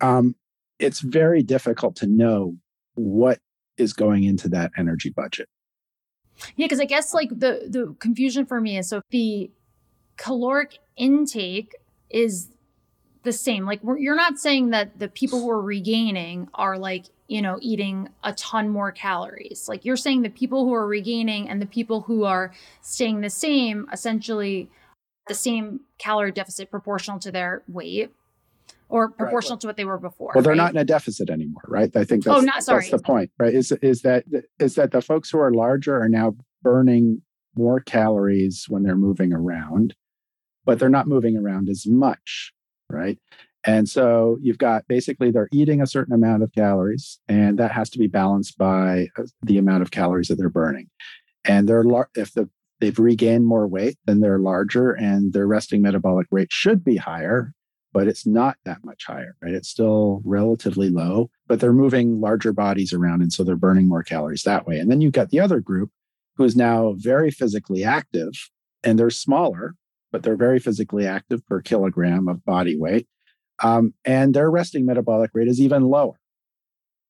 um, 0.00 0.34
it's 0.78 1.00
very 1.00 1.42
difficult 1.42 1.96
to 1.96 2.06
know 2.06 2.56
what 2.94 3.38
is 3.78 3.92
going 3.92 4.24
into 4.24 4.48
that 4.50 4.70
energy 4.76 5.10
budget. 5.10 5.48
Yeah, 6.56 6.66
because 6.66 6.80
I 6.80 6.84
guess 6.84 7.14
like 7.14 7.30
the 7.30 7.66
the 7.68 7.94
confusion 8.00 8.46
for 8.46 8.60
me 8.60 8.78
is 8.78 8.88
so 8.88 9.02
the 9.10 9.50
caloric 10.16 10.78
intake 10.96 11.76
is 12.10 12.48
the 13.22 13.32
same. 13.32 13.66
Like 13.66 13.80
you're 13.98 14.16
not 14.16 14.38
saying 14.38 14.70
that 14.70 14.98
the 14.98 15.08
people 15.08 15.40
who 15.40 15.50
are 15.50 15.62
regaining 15.62 16.48
are 16.54 16.78
like 16.78 17.06
you 17.32 17.40
know, 17.40 17.56
eating 17.62 18.10
a 18.22 18.34
ton 18.34 18.68
more 18.68 18.92
calories. 18.92 19.66
Like 19.66 19.86
you're 19.86 19.96
saying 19.96 20.20
the 20.20 20.28
people 20.28 20.66
who 20.66 20.74
are 20.74 20.86
regaining 20.86 21.48
and 21.48 21.62
the 21.62 21.66
people 21.66 22.02
who 22.02 22.24
are 22.24 22.52
staying 22.82 23.22
the 23.22 23.30
same, 23.30 23.88
essentially 23.90 24.70
the 25.28 25.34
same 25.34 25.80
calorie 25.96 26.30
deficit 26.30 26.70
proportional 26.70 27.18
to 27.20 27.32
their 27.32 27.62
weight 27.68 28.12
or 28.90 29.10
proportional 29.10 29.56
right. 29.56 29.60
to 29.62 29.66
what 29.66 29.78
they 29.78 29.86
were 29.86 29.96
before. 29.96 30.32
Well, 30.34 30.42
they're 30.42 30.50
right? 30.50 30.58
not 30.58 30.72
in 30.72 30.76
a 30.76 30.84
deficit 30.84 31.30
anymore, 31.30 31.62
right? 31.68 31.90
I 31.96 32.04
think 32.04 32.26
oh, 32.26 32.32
that's, 32.32 32.42
oh, 32.42 32.44
not, 32.44 32.64
sorry. 32.64 32.80
that's 32.80 32.90
the 32.90 32.98
point, 32.98 33.30
right? 33.38 33.54
Is, 33.54 33.72
is 33.80 34.02
that 34.02 34.24
is 34.58 34.74
that 34.74 34.90
the 34.90 35.00
folks 35.00 35.30
who 35.30 35.38
are 35.38 35.54
larger 35.54 35.98
are 35.98 36.10
now 36.10 36.36
burning 36.62 37.22
more 37.54 37.80
calories 37.80 38.66
when 38.68 38.82
they're 38.82 38.94
moving 38.94 39.32
around, 39.32 39.94
but 40.66 40.78
they're 40.78 40.90
not 40.90 41.06
moving 41.06 41.38
around 41.38 41.70
as 41.70 41.86
much, 41.86 42.52
right? 42.92 43.18
And 43.64 43.88
so 43.88 44.38
you've 44.42 44.58
got 44.58 44.86
basically 44.88 45.30
they're 45.30 45.48
eating 45.52 45.80
a 45.80 45.86
certain 45.86 46.14
amount 46.14 46.42
of 46.42 46.52
calories, 46.52 47.20
and 47.28 47.58
that 47.58 47.72
has 47.72 47.90
to 47.90 47.98
be 47.98 48.08
balanced 48.08 48.58
by 48.58 49.08
uh, 49.16 49.24
the 49.42 49.58
amount 49.58 49.82
of 49.82 49.90
calories 49.90 50.28
that 50.28 50.36
they're 50.36 50.48
burning. 50.48 50.88
And 51.44 51.68
they're 51.68 51.84
lar- 51.84 52.10
if 52.16 52.32
the 52.32 52.48
they've 52.80 52.98
regained 52.98 53.46
more 53.46 53.68
weight, 53.68 53.96
then 54.06 54.20
they're 54.20 54.40
larger, 54.40 54.90
and 54.92 55.32
their 55.32 55.46
resting 55.46 55.82
metabolic 55.82 56.26
rate 56.32 56.50
should 56.50 56.82
be 56.82 56.96
higher, 56.96 57.54
but 57.92 58.08
it's 58.08 58.26
not 58.26 58.56
that 58.64 58.84
much 58.84 59.04
higher, 59.06 59.36
right? 59.40 59.54
It's 59.54 59.68
still 59.68 60.20
relatively 60.24 60.90
low, 60.90 61.30
but 61.46 61.60
they're 61.60 61.72
moving 61.72 62.20
larger 62.20 62.52
bodies 62.52 62.92
around, 62.92 63.22
and 63.22 63.32
so 63.32 63.44
they're 63.44 63.54
burning 63.54 63.88
more 63.88 64.02
calories 64.02 64.42
that 64.42 64.66
way. 64.66 64.78
And 64.80 64.90
then 64.90 65.00
you've 65.00 65.12
got 65.12 65.30
the 65.30 65.38
other 65.38 65.60
group 65.60 65.90
who 66.36 66.42
is 66.42 66.56
now 66.56 66.94
very 66.96 67.30
physically 67.30 67.84
active, 67.84 68.32
and 68.82 68.98
they're 68.98 69.10
smaller, 69.10 69.76
but 70.12 70.22
they're 70.22 70.36
very 70.36 70.58
physically 70.58 71.06
active 71.06 71.44
per 71.46 71.60
kilogram 71.60 72.28
of 72.28 72.44
body 72.44 72.78
weight. 72.78 73.08
Um, 73.62 73.94
and 74.04 74.34
their 74.34 74.50
resting 74.50 74.86
metabolic 74.86 75.30
rate 75.34 75.48
is 75.48 75.60
even 75.60 75.84
lower, 75.84 76.18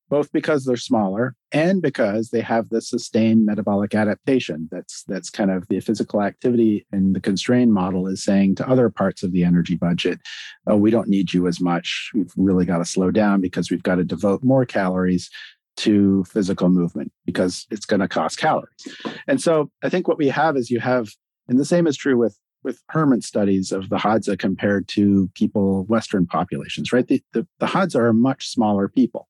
both 0.09 0.31
because 0.33 0.65
they're 0.65 0.77
smaller 0.77 1.35
and 1.51 1.81
because 1.83 2.31
they 2.31 2.41
have 2.41 2.69
the 2.69 2.81
sustained 2.81 3.47
metabolic 3.47 3.95
adaptation. 3.95 4.69
That's 4.71 5.03
that's 5.05 5.31
kind 5.31 5.51
of 5.51 5.67
the 5.69 5.81
physical 5.81 6.23
activity 6.23 6.87
and 6.93 7.15
the 7.15 7.21
constrained 7.21 7.73
model 7.73 8.07
is 8.07 8.23
saying 8.23 8.57
to 8.57 8.69
other 8.69 8.91
parts 8.91 9.23
of 9.23 9.33
the 9.33 9.45
energy 9.45 9.77
budget, 9.77 10.21
oh, 10.67 10.77
we 10.77 10.91
don't 10.91 11.09
need 11.09 11.33
you 11.33 11.47
as 11.47 11.61
much. 11.61 12.11
We've 12.15 12.33
really 12.37 12.67
got 12.67 12.79
to 12.79 12.85
slow 12.85 13.11
down 13.11 13.41
because 13.41 13.71
we've 13.71 13.83
got 13.83 13.97
to 13.97 14.05
devote 14.05 14.43
more 14.45 14.67
calories 14.67 15.31
to 15.75 16.25
physical 16.25 16.69
movement 16.69 17.13
because 17.25 17.67
it's 17.71 17.87
going 17.87 18.01
to 18.01 18.09
cost 18.09 18.39
calories. 18.39 18.87
And 19.27 19.41
so 19.41 19.71
I 19.83 19.89
think 19.89 20.07
what 20.07 20.19
we 20.19 20.29
have 20.29 20.57
is 20.57 20.71
you 20.71 20.81
have, 20.81 21.09
and 21.49 21.59
the 21.59 21.65
same 21.65 21.87
is 21.87 21.97
true 21.97 22.19
with 22.19 22.37
with 22.65 22.83
Herman 22.89 23.23
studies 23.23 23.73
of 23.73 23.89
the 23.89 23.97
Hadza 23.97 24.39
compared 24.39 24.89
to 24.89 25.31
people, 25.35 25.85
Western 25.85 26.27
populations, 26.27 26.93
right? 26.93 27.07
The, 27.07 27.23
the, 27.33 27.47
the 27.59 27.67
Hadza 27.67 27.97
are 27.97 28.13
much 28.13 28.49
smaller 28.49 28.89
people, 28.89 29.29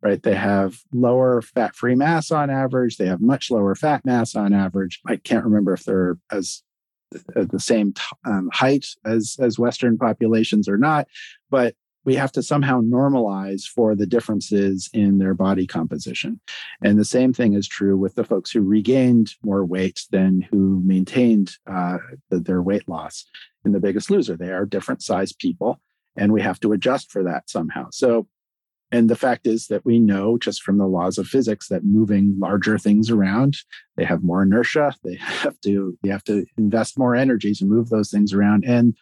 right? 0.00 0.22
They 0.22 0.34
have 0.34 0.80
lower 0.92 1.42
fat 1.42 1.76
free 1.76 1.94
mass 1.94 2.30
on 2.30 2.50
average. 2.50 2.96
They 2.96 3.06
have 3.06 3.20
much 3.20 3.50
lower 3.50 3.74
fat 3.74 4.04
mass 4.04 4.34
on 4.34 4.52
average. 4.52 5.00
I 5.06 5.16
can't 5.16 5.44
remember 5.44 5.74
if 5.74 5.84
they're 5.84 6.16
as 6.30 6.62
uh, 7.36 7.44
the 7.50 7.60
same 7.60 7.92
t- 7.92 8.02
um, 8.24 8.48
height 8.52 8.86
as 9.04 9.36
as 9.38 9.58
Western 9.58 9.98
populations 9.98 10.68
or 10.68 10.78
not, 10.78 11.08
but 11.50 11.74
we 12.04 12.14
have 12.16 12.32
to 12.32 12.42
somehow 12.42 12.80
normalize 12.80 13.64
for 13.64 13.94
the 13.94 14.06
differences 14.06 14.90
in 14.92 15.18
their 15.18 15.34
body 15.34 15.66
composition. 15.66 16.40
And 16.82 16.98
the 16.98 17.04
same 17.04 17.32
thing 17.32 17.54
is 17.54 17.68
true 17.68 17.96
with 17.96 18.14
the 18.14 18.24
folks 18.24 18.50
who 18.50 18.60
regained 18.60 19.34
more 19.44 19.64
weight 19.64 20.00
than 20.10 20.42
who 20.42 20.82
maintained 20.84 21.52
uh, 21.66 21.98
the, 22.30 22.40
their 22.40 22.62
weight 22.62 22.88
loss 22.88 23.24
in 23.64 23.72
The 23.72 23.80
Biggest 23.80 24.10
Loser. 24.10 24.36
They 24.36 24.50
are 24.50 24.66
different 24.66 25.02
sized 25.02 25.38
people, 25.38 25.80
and 26.16 26.32
we 26.32 26.42
have 26.42 26.58
to 26.60 26.72
adjust 26.72 27.10
for 27.10 27.22
that 27.22 27.48
somehow. 27.48 27.88
So, 27.92 28.26
and 28.90 29.08
the 29.08 29.16
fact 29.16 29.46
is 29.46 29.68
that 29.68 29.86
we 29.86 29.98
know 29.98 30.36
just 30.36 30.62
from 30.62 30.76
the 30.76 30.86
laws 30.86 31.16
of 31.16 31.26
physics 31.26 31.68
that 31.68 31.84
moving 31.84 32.36
larger 32.38 32.78
things 32.78 33.10
around, 33.10 33.56
they 33.96 34.04
have 34.04 34.22
more 34.22 34.42
inertia. 34.42 34.94
They 35.02 35.14
have 35.20 35.58
to, 35.60 35.96
they 36.02 36.10
have 36.10 36.24
to 36.24 36.44
invest 36.58 36.98
more 36.98 37.14
energy 37.14 37.54
to 37.54 37.64
move 37.64 37.88
those 37.88 38.10
things 38.10 38.34
around. 38.34 38.64
And 38.66 38.94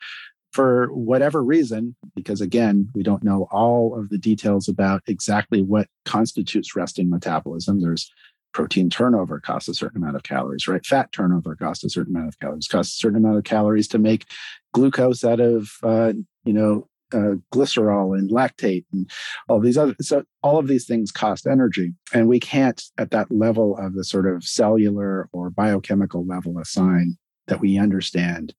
for 0.52 0.88
whatever 0.92 1.42
reason, 1.42 1.96
because 2.14 2.40
again, 2.40 2.88
we 2.94 3.02
don't 3.02 3.22
know 3.22 3.46
all 3.50 3.98
of 3.98 4.08
the 4.08 4.18
details 4.18 4.68
about 4.68 5.02
exactly 5.06 5.62
what 5.62 5.86
constitutes 6.04 6.74
resting 6.74 7.08
metabolism. 7.08 7.80
There's 7.80 8.10
protein 8.52 8.90
turnover 8.90 9.38
costs 9.38 9.68
a 9.68 9.74
certain 9.74 10.02
amount 10.02 10.16
of 10.16 10.24
calories, 10.24 10.66
right? 10.66 10.84
Fat 10.84 11.12
turnover 11.12 11.54
costs 11.54 11.84
a 11.84 11.90
certain 11.90 12.16
amount 12.16 12.28
of 12.28 12.40
calories, 12.40 12.66
costs 12.66 12.96
a 12.96 12.98
certain 12.98 13.18
amount 13.18 13.38
of 13.38 13.44
calories 13.44 13.86
to 13.88 13.98
make 13.98 14.26
glucose 14.74 15.24
out 15.24 15.40
of, 15.40 15.70
uh, 15.82 16.12
you 16.44 16.52
know, 16.52 16.88
uh, 17.12 17.34
glycerol 17.52 18.16
and 18.16 18.30
lactate 18.30 18.84
and 18.92 19.10
all 19.48 19.58
these 19.58 19.76
other 19.76 19.96
so 20.00 20.22
all 20.42 20.58
of 20.58 20.68
these 20.68 20.86
things 20.86 21.10
cost 21.10 21.44
energy 21.44 21.92
and 22.14 22.28
we 22.28 22.38
can't 22.38 22.84
at 22.98 23.10
that 23.10 23.30
level 23.32 23.76
of 23.78 23.94
the 23.94 24.04
sort 24.04 24.28
of 24.28 24.44
cellular 24.44 25.28
or 25.32 25.50
biochemical 25.50 26.24
level 26.24 26.56
assign 26.58 27.18
that 27.48 27.58
we 27.58 27.76
understand 27.76 28.54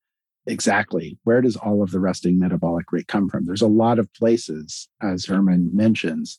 exactly. 0.46 1.18
Where 1.24 1.42
does 1.42 1.56
all 1.56 1.82
of 1.82 1.92
the 1.92 2.00
resting 2.00 2.39
metabolic 2.39 2.92
rate 2.92 3.08
come 3.08 3.30
from? 3.30 3.46
There's 3.46 3.62
a 3.62 3.68
lot 3.68 4.00
of 4.00 4.14
places 4.14 4.88
as 5.02 5.26
herman 5.26 5.70
mentions 5.74 6.38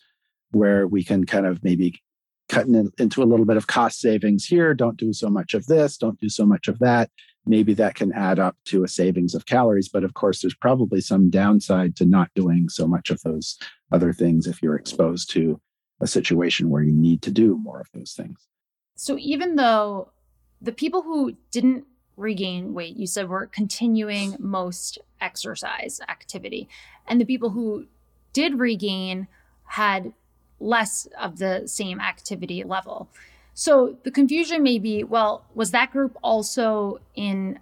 where 0.50 0.86
we 0.86 1.02
can 1.02 1.24
kind 1.24 1.46
of 1.46 1.62
maybe 1.64 2.00
cut 2.48 2.66
in, 2.66 2.90
into 2.98 3.22
a 3.22 3.24
little 3.24 3.46
bit 3.46 3.56
of 3.56 3.66
cost 3.66 4.00
savings 4.00 4.44
here. 4.44 4.74
Don't 4.74 4.98
do 4.98 5.12
so 5.12 5.30
much 5.30 5.54
of 5.54 5.66
this 5.66 5.96
don't 5.96 6.20
do 6.20 6.28
so 6.28 6.44
much 6.44 6.68
of 6.68 6.78
that. 6.80 7.10
Maybe 7.46 7.74
that 7.74 7.94
can 7.94 8.12
add 8.12 8.38
up 8.38 8.56
to 8.66 8.84
a 8.84 8.88
savings 8.88 9.34
of 9.34 9.46
calories 9.46 9.88
but 9.88 10.04
of 10.04 10.14
course 10.14 10.42
there's 10.42 10.54
probably 10.54 11.00
some 11.00 11.30
downside 11.30 11.96
to 11.96 12.04
not 12.04 12.30
doing 12.34 12.68
so 12.68 12.86
much 12.86 13.10
of 13.10 13.20
those 13.22 13.58
other 13.90 14.12
things 14.12 14.46
if 14.46 14.62
you're 14.62 14.76
exposed 14.76 15.30
to 15.30 15.60
a 16.00 16.06
situation 16.06 16.68
where 16.68 16.82
you 16.82 16.92
need 16.92 17.22
to 17.22 17.30
do 17.30 17.56
more 17.56 17.80
of 17.80 17.88
those 17.94 18.12
things. 18.12 18.48
So 18.96 19.16
even 19.18 19.56
though 19.56 20.12
the 20.60 20.72
people 20.72 21.02
who 21.02 21.36
didn't 21.50 21.84
regain 22.16 22.74
weight. 22.74 22.96
You 22.96 23.06
said 23.06 23.28
we're 23.28 23.46
continuing 23.46 24.36
most 24.38 24.98
exercise 25.20 26.00
activity. 26.08 26.68
And 27.06 27.20
the 27.20 27.24
people 27.24 27.50
who 27.50 27.86
did 28.32 28.58
regain 28.58 29.28
had 29.64 30.12
less 30.60 31.08
of 31.20 31.38
the 31.38 31.66
same 31.66 32.00
activity 32.00 32.62
level. 32.64 33.08
So 33.54 33.98
the 34.04 34.10
confusion 34.10 34.62
may 34.62 34.78
be 34.78 35.04
well, 35.04 35.44
was 35.54 35.70
that 35.72 35.90
group 35.90 36.16
also 36.22 37.00
in 37.14 37.58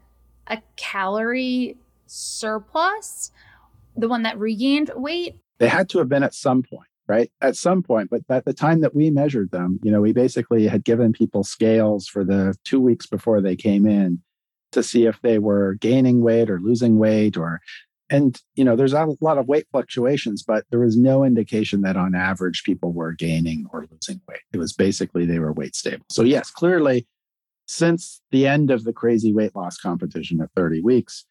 a 0.47 0.63
calorie 0.77 1.77
surplus? 2.07 3.33
The 3.97 4.09
one 4.09 4.23
that 4.23 4.39
regained 4.39 4.91
weight? 4.95 5.37
They 5.59 5.69
had 5.69 5.89
to 5.91 5.99
have 5.99 6.09
been 6.09 6.23
at 6.23 6.35
some 6.35 6.63
point 6.63 6.87
right? 7.11 7.33
At 7.41 7.57
some 7.57 7.83
point, 7.83 8.09
but 8.09 8.23
at 8.29 8.45
the 8.45 8.53
time 8.53 8.83
that 8.83 8.95
we 8.95 9.11
measured 9.11 9.51
them, 9.51 9.81
you 9.83 9.91
know, 9.91 10.01
we 10.01 10.13
basically 10.13 10.69
had 10.69 10.85
given 10.85 11.13
people 11.13 11.43
scales 11.43 12.07
for 12.07 12.23
the 12.23 12.55
two 12.63 12.81
weeks 12.81 13.05
before 13.05 13.41
they 13.41 13.57
came 13.57 13.85
in 13.85 14.23
to 14.73 14.83
see 14.83 15.07
if 15.07 15.21
they 15.23 15.39
were 15.39 15.75
gaining 15.75 16.23
weight 16.23 16.51
or 16.51 16.61
losing 16.61 16.99
weight 16.99 17.37
or 17.37 17.61
and 18.09 18.41
you 18.55 18.65
know 18.65 18.77
there's 18.77 18.93
a 18.93 19.07
lot 19.21 19.39
of 19.39 19.49
weight 19.49 19.67
fluctuations 19.71 20.43
but 20.43 20.65
there 20.71 20.81
was 20.81 20.97
no 20.97 21.25
indication 21.25 21.81
that 21.83 21.97
on 21.97 22.15
average 22.15 22.63
people 22.65 22.93
were 22.93 23.13
gaining 23.13 23.67
or 23.73 23.87
losing 23.91 24.21
weight. 24.29 24.41
It 24.53 24.59
was 24.59 24.73
basically 24.73 25.27
they 25.27 25.39
were 25.39 25.53
weight 25.53 25.77
stable. 25.77 26.05
So 26.11 26.23
yes 26.23 26.51
clearly 26.51 27.07
since 27.67 28.21
the 28.33 28.47
end 28.47 28.71
of 28.71 28.85
the 28.85 28.93
crazy 28.93 29.33
weight 29.33 29.55
loss 29.55 29.79
competition 29.79 30.41
at 30.41 30.51
30 30.57 30.83
weeks 30.83 31.25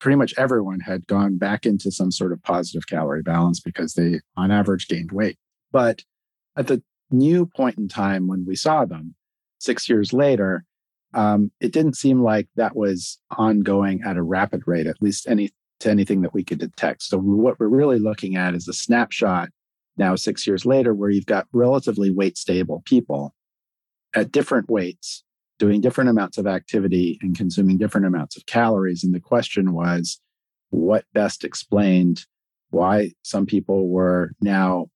pretty 0.00 0.16
much 0.16 0.34
everyone 0.36 0.80
had 0.80 1.06
gone 1.06 1.38
back 1.38 1.64
into 1.64 1.90
some 1.90 2.10
sort 2.10 2.32
of 2.32 2.42
positive 2.42 2.86
calorie 2.88 3.22
balance 3.22 3.60
because 3.60 3.94
they 3.94 4.20
on 4.36 4.50
average 4.50 4.88
gained 4.88 5.12
weight. 5.12 5.38
But 5.72 6.02
at 6.56 6.66
the 6.66 6.82
new 7.10 7.46
point 7.46 7.78
in 7.78 7.88
time 7.88 8.26
when 8.26 8.44
we 8.44 8.56
saw 8.56 8.84
them 8.84 9.14
6 9.60 9.88
years 9.88 10.12
later 10.12 10.64
um, 11.14 11.50
it 11.60 11.72
didn't 11.72 11.96
seem 11.96 12.22
like 12.22 12.48
that 12.56 12.76
was 12.76 13.18
ongoing 13.36 14.02
at 14.02 14.16
a 14.16 14.22
rapid 14.22 14.62
rate, 14.66 14.86
at 14.86 15.00
least 15.00 15.28
any 15.28 15.50
to 15.80 15.90
anything 15.90 16.22
that 16.22 16.34
we 16.34 16.44
could 16.44 16.58
detect. 16.58 17.02
So 17.02 17.18
what 17.18 17.58
we're 17.58 17.68
really 17.68 17.98
looking 17.98 18.36
at 18.36 18.54
is 18.54 18.68
a 18.68 18.72
snapshot 18.72 19.50
now 19.96 20.16
six 20.16 20.46
years 20.46 20.64
later, 20.64 20.94
where 20.94 21.10
you've 21.10 21.26
got 21.26 21.46
relatively 21.52 22.10
weight 22.10 22.36
stable 22.36 22.82
people 22.84 23.34
at 24.14 24.32
different 24.32 24.68
weights 24.68 25.24
doing 25.58 25.80
different 25.80 26.10
amounts 26.10 26.36
of 26.36 26.46
activity 26.46 27.18
and 27.22 27.36
consuming 27.36 27.78
different 27.78 28.06
amounts 28.06 28.36
of 28.36 28.46
calories. 28.46 29.04
And 29.04 29.14
the 29.14 29.20
question 29.20 29.72
was, 29.72 30.20
what 30.70 31.04
best 31.12 31.44
explained 31.44 32.24
why 32.70 33.12
some 33.22 33.46
people 33.46 33.88
were 33.88 34.32
now 34.40 34.86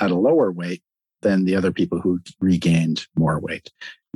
at 0.00 0.12
a 0.12 0.16
lower 0.16 0.52
weight 0.52 0.82
than 1.22 1.44
the 1.44 1.56
other 1.56 1.72
people 1.72 2.00
who 2.00 2.20
regained 2.40 3.06
more 3.16 3.40
weight? 3.40 3.70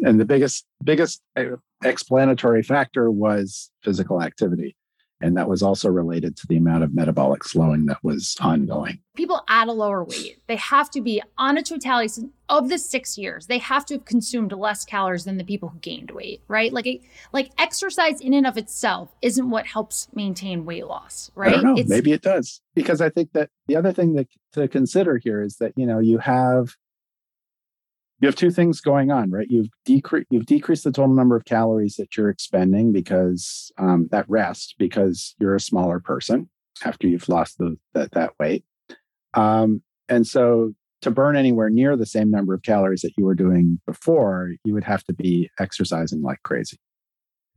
And 0.05 0.20
the 0.20 0.24
biggest 0.24 0.66
biggest 0.84 1.22
uh, 1.36 1.57
explanatory 1.84 2.62
factor 2.62 3.11
was 3.11 3.70
physical 3.82 4.22
activity 4.22 4.76
and 5.20 5.36
that 5.36 5.49
was 5.49 5.62
also 5.62 5.88
related 5.88 6.36
to 6.36 6.47
the 6.47 6.57
amount 6.57 6.84
of 6.84 6.94
metabolic 6.94 7.42
slowing 7.44 7.86
that 7.86 8.03
was 8.03 8.36
ongoing. 8.40 8.99
People 9.14 9.42
at 9.49 9.68
a 9.68 9.72
lower 9.72 10.05
weight, 10.05 10.38
they 10.47 10.57
have 10.57 10.90
to 10.90 11.01
be 11.01 11.22
on 11.38 11.57
a 11.57 11.62
totality 11.62 12.28
of 12.49 12.68
the 12.68 12.78
six 12.78 13.16
years. 13.16 13.47
They 13.47 13.59
have 13.59 13.86
to 13.86 13.94
have 13.94 14.05
consumed 14.05 14.53
less 14.53 14.84
calories 14.84 15.24
than 15.24 15.38
the 15.38 15.44
people 15.44 15.70
who 15.70 15.78
gained 15.78 16.11
weight, 16.11 16.42
right? 16.49 16.72
Like, 16.72 16.86
it, 16.86 17.01
like 17.32 17.51
exercise 17.59 18.20
in 18.20 18.34
and 18.34 18.47
of 18.47 18.59
itself 18.59 19.14
isn't 19.22 19.49
what 19.49 19.66
helps 19.66 20.09
maintain 20.14 20.66
weight 20.66 20.86
loss, 20.86 21.30
right? 21.34 21.55
I 21.55 21.62
don't 21.62 21.76
know. 21.76 21.84
Maybe 21.86 22.12
it 22.12 22.22
does, 22.22 22.61
because 22.74 23.01
I 23.01 23.09
think 23.09 23.32
that 23.32 23.49
the 23.68 23.76
other 23.76 23.92
thing 23.92 24.14
that 24.14 24.28
to 24.53 24.68
consider 24.68 25.16
here 25.16 25.40
is 25.40 25.57
that 25.57 25.72
you 25.76 25.86
know 25.86 25.99
you 25.99 26.18
have 26.18 26.76
you 28.21 28.27
have 28.27 28.37
two 28.37 28.51
things 28.51 28.81
going 28.81 29.11
on, 29.11 29.31
right? 29.31 29.47
You've 29.49 29.69
decreased 29.85 30.27
you've 30.31 30.47
decreased 30.47 30.85
the 30.85 30.93
total 30.93 31.14
number 31.14 31.37
of 31.37 31.45
calories 31.45 31.97
that 31.97 32.17
you're 32.17 32.31
expending 32.31 32.93
because 32.93 33.71
um, 33.79 34.09
that 34.11 34.29
rest 34.29 34.75
because 34.79 35.35
you're 35.39 35.55
a 35.55 35.61
smaller 35.61 36.01
person 36.01 36.49
after 36.85 37.07
you've 37.07 37.29
lost 37.29 37.59
the, 37.59 37.77
that 37.95 38.12
that 38.12 38.33
weight, 38.39 38.64
um, 39.35 39.83
and 40.09 40.27
so 40.27 40.73
to 41.03 41.11
burn 41.11 41.37
anywhere 41.37 41.69
near 41.69 41.97
the 41.97 42.07
same 42.07 42.31
number 42.31 42.55
of 42.55 42.62
calories 42.62 43.03
that 43.03 43.12
you 43.19 43.25
were 43.25 43.35
doing 43.35 43.81
before, 43.87 44.53
you 44.64 44.73
would 44.73 44.85
have 44.85 45.05
to 45.05 45.12
be 45.12 45.51
exercising 45.59 46.23
like 46.23 46.43
crazy. 46.43 46.79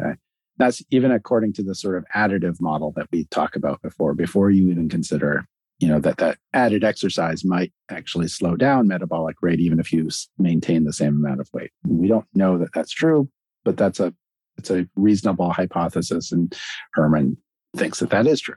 Okay, 0.01 0.15
that's 0.57 0.83
even 0.91 1.11
according 1.11 1.53
to 1.53 1.63
the 1.63 1.75
sort 1.75 1.97
of 1.97 2.05
additive 2.13 2.59
model 2.59 2.91
that 2.97 3.07
we 3.11 3.25
talked 3.25 3.55
about 3.55 3.81
before. 3.81 4.13
Before 4.13 4.49
you 4.49 4.69
even 4.69 4.89
consider 4.89 5.45
you 5.79 5.87
know 5.87 5.99
that 5.99 6.17
that 6.17 6.37
added 6.53 6.83
exercise 6.83 7.43
might 7.43 7.71
actually 7.89 8.27
slow 8.27 8.55
down 8.55 8.87
metabolic 8.87 9.37
rate 9.41 9.59
even 9.59 9.79
if 9.79 9.91
you 9.91 10.09
maintain 10.37 10.83
the 10.83 10.93
same 10.93 11.15
amount 11.15 11.39
of 11.39 11.49
weight. 11.53 11.71
We 11.85 12.07
don't 12.07 12.27
know 12.33 12.57
that 12.57 12.73
that's 12.73 12.91
true 12.91 13.29
but 13.63 13.77
that's 13.77 13.99
a 13.99 14.13
it's 14.57 14.69
a 14.69 14.87
reasonable 14.95 15.51
hypothesis 15.51 16.31
and 16.31 16.57
herman 16.93 17.37
thinks 17.77 17.99
that 17.99 18.09
that 18.09 18.27
is 18.27 18.41
true. 18.41 18.55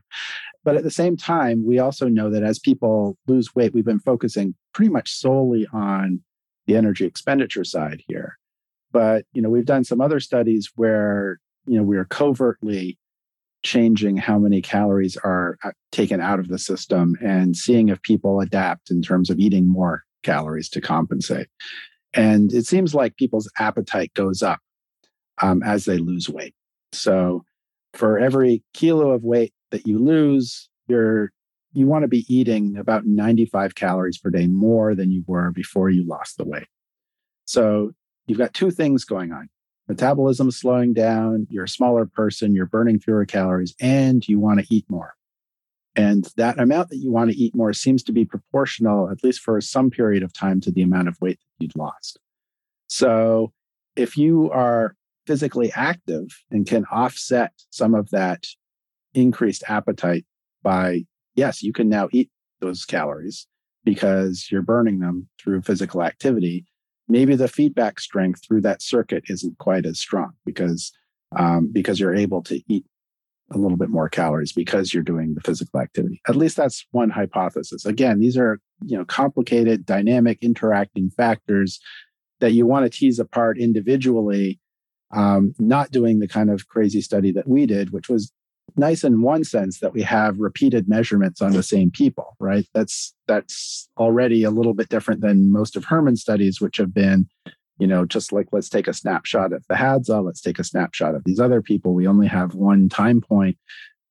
But 0.64 0.76
at 0.76 0.84
the 0.84 0.90
same 0.90 1.16
time 1.16 1.66
we 1.66 1.78
also 1.78 2.08
know 2.08 2.30
that 2.30 2.42
as 2.42 2.58
people 2.58 3.16
lose 3.26 3.54
weight 3.54 3.74
we've 3.74 3.84
been 3.84 3.98
focusing 3.98 4.54
pretty 4.74 4.90
much 4.90 5.12
solely 5.12 5.66
on 5.72 6.20
the 6.66 6.76
energy 6.76 7.04
expenditure 7.04 7.64
side 7.64 8.02
here. 8.08 8.38
But 8.90 9.26
you 9.32 9.42
know 9.42 9.50
we've 9.50 9.66
done 9.66 9.84
some 9.84 10.00
other 10.00 10.20
studies 10.20 10.70
where 10.76 11.40
you 11.66 11.76
know 11.76 11.82
we 11.82 11.96
are 11.96 12.04
covertly 12.04 12.98
changing 13.62 14.16
how 14.16 14.38
many 14.38 14.60
calories 14.60 15.16
are 15.18 15.58
uh, 15.64 15.70
taken 15.90 16.20
out 16.20 16.38
of 16.38 16.48
the 16.48 16.58
system 16.58 17.16
and 17.22 17.56
seeing 17.56 17.88
if 17.88 18.02
people 18.02 18.40
adapt 18.40 18.90
in 18.90 19.02
terms 19.02 19.30
of 19.30 19.38
eating 19.38 19.66
more 19.66 20.02
calories 20.22 20.68
to 20.70 20.80
compensate. 20.80 21.48
And 22.14 22.52
it 22.52 22.66
seems 22.66 22.94
like 22.94 23.16
people's 23.16 23.50
appetite 23.58 24.12
goes 24.14 24.42
up 24.42 24.60
um, 25.40 25.62
as 25.62 25.84
they 25.84 25.98
lose 25.98 26.28
weight. 26.28 26.54
So 26.92 27.44
for 27.94 28.18
every 28.18 28.62
kilo 28.74 29.10
of 29.10 29.22
weight 29.22 29.52
that 29.70 29.86
you 29.86 29.98
lose, 29.98 30.68
you're 30.88 31.30
you 31.74 31.86
want 31.86 32.02
to 32.02 32.08
be 32.08 32.26
eating 32.28 32.76
about 32.76 33.06
95 33.06 33.74
calories 33.74 34.18
per 34.18 34.28
day 34.28 34.46
more 34.46 34.94
than 34.94 35.10
you 35.10 35.24
were 35.26 35.50
before 35.50 35.88
you 35.88 36.06
lost 36.06 36.36
the 36.36 36.44
weight. 36.44 36.66
So 37.46 37.92
you've 38.26 38.38
got 38.38 38.52
two 38.52 38.70
things 38.70 39.04
going 39.04 39.32
on. 39.32 39.48
Metabolism 39.92 40.48
is 40.48 40.58
slowing 40.58 40.94
down, 40.94 41.46
you're 41.50 41.64
a 41.64 41.68
smaller 41.68 42.06
person, 42.06 42.54
you're 42.54 42.64
burning 42.64 42.98
fewer 42.98 43.26
calories, 43.26 43.74
and 43.78 44.26
you 44.26 44.40
want 44.40 44.58
to 44.58 44.66
eat 44.74 44.86
more. 44.88 45.12
And 45.94 46.26
that 46.38 46.58
amount 46.58 46.88
that 46.88 46.96
you 46.96 47.12
want 47.12 47.30
to 47.30 47.36
eat 47.36 47.54
more 47.54 47.74
seems 47.74 48.02
to 48.04 48.12
be 48.12 48.24
proportional, 48.24 49.10
at 49.10 49.22
least 49.22 49.40
for 49.40 49.60
some 49.60 49.90
period 49.90 50.22
of 50.22 50.32
time, 50.32 50.62
to 50.62 50.70
the 50.70 50.80
amount 50.80 51.08
of 51.08 51.20
weight 51.20 51.38
that 51.38 51.62
you'd 51.62 51.76
lost. 51.76 52.18
So 52.86 53.52
if 53.94 54.16
you 54.16 54.50
are 54.50 54.96
physically 55.26 55.70
active 55.74 56.28
and 56.50 56.66
can 56.66 56.86
offset 56.90 57.52
some 57.68 57.94
of 57.94 58.08
that 58.12 58.46
increased 59.12 59.62
appetite 59.68 60.24
by, 60.62 61.04
yes, 61.34 61.62
you 61.62 61.74
can 61.74 61.90
now 61.90 62.08
eat 62.12 62.30
those 62.60 62.86
calories 62.86 63.46
because 63.84 64.48
you're 64.50 64.62
burning 64.62 65.00
them 65.00 65.28
through 65.38 65.60
physical 65.60 66.02
activity. 66.02 66.64
Maybe 67.12 67.36
the 67.36 67.46
feedback 67.46 68.00
strength 68.00 68.40
through 68.42 68.62
that 68.62 68.80
circuit 68.80 69.24
isn't 69.28 69.58
quite 69.58 69.84
as 69.84 69.98
strong 69.98 70.30
because 70.46 70.90
um, 71.38 71.70
because 71.70 72.00
you're 72.00 72.14
able 72.14 72.42
to 72.44 72.62
eat 72.68 72.86
a 73.50 73.58
little 73.58 73.76
bit 73.76 73.90
more 73.90 74.08
calories 74.08 74.52
because 74.52 74.94
you're 74.94 75.02
doing 75.02 75.34
the 75.34 75.42
physical 75.42 75.78
activity. 75.78 76.22
At 76.26 76.36
least 76.36 76.56
that's 76.56 76.86
one 76.90 77.10
hypothesis. 77.10 77.84
Again, 77.84 78.18
these 78.18 78.38
are, 78.38 78.60
you 78.86 78.96
know, 78.96 79.04
complicated, 79.04 79.84
dynamic, 79.84 80.38
interacting 80.40 81.10
factors 81.10 81.78
that 82.40 82.52
you 82.52 82.64
want 82.64 82.90
to 82.90 82.98
tease 82.98 83.18
apart 83.18 83.58
individually, 83.58 84.58
um, 85.12 85.52
not 85.58 85.90
doing 85.90 86.18
the 86.18 86.28
kind 86.28 86.48
of 86.48 86.66
crazy 86.68 87.02
study 87.02 87.30
that 87.32 87.46
we 87.46 87.66
did, 87.66 87.90
which 87.90 88.08
was 88.08 88.32
nice 88.76 89.04
in 89.04 89.22
one 89.22 89.44
sense 89.44 89.80
that 89.80 89.92
we 89.92 90.02
have 90.02 90.38
repeated 90.38 90.88
measurements 90.88 91.40
on 91.40 91.52
the 91.52 91.62
same 91.62 91.90
people, 91.90 92.36
right? 92.38 92.66
That's 92.74 93.14
that's 93.26 93.88
already 93.98 94.44
a 94.44 94.50
little 94.50 94.74
bit 94.74 94.88
different 94.88 95.20
than 95.20 95.52
most 95.52 95.76
of 95.76 95.84
Herman's 95.84 96.20
studies, 96.20 96.60
which 96.60 96.76
have 96.76 96.94
been 96.94 97.26
you 97.82 97.88
know, 97.88 98.04
just 98.04 98.32
like 98.32 98.46
let's 98.52 98.68
take 98.68 98.86
a 98.86 98.92
snapshot 98.92 99.52
of 99.52 99.64
the 99.68 99.74
Hadza, 99.74 100.24
let's 100.24 100.40
take 100.40 100.60
a 100.60 100.64
snapshot 100.64 101.16
of 101.16 101.24
these 101.24 101.40
other 101.40 101.60
people. 101.60 101.94
We 101.94 102.06
only 102.06 102.28
have 102.28 102.54
one 102.54 102.88
time 102.88 103.20
point. 103.20 103.58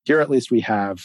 Here, 0.04 0.20
at 0.20 0.30
least, 0.30 0.52
we 0.52 0.60
have, 0.60 1.00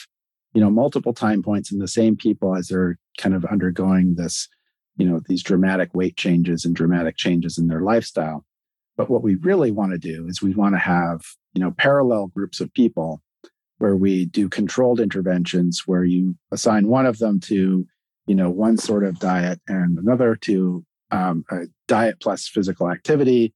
you 0.52 0.60
know, 0.60 0.68
multiple 0.68 1.12
time 1.12 1.44
points 1.44 1.70
in 1.70 1.78
the 1.78 1.86
same 1.86 2.16
people 2.16 2.56
as 2.56 2.66
they're 2.66 2.98
kind 3.18 3.36
of 3.36 3.44
undergoing 3.44 4.16
this, 4.16 4.48
you 4.96 5.08
know, 5.08 5.20
these 5.28 5.44
dramatic 5.44 5.94
weight 5.94 6.16
changes 6.16 6.64
and 6.64 6.74
dramatic 6.74 7.16
changes 7.16 7.56
in 7.56 7.68
their 7.68 7.82
lifestyle. 7.82 8.44
But 8.96 9.10
what 9.10 9.22
we 9.22 9.36
really 9.36 9.70
want 9.70 9.92
to 9.92 9.98
do 9.98 10.26
is 10.26 10.42
we 10.42 10.54
want 10.54 10.74
to 10.74 10.80
have, 10.80 11.20
you 11.52 11.60
know, 11.60 11.70
parallel 11.70 12.28
groups 12.28 12.60
of 12.60 12.74
people 12.74 13.22
where 13.78 13.96
we 13.96 14.26
do 14.26 14.48
controlled 14.48 15.00
interventions 15.00 15.82
where 15.86 16.04
you 16.04 16.36
assign 16.50 16.88
one 16.88 17.06
of 17.06 17.18
them 17.18 17.40
to, 17.40 17.86
you 18.26 18.34
know, 18.34 18.50
one 18.50 18.76
sort 18.76 19.04
of 19.04 19.18
diet 19.18 19.60
and 19.68 19.98
another 19.98 20.34
to 20.36 20.84
um, 21.10 21.44
diet 21.86 22.16
plus 22.20 22.48
physical 22.48 22.90
activity 22.90 23.52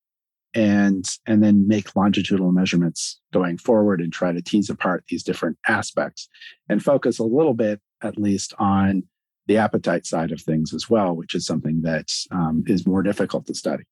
and 0.55 1.09
and 1.27 1.43
then 1.43 1.69
make 1.69 1.95
longitudinal 1.95 2.53
measurements 2.53 3.21
going 3.33 3.57
forward 3.57 4.01
and 4.01 4.13
try 4.13 4.33
to 4.33 4.43
tease 4.43 4.69
apart 4.69 5.05
these 5.09 5.23
different 5.23 5.57
aspects 5.69 6.29
and 6.69 6.83
focus 6.83 7.19
a 7.19 7.25
little 7.25 7.55
bit 7.55 7.81
at 8.03 8.19
least 8.19 8.53
on 8.59 9.05
the 9.47 9.57
appetite 9.57 10.07
side 10.07 10.33
of 10.33 10.41
things 10.41 10.75
as 10.75 10.91
well 10.91 11.15
which 11.15 11.37
is 11.37 11.47
something 11.47 11.83
that 11.83 12.11
um, 12.33 12.65
is 12.67 12.87
more 12.87 13.03
difficult 13.03 13.47
to 13.47 13.55
study 13.55 13.85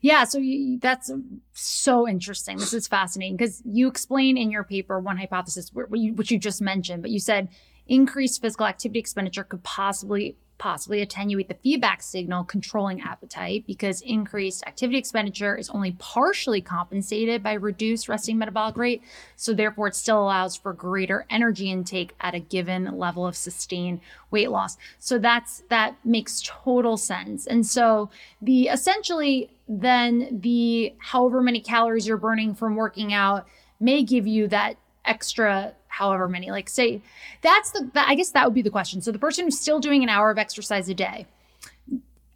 yeah, 0.00 0.24
so 0.24 0.38
you, 0.38 0.78
that's 0.78 1.10
so 1.52 2.08
interesting. 2.08 2.56
This 2.58 2.72
is 2.72 2.88
fascinating 2.88 3.36
because 3.36 3.62
you 3.64 3.86
explain 3.88 4.36
in 4.36 4.50
your 4.50 4.64
paper 4.64 4.98
one 4.98 5.18
hypothesis, 5.18 5.70
which 5.72 6.30
you 6.30 6.38
just 6.38 6.62
mentioned, 6.62 7.02
but 7.02 7.10
you 7.10 7.20
said 7.20 7.48
increased 7.86 8.40
physical 8.40 8.66
activity 8.66 8.98
expenditure 8.98 9.44
could 9.44 9.62
possibly 9.62 10.36
possibly 10.60 11.00
attenuate 11.00 11.48
the 11.48 11.54
feedback 11.54 12.02
signal 12.02 12.44
controlling 12.44 13.00
appetite 13.00 13.64
because 13.66 14.02
increased 14.02 14.62
activity 14.66 14.98
expenditure 14.98 15.56
is 15.56 15.70
only 15.70 15.92
partially 15.98 16.60
compensated 16.60 17.42
by 17.42 17.54
reduced 17.54 18.08
resting 18.08 18.38
metabolic 18.38 18.76
rate. 18.76 19.02
So, 19.36 19.54
therefore, 19.54 19.88
it 19.88 19.96
still 19.96 20.22
allows 20.22 20.54
for 20.54 20.72
greater 20.74 21.26
energy 21.30 21.70
intake 21.70 22.12
at 22.20 22.34
a 22.34 22.38
given 22.38 22.98
level 22.98 23.26
of 23.26 23.34
sustained 23.34 24.00
weight 24.30 24.50
loss. 24.50 24.76
So, 24.98 25.18
that's 25.18 25.64
that 25.70 25.96
makes 26.04 26.42
total 26.44 26.96
sense. 26.98 27.46
And 27.46 27.66
so, 27.66 28.10
the 28.40 28.68
essentially 28.68 29.50
then 29.66 30.40
the 30.42 30.94
however 30.98 31.40
many 31.40 31.60
calories 31.60 32.06
you're 32.06 32.18
burning 32.18 32.54
from 32.54 32.76
working 32.76 33.14
out 33.14 33.46
may 33.80 34.02
give 34.02 34.26
you 34.26 34.46
that 34.48 34.76
extra 35.06 35.74
however 35.90 36.28
many 36.28 36.50
like 36.50 36.68
say 36.68 37.02
that's 37.42 37.72
the 37.72 37.90
i 37.94 38.14
guess 38.14 38.30
that 38.30 38.44
would 38.46 38.54
be 38.54 38.62
the 38.62 38.70
question. 38.70 39.02
So 39.02 39.12
the 39.12 39.18
person 39.18 39.44
who's 39.44 39.58
still 39.58 39.80
doing 39.80 40.02
an 40.02 40.08
hour 40.08 40.30
of 40.30 40.38
exercise 40.38 40.88
a 40.88 40.94
day 40.94 41.26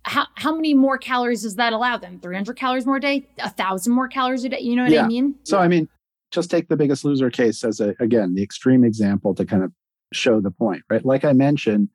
how, 0.07 0.27
how 0.35 0.55
many 0.55 0.75
more 0.75 0.99
calories 0.99 1.43
does 1.43 1.57
that 1.57 1.73
allow 1.73 1.97
them? 1.97 2.21
300 2.21 2.57
calories 2.57 2.85
more 2.85 2.97
a 2.97 3.01
day? 3.01 3.27
A 3.39 3.49
thousand 3.49 3.95
more 3.95 4.07
calories 4.07 4.45
a 4.45 4.51
day? 4.51 4.61
You 4.61 4.77
know 4.77 4.83
what 4.83 4.93
yeah. 4.93 5.05
i 5.05 5.09
mean? 5.09 5.35
So 5.45 5.59
i 5.59 5.69
mean 5.69 5.89
just 6.31 6.51
take 6.51 6.69
the 6.69 6.77
biggest 6.77 7.05
loser 7.05 7.31
case 7.31 7.65
as 7.65 7.81
a 7.81 7.95
again 8.01 8.35
the 8.35 8.43
extreme 8.43 8.85
example 8.85 9.35
to 9.35 9.45
kind 9.45 9.63
of 9.63 9.73
show 10.13 10.41
the 10.41 10.51
point 10.51 10.83
right? 10.91 11.05
Like 11.05 11.25
i 11.25 11.33
mentioned 11.33 11.89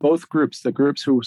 both 0.00 0.28
groups 0.28 0.62
the 0.62 0.72
groups 0.72 1.02
who 1.02 1.20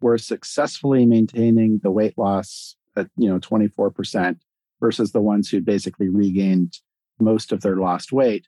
were 0.00 0.18
successfully 0.18 1.06
maintaining 1.06 1.80
the 1.82 1.90
weight 1.90 2.18
loss 2.18 2.76
at 2.96 3.08
you 3.16 3.28
know 3.28 3.38
24% 3.38 4.38
versus 4.80 5.12
the 5.12 5.20
ones 5.20 5.48
who 5.48 5.60
basically 5.60 6.08
regained 6.08 6.78
most 7.18 7.52
of 7.52 7.62
their 7.62 7.76
lost 7.76 8.12
weight 8.12 8.46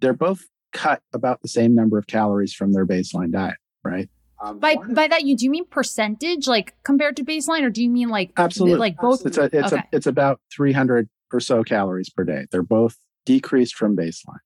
they're 0.00 0.12
both 0.12 0.46
cut 0.72 1.02
about 1.12 1.42
the 1.42 1.48
same 1.48 1.74
number 1.74 1.98
of 1.98 2.06
calories 2.06 2.52
from 2.52 2.72
their 2.72 2.86
baseline 2.86 3.32
diet, 3.32 3.56
right? 3.82 4.08
Um, 4.40 4.58
by 4.60 4.76
by 4.76 5.08
that 5.08 5.24
you 5.24 5.36
do 5.36 5.44
you 5.44 5.50
mean 5.50 5.64
percentage 5.66 6.46
like 6.46 6.74
compared 6.84 7.16
to 7.16 7.24
baseline 7.24 7.62
or 7.62 7.70
do 7.70 7.82
you 7.82 7.90
mean 7.90 8.08
like 8.08 8.32
absolutely. 8.36 8.78
like 8.78 8.96
both? 8.96 9.26
It's 9.26 9.36
a, 9.36 9.44
it's 9.44 9.72
okay. 9.72 9.82
a, 9.82 9.96
it's 9.96 10.06
about 10.06 10.40
300 10.54 11.08
or 11.32 11.40
so 11.40 11.64
calories 11.64 12.08
per 12.08 12.22
day. 12.22 12.46
They're 12.52 12.62
both 12.62 12.96
decreased 13.26 13.74
from 13.74 13.96
baseline. 13.96 14.38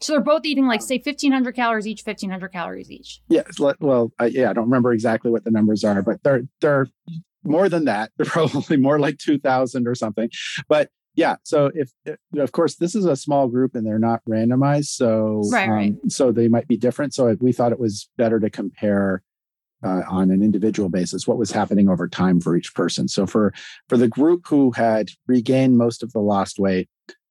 So 0.00 0.12
they're 0.12 0.20
both 0.20 0.44
eating 0.44 0.66
like 0.66 0.82
say 0.82 0.96
1500 1.04 1.54
calories 1.56 1.86
each 1.86 2.02
1500 2.04 2.48
calories 2.52 2.90
each. 2.90 3.22
Yeah 3.28 3.42
well 3.80 4.12
I, 4.18 4.26
yeah 4.26 4.50
i 4.50 4.52
don't 4.52 4.66
remember 4.66 4.92
exactly 4.92 5.30
what 5.30 5.44
the 5.44 5.50
numbers 5.50 5.82
are 5.82 6.02
but 6.02 6.22
they're 6.22 6.42
they're 6.60 6.86
more 7.44 7.68
than 7.68 7.84
that. 7.84 8.10
They're 8.16 8.26
probably 8.26 8.76
more 8.76 8.98
like 8.98 9.18
2000 9.18 9.86
or 9.86 9.94
something. 9.94 10.30
But 10.68 10.90
yeah 11.14 11.36
so 11.44 11.70
if, 11.74 11.92
of 12.38 12.52
course 12.52 12.76
this 12.76 12.94
is 12.94 13.04
a 13.04 13.16
small 13.16 13.48
group 13.48 13.74
and 13.74 13.86
they're 13.86 13.98
not 13.98 14.20
randomized 14.28 14.86
so 14.86 15.42
right, 15.50 15.68
um, 15.68 15.70
right. 15.70 15.94
so 16.08 16.32
they 16.32 16.48
might 16.48 16.68
be 16.68 16.76
different. 16.76 17.14
So 17.14 17.34
we 17.40 17.52
thought 17.52 17.72
it 17.72 17.80
was 17.80 18.08
better 18.16 18.38
to 18.40 18.50
compare 18.50 19.22
uh, 19.82 20.02
on 20.08 20.30
an 20.30 20.42
individual 20.42 20.88
basis 20.88 21.26
what 21.26 21.36
was 21.36 21.50
happening 21.50 21.88
over 21.88 22.08
time 22.08 22.40
for 22.40 22.56
each 22.56 22.74
person. 22.74 23.08
So 23.08 23.26
for 23.26 23.52
for 23.88 23.96
the 23.96 24.08
group 24.08 24.46
who 24.46 24.70
had 24.72 25.10
regained 25.26 25.78
most 25.78 26.02
of 26.02 26.12
the 26.12 26.20
lost 26.20 26.58
weight 26.58 26.88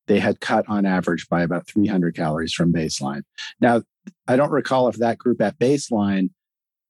they 0.07 0.19
had 0.19 0.41
cut 0.41 0.65
on 0.67 0.86
average 0.86 1.29
by 1.29 1.41
about 1.43 1.65
300 1.65 2.13
calories 2.13 2.53
from 2.53 2.73
baseline. 2.73 3.23
Now 3.59 3.81
i 4.27 4.36
don't 4.36 4.51
recall 4.51 4.89
if 4.89 4.97
that 4.97 5.17
group 5.17 5.41
at 5.41 5.57
baseline 5.57 6.29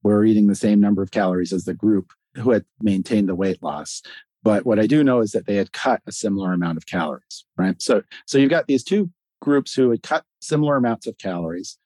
were 0.02 0.26
eating 0.26 0.48
the 0.48 0.56
same 0.56 0.80
number 0.80 1.04
of 1.04 1.12
calories 1.12 1.54
as 1.54 1.66
the 1.66 1.74
group 1.76 2.12
who 2.36 2.50
had 2.50 2.66
maintained 2.82 3.30
the 3.30 3.36
weight 3.36 3.62
loss 3.62 4.02
but 4.44 4.66
what 4.66 4.80
I 4.80 4.88
do 4.88 5.04
know 5.04 5.22
is 5.22 5.32
that 5.32 5.48
they 5.48 5.56
had 5.56 5.72
cut 5.72 6.02
a 6.06 6.12
similar 6.12 6.54
amount 6.54 6.78
of 6.78 6.86
calories, 6.86 7.46
right? 7.58 7.82
So, 7.82 8.04
so 8.28 8.38
you've 8.38 8.50
got 8.50 8.68
these 8.68 8.84
two 8.84 9.10
groups 9.42 9.74
who 9.74 9.90
had 9.90 10.04
cut 10.04 10.26
similar 10.42 10.76
amounts 10.76 11.08
of 11.08 11.18
calories. 11.18 11.78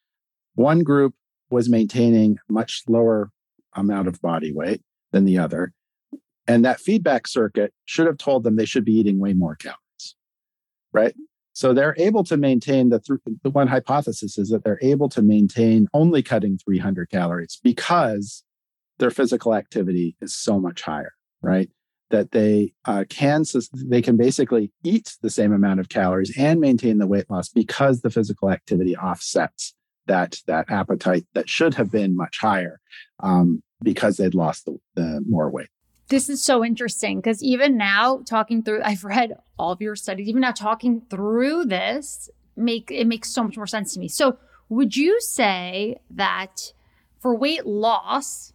One 0.56 0.84
group 0.84 1.14
was 1.50 1.70
maintaining 1.70 2.40
much 2.50 2.84
lower 2.88 3.32
amount 3.74 4.08
of 4.08 4.20
body 4.22 4.52
weight 4.52 4.82
than 5.12 5.26
the 5.26 5.38
other. 5.38 5.74
And 6.48 6.66
that 6.66 6.80
feedback 6.80 7.28
circuit 7.28 7.74
should 7.86 8.08
have 8.08 8.18
told 8.18 8.44
them 8.44 8.56
they 8.56 8.66
should 8.66 8.86
be 8.86 8.94
eating 8.94 9.20
way 9.20 9.34
more 9.34 9.56
calories, 9.56 10.16
right? 10.92 11.14
So 11.54 11.74
they're 11.74 11.96
able 11.98 12.24
to 12.26 12.38
maintain 12.38 12.90
the, 12.90 13.00
th- 13.00 13.20
the 13.44 13.50
one 13.50 13.68
hypothesis 13.68 14.38
is 14.38 14.50
that 14.50 14.64
they're 14.64 14.80
able 14.82 15.10
to 15.10 15.22
maintain 15.22 15.88
only 15.94 16.24
cutting 16.24 16.58
300 16.58 17.10
calories 17.10 17.60
because 17.64 18.44
their 19.00 19.12
physical 19.12 19.54
activity 19.54 20.16
is 20.22 20.36
so 20.36 20.60
much 20.60 20.82
higher, 20.82 21.14
right? 21.42 21.70
That 22.10 22.32
they 22.32 22.74
uh, 22.86 23.04
can 23.10 23.44
they 23.86 24.02
can 24.02 24.18
basically 24.18 24.72
eat 24.84 25.18
the 25.22 25.30
same 25.30 25.54
amount 25.54 25.80
of 25.80 25.90
calories 25.90 26.36
and 26.38 26.60
maintain 26.60 26.98
the 26.98 27.08
weight 27.08 27.30
loss 27.30 27.50
because 27.50 28.02
the 28.02 28.10
physical 28.10 28.50
activity 28.50 28.96
offsets 28.96 29.74
that 30.08 30.38
that 30.48 30.70
appetite 30.70 31.26
that 31.34 31.50
should 31.50 31.76
have 31.76 31.92
been 31.92 32.16
much 32.16 32.38
higher 32.40 32.80
um, 33.20 33.62
because 33.82 34.18
they'd 34.18 34.36
lost 34.36 34.66
the, 34.66 34.78
the 34.96 35.24
more 35.28 35.50
weight. 35.50 35.70
This 36.10 36.30
is 36.30 36.44
so 36.44 36.64
interesting 36.64 37.20
because 37.20 37.44
even 37.44 37.76
now 37.78 38.22
talking 38.26 38.64
through, 38.64 38.82
I've 38.84 39.04
read 39.04 39.34
all 39.60 39.74
of 39.74 39.82
your 39.82 39.96
studies. 39.96 40.30
Even 40.30 40.42
now 40.42 40.52
talking 40.52 41.02
through 41.10 41.66
this, 41.66 42.30
make 42.56 42.90
it 42.90 43.08
makes 43.08 43.34
so 43.34 43.44
much 43.44 43.58
more 43.58 43.68
sense 43.68 43.94
to 43.94 44.00
me. 44.00 44.08
So, 44.08 44.38
would 44.70 44.96
you 44.96 45.20
say 45.22 45.98
that 46.10 46.74
for 47.20 47.36
weight 47.36 47.66
loss, 47.66 48.54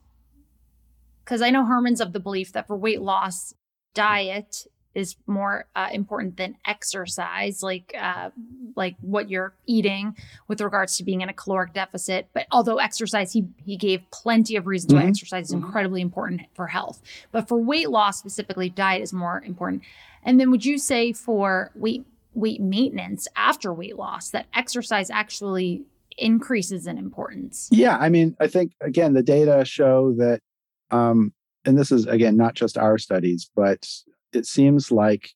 because 1.33 1.41
I 1.41 1.49
know 1.49 1.65
Herman's 1.65 2.03
of 2.03 2.13
the 2.13 2.21
belief 2.21 2.53
that 2.53 2.67
for 2.67 2.77
weight 2.77 3.01
loss, 3.01 3.55
diet 3.95 4.67
is 4.95 5.17
more 5.27 5.65
uh, 5.75 5.89
important 5.91 6.37
than 6.37 6.57
exercise, 6.67 7.63
like 7.63 7.95
uh, 7.99 8.29
like 8.77 8.97
what 9.01 9.31
you're 9.31 9.55
eating 9.65 10.15
with 10.47 10.61
regards 10.61 10.99
to 10.99 11.05
being 11.05 11.23
in 11.23 11.31
a 11.31 11.33
caloric 11.33 11.73
deficit. 11.73 12.29
But 12.35 12.49
although 12.53 12.77
exercise, 12.77 13.33
he 13.33 13.47
he 13.57 13.79
gave 13.79 14.03
plenty 14.11 14.57
of 14.57 14.67
reasons 14.67 14.93
mm-hmm. 14.93 15.05
why 15.05 15.09
exercise 15.09 15.47
is 15.47 15.55
mm-hmm. 15.55 15.65
incredibly 15.65 16.03
important 16.03 16.43
for 16.53 16.67
health. 16.67 17.01
But 17.31 17.49
for 17.49 17.57
weight 17.57 17.89
loss 17.89 18.19
specifically, 18.19 18.69
diet 18.69 19.01
is 19.01 19.15
more 19.15 19.43
important. 19.43 19.85
And 20.23 20.39
then 20.39 20.51
would 20.51 20.67
you 20.67 20.77
say 20.77 21.15
for 21.15 21.71
weight 21.75 22.05
weight 22.35 22.61
maintenance 22.61 23.27
after 23.37 23.73
weight 23.73 23.97
loss 23.97 24.29
that 24.33 24.49
exercise 24.55 25.09
actually 25.09 25.85
increases 26.19 26.87
in 26.87 26.99
importance? 26.99 27.71
Yeah, 27.73 27.97
I 27.97 28.11
mean, 28.11 28.37
I 28.39 28.49
think 28.49 28.73
again 28.83 29.15
the 29.15 29.23
data 29.23 29.65
show 29.65 30.13
that 30.19 30.41
um, 30.93 31.33
and 31.65 31.79
this 31.79 31.91
is 31.91 32.07
again 32.07 32.37
not 32.37 32.55
just 32.55 32.79
our 32.79 32.99
studies, 32.99 33.51
but 33.57 33.89
it 34.33 34.47
seems 34.47 34.93
like 34.93 35.31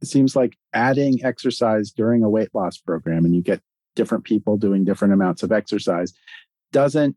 it 0.00 0.06
seems 0.06 0.36
like 0.36 0.56
adding 0.72 1.24
exercise 1.24 1.90
during 1.90 2.22
a 2.22 2.28
weight 2.28 2.50
loss 2.54 2.76
program 2.78 3.24
and 3.24 3.34
you 3.34 3.42
get 3.42 3.60
different 3.96 4.24
people 4.24 4.56
doing 4.56 4.84
different 4.84 5.14
amounts 5.14 5.42
of 5.42 5.52
exercise 5.52 6.12
doesn't 6.72 7.16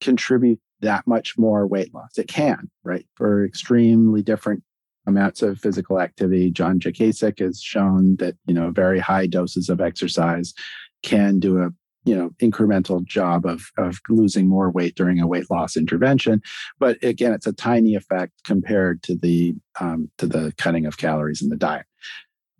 contribute 0.00 0.60
that 0.80 1.06
much 1.06 1.36
more 1.36 1.66
weight 1.66 1.92
loss. 1.92 2.16
It 2.18 2.28
can, 2.28 2.70
right? 2.84 3.04
For 3.16 3.44
extremely 3.44 4.22
different 4.22 4.62
amounts 5.06 5.42
of 5.42 5.58
physical 5.58 6.00
activity. 6.00 6.50
John 6.50 6.78
Jakicic 6.78 7.40
has 7.40 7.60
shown 7.60 8.16
that, 8.16 8.36
you 8.46 8.54
know, 8.54 8.70
very 8.70 9.00
high 9.00 9.26
doses 9.26 9.68
of 9.68 9.80
exercise 9.80 10.54
can 11.02 11.40
do 11.40 11.58
a 11.58 11.70
you 12.08 12.16
know 12.16 12.30
incremental 12.40 13.04
job 13.04 13.44
of 13.44 13.70
of 13.76 14.00
losing 14.08 14.48
more 14.48 14.70
weight 14.70 14.94
during 14.94 15.20
a 15.20 15.26
weight 15.26 15.50
loss 15.50 15.76
intervention. 15.76 16.42
But 16.78 17.02
again 17.04 17.32
it's 17.32 17.46
a 17.46 17.52
tiny 17.52 17.94
effect 17.94 18.32
compared 18.44 19.02
to 19.02 19.14
the 19.14 19.54
um, 19.78 20.10
to 20.16 20.26
the 20.26 20.54
cutting 20.56 20.86
of 20.86 20.96
calories 20.96 21.42
in 21.42 21.50
the 21.50 21.56
diet. 21.56 21.86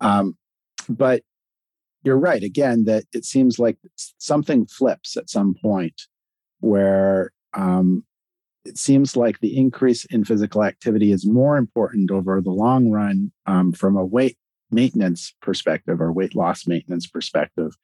Um, 0.01 0.37
but 0.87 1.23
you're 2.03 2.19
right 2.19 2.43
again 2.43 2.85
that 2.85 3.05
it 3.11 3.25
seems 3.25 3.57
like 3.57 3.77
something 3.95 4.67
flips 4.67 5.17
at 5.17 5.29
some 5.29 5.55
point 5.59 6.03
where 6.59 7.31
um, 7.53 8.05
it 8.65 8.77
seems 8.77 9.15
like 9.15 9.39
the 9.39 9.57
increase 9.57 10.05
in 10.05 10.23
physical 10.25 10.63
activity 10.63 11.11
is 11.11 11.25
more 11.25 11.57
important 11.57 12.11
over 12.11 12.39
the 12.39 12.51
long 12.51 12.91
run 12.91 13.31
um, 13.47 13.73
from 13.73 13.97
a 13.97 14.05
weight 14.05 14.37
maintenance 14.69 15.33
perspective 15.41 15.99
or 15.99 16.13
weight 16.13 16.35
loss 16.35 16.67
maintenance 16.67 17.07
perspective 17.07 17.75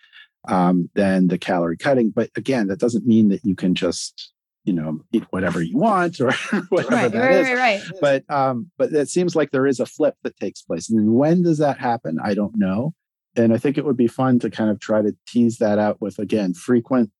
um, 0.48 0.90
than 0.96 1.28
the 1.28 1.38
calorie 1.38 1.78
cutting. 1.78 2.12
But 2.12 2.30
again, 2.36 2.68
that 2.68 2.80
doesn't 2.80 3.06
mean 3.06 3.30
that 3.30 3.44
you 3.44 3.56
can 3.56 3.76
just 3.76 4.32
you 4.66 4.74
know 4.74 5.00
eat 5.12 5.24
whatever 5.30 5.62
you 5.62 5.78
want 5.78 6.20
or 6.20 6.32
whatever 6.70 6.96
right, 6.96 7.12
that 7.12 7.20
right, 7.20 7.32
is. 7.32 7.48
Right, 7.48 7.56
right. 7.56 7.82
But 8.02 8.36
um, 8.36 8.72
but 8.78 8.92
it 8.92 9.10
seems 9.10 9.36
like 9.36 9.52
there 9.52 9.68
is 9.68 9.80
a 9.80 9.86
flip 9.86 10.16
that 10.24 10.38
takes 10.38 10.62
place. 10.62 10.90
And 10.90 11.16
when 11.16 11.44
does 11.44 11.60
that 11.60 11.80
happen? 11.80 12.18
I 12.24 12.34
don't 12.34 12.58
know. 12.58 12.94
And 13.38 13.54
I 13.54 13.58
think 13.58 13.78
it 13.78 13.86
would 13.86 13.98
be 13.98 14.08
fun 14.08 14.40
to 14.40 14.50
kind 14.50 14.70
of 14.70 14.80
try 14.80 15.02
to 15.02 15.16
tease 15.28 15.58
that 15.58 15.80
out 15.80 16.02
with 16.02 16.20
again 16.20 16.54
frequent 16.54 17.12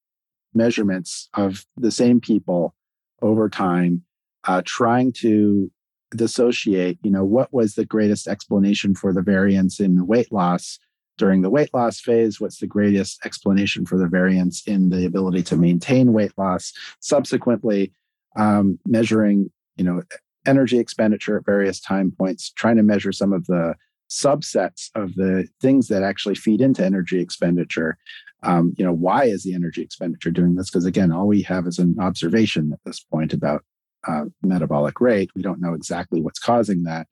measurements 0.54 1.30
of 1.34 1.66
the 1.78 1.92
same 1.92 2.20
people 2.20 2.74
over 3.22 3.50
time, 3.50 4.04
uh, 4.46 4.62
trying 4.66 5.14
to 5.14 5.72
dissociate. 6.16 6.98
You 7.04 7.12
know, 7.12 7.26
what 7.26 7.54
was 7.54 7.76
the 7.76 7.86
greatest 7.86 8.28
explanation 8.28 8.96
for 8.96 9.14
the 9.14 9.22
variance 9.22 9.80
in 9.80 10.08
weight 10.08 10.32
loss? 10.32 10.80
During 11.18 11.42
the 11.42 11.50
weight 11.50 11.74
loss 11.74 12.00
phase? 12.00 12.40
What's 12.40 12.60
the 12.60 12.68
greatest 12.68 13.26
explanation 13.26 13.86
for 13.86 13.98
the 13.98 14.08
variance 14.08 14.66
in 14.68 14.90
the 14.90 15.06
ability 15.06 15.44
to 15.44 15.58
maintain 15.58 16.14
weight 16.14 16.34
loss? 16.38 16.74
Subsequently, 17.00 17.94
um, 18.36 18.80
measuring, 18.86 19.52
you 19.78 19.84
know, 19.84 20.04
energy 20.46 20.78
expenditure 20.80 21.38
at 21.38 21.46
various 21.46 21.80
time 21.80 22.12
points, 22.12 22.52
trying 22.52 22.78
to 22.78 22.84
measure 22.84 23.12
some 23.12 23.34
of 23.34 23.46
the 23.48 23.76
subsets 24.10 24.90
of 24.96 25.16
the 25.16 25.48
things 25.62 25.88
that 25.88 26.04
actually 26.04 26.36
feed 26.36 26.62
into 26.62 26.86
energy 26.86 27.20
expenditure. 27.20 27.98
Um, 28.44 28.74
you 28.78 28.86
know, 28.86 28.94
why 28.94 29.26
is 29.26 29.44
the 29.44 29.56
energy 29.56 29.82
expenditure 29.82 30.32
doing 30.32 30.56
this? 30.56 30.70
Because 30.70 30.86
again, 30.86 31.12
all 31.12 31.28
we 31.28 31.42
have 31.44 31.66
is 31.66 31.80
an 31.80 31.96
observation 32.00 32.72
at 32.72 32.80
this 32.86 33.00
point 33.00 33.34
about 33.34 33.64
uh, 34.08 34.26
metabolic 34.44 35.02
rate. 35.02 35.32
We 35.36 35.42
don't 35.42 35.62
know 35.62 35.74
exactly 35.74 36.22
what's 36.22 36.40
causing 36.40 36.84
that. 36.84 37.08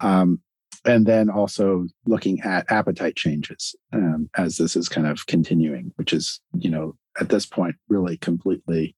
Um, 0.00 0.40
and 0.84 1.06
then 1.06 1.28
also 1.28 1.86
looking 2.06 2.40
at 2.40 2.70
appetite 2.70 3.16
changes 3.16 3.74
um, 3.92 4.30
as 4.36 4.56
this 4.56 4.76
is 4.76 4.88
kind 4.88 5.06
of 5.06 5.26
continuing, 5.26 5.92
which 5.96 6.12
is, 6.12 6.40
you 6.54 6.70
know, 6.70 6.96
at 7.20 7.28
this 7.28 7.44
point, 7.44 7.76
really 7.88 8.16
completely 8.16 8.96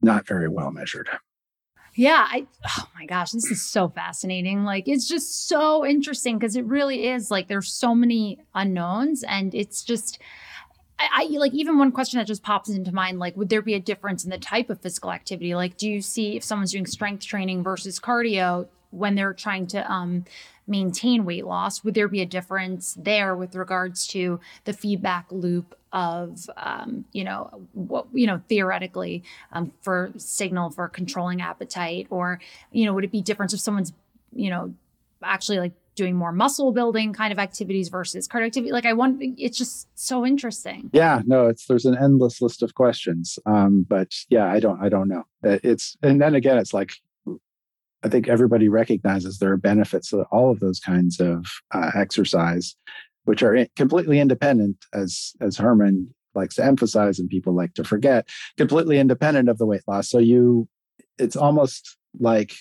not 0.00 0.26
very 0.26 0.48
well 0.48 0.70
measured. 0.70 1.08
Yeah, 1.94 2.26
I 2.26 2.46
oh 2.78 2.88
my 2.98 3.04
gosh, 3.04 3.32
this 3.32 3.50
is 3.50 3.62
so 3.62 3.88
fascinating. 3.88 4.64
Like 4.64 4.88
it's 4.88 5.06
just 5.06 5.48
so 5.48 5.84
interesting 5.84 6.38
because 6.38 6.56
it 6.56 6.64
really 6.64 7.06
is 7.06 7.30
like 7.30 7.48
there's 7.48 7.72
so 7.72 7.94
many 7.94 8.38
unknowns 8.54 9.22
and 9.24 9.54
it's 9.54 9.82
just 9.82 10.18
I, 10.98 11.28
I, 11.30 11.38
like 11.38 11.52
even 11.52 11.78
one 11.78 11.92
question 11.92 12.18
that 12.18 12.26
just 12.26 12.42
pops 12.42 12.70
into 12.70 12.94
mind 12.94 13.18
like 13.18 13.36
would 13.36 13.48
there 13.48 13.60
be 13.60 13.74
a 13.74 13.80
difference 13.80 14.24
in 14.24 14.30
the 14.30 14.38
type 14.38 14.70
of 14.70 14.80
physical 14.80 15.10
activity 15.10 15.54
like 15.54 15.76
do 15.76 15.88
you 15.88 16.00
see 16.00 16.36
if 16.36 16.44
someone's 16.44 16.72
doing 16.72 16.86
strength 16.86 17.26
training 17.26 17.62
versus 17.62 17.98
cardio 17.98 18.68
when 18.90 19.14
they're 19.14 19.32
trying 19.32 19.66
to 19.66 19.90
um, 19.90 20.24
maintain 20.72 21.24
weight 21.24 21.46
loss 21.46 21.84
would 21.84 21.94
there 21.94 22.08
be 22.08 22.22
a 22.22 22.26
difference 22.26 22.96
there 22.98 23.36
with 23.36 23.54
regards 23.54 24.06
to 24.08 24.40
the 24.64 24.72
feedback 24.72 25.26
loop 25.30 25.76
of 25.92 26.48
um, 26.56 27.04
you 27.12 27.22
know 27.22 27.50
what 27.74 28.06
you 28.12 28.26
know 28.26 28.40
theoretically 28.48 29.22
um, 29.52 29.72
for 29.82 30.10
signal 30.16 30.70
for 30.70 30.88
controlling 30.88 31.40
appetite? 31.40 32.06
Or 32.10 32.40
you 32.72 32.86
know 32.86 32.94
would 32.94 33.04
it 33.04 33.12
be 33.12 33.22
different 33.22 33.52
if 33.52 33.60
someone's 33.60 33.92
you 34.34 34.50
know 34.50 34.74
actually 35.22 35.58
like 35.58 35.72
doing 35.94 36.16
more 36.16 36.32
muscle 36.32 36.72
building 36.72 37.12
kind 37.12 37.32
of 37.32 37.38
activities 37.38 37.90
versus 37.90 38.26
cardio 38.26 38.46
activity? 38.46 38.72
Like 38.72 38.86
i 38.86 38.94
want 38.94 39.22
it's 39.38 39.58
just 39.58 39.86
so 39.94 40.24
interesting. 40.24 40.90
Yeah 40.92 41.20
no 41.26 41.48
it's 41.48 41.66
there's 41.66 41.84
an 41.84 41.98
endless 41.98 42.40
list 42.40 42.62
of 42.62 42.74
questions 42.74 43.38
um 43.44 43.84
but 43.88 44.12
yeah 44.30 44.50
i 44.50 44.58
don't 44.58 44.82
i 44.82 44.88
don't 44.88 45.08
know. 45.08 45.24
It's 45.42 45.96
and 46.02 46.20
then 46.20 46.34
again 46.34 46.56
it's 46.56 46.72
like 46.72 46.94
I 48.02 48.08
think 48.08 48.28
everybody 48.28 48.68
recognizes 48.68 49.38
there 49.38 49.52
are 49.52 49.56
benefits 49.56 50.10
to 50.10 50.22
all 50.32 50.50
of 50.50 50.60
those 50.60 50.80
kinds 50.80 51.20
of 51.20 51.46
uh, 51.72 51.90
exercise, 51.94 52.74
which 53.24 53.42
are 53.42 53.66
completely 53.76 54.18
independent, 54.18 54.76
as 54.92 55.32
as 55.40 55.56
Herman 55.56 56.14
likes 56.34 56.56
to 56.56 56.64
emphasize 56.64 57.18
and 57.18 57.28
people 57.28 57.54
like 57.54 57.74
to 57.74 57.84
forget, 57.84 58.28
completely 58.56 58.98
independent 58.98 59.48
of 59.48 59.58
the 59.58 59.66
weight 59.66 59.82
loss. 59.86 60.08
So 60.08 60.18
you, 60.18 60.68
it's 61.18 61.36
almost 61.36 61.96
like 62.18 62.54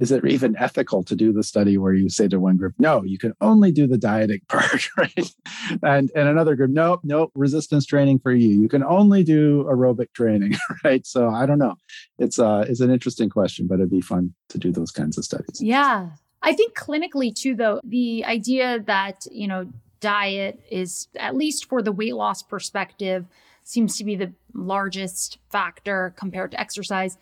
is 0.00 0.10
it 0.10 0.24
even 0.26 0.56
ethical 0.56 1.04
to 1.04 1.14
do 1.14 1.32
the 1.32 1.42
study 1.42 1.78
where 1.78 1.92
you 1.92 2.08
say 2.08 2.26
to 2.28 2.40
one 2.40 2.56
group, 2.56 2.74
no, 2.78 3.04
you 3.04 3.18
can 3.18 3.34
only 3.40 3.70
do 3.70 3.86
the 3.86 3.98
dieting 3.98 4.40
part, 4.48 4.88
right? 4.96 5.34
And 5.82 6.10
and 6.14 6.28
another 6.28 6.56
group, 6.56 6.70
nope, 6.70 7.00
nope, 7.04 7.30
resistance 7.34 7.86
training 7.86 8.20
for 8.20 8.32
you. 8.32 8.48
You 8.48 8.68
can 8.68 8.82
only 8.82 9.22
do 9.22 9.64
aerobic 9.64 10.12
training, 10.14 10.56
right? 10.84 11.06
So 11.06 11.28
I 11.28 11.46
don't 11.46 11.58
know. 11.58 11.76
It's 12.18 12.38
uh 12.38 12.64
it's 12.68 12.80
an 12.80 12.90
interesting 12.90 13.30
question, 13.30 13.66
but 13.66 13.74
it'd 13.74 13.90
be 13.90 14.00
fun 14.00 14.34
to 14.48 14.58
do 14.58 14.72
those 14.72 14.90
kinds 14.90 15.18
of 15.18 15.24
studies. 15.24 15.60
Yeah. 15.60 16.10
I 16.42 16.54
think 16.54 16.74
clinically 16.74 17.34
too, 17.34 17.54
though, 17.54 17.80
the 17.84 18.24
idea 18.24 18.80
that, 18.86 19.26
you 19.30 19.46
know, 19.46 19.70
diet 20.00 20.58
is 20.70 21.08
at 21.16 21.36
least 21.36 21.68
for 21.68 21.82
the 21.82 21.92
weight 21.92 22.14
loss 22.14 22.42
perspective 22.42 23.26
seems 23.62 23.98
to 23.98 24.04
be 24.04 24.16
the 24.16 24.32
largest 24.54 25.38
factor 25.50 26.14
compared 26.16 26.50
to 26.52 26.60
exercise 26.60 27.18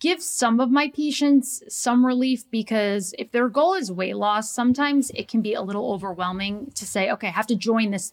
give 0.00 0.22
some 0.22 0.60
of 0.60 0.70
my 0.70 0.88
patients 0.88 1.62
some 1.68 2.04
relief 2.04 2.50
because 2.50 3.14
if 3.18 3.30
their 3.32 3.50
goal 3.50 3.74
is 3.74 3.92
weight 3.92 4.16
loss, 4.16 4.50
sometimes 4.50 5.10
it 5.10 5.28
can 5.28 5.42
be 5.42 5.52
a 5.52 5.60
little 5.60 5.92
overwhelming 5.92 6.72
to 6.74 6.86
say, 6.86 7.10
okay, 7.10 7.28
I 7.28 7.32
have 7.32 7.46
to 7.48 7.54
join 7.54 7.90
this 7.90 8.10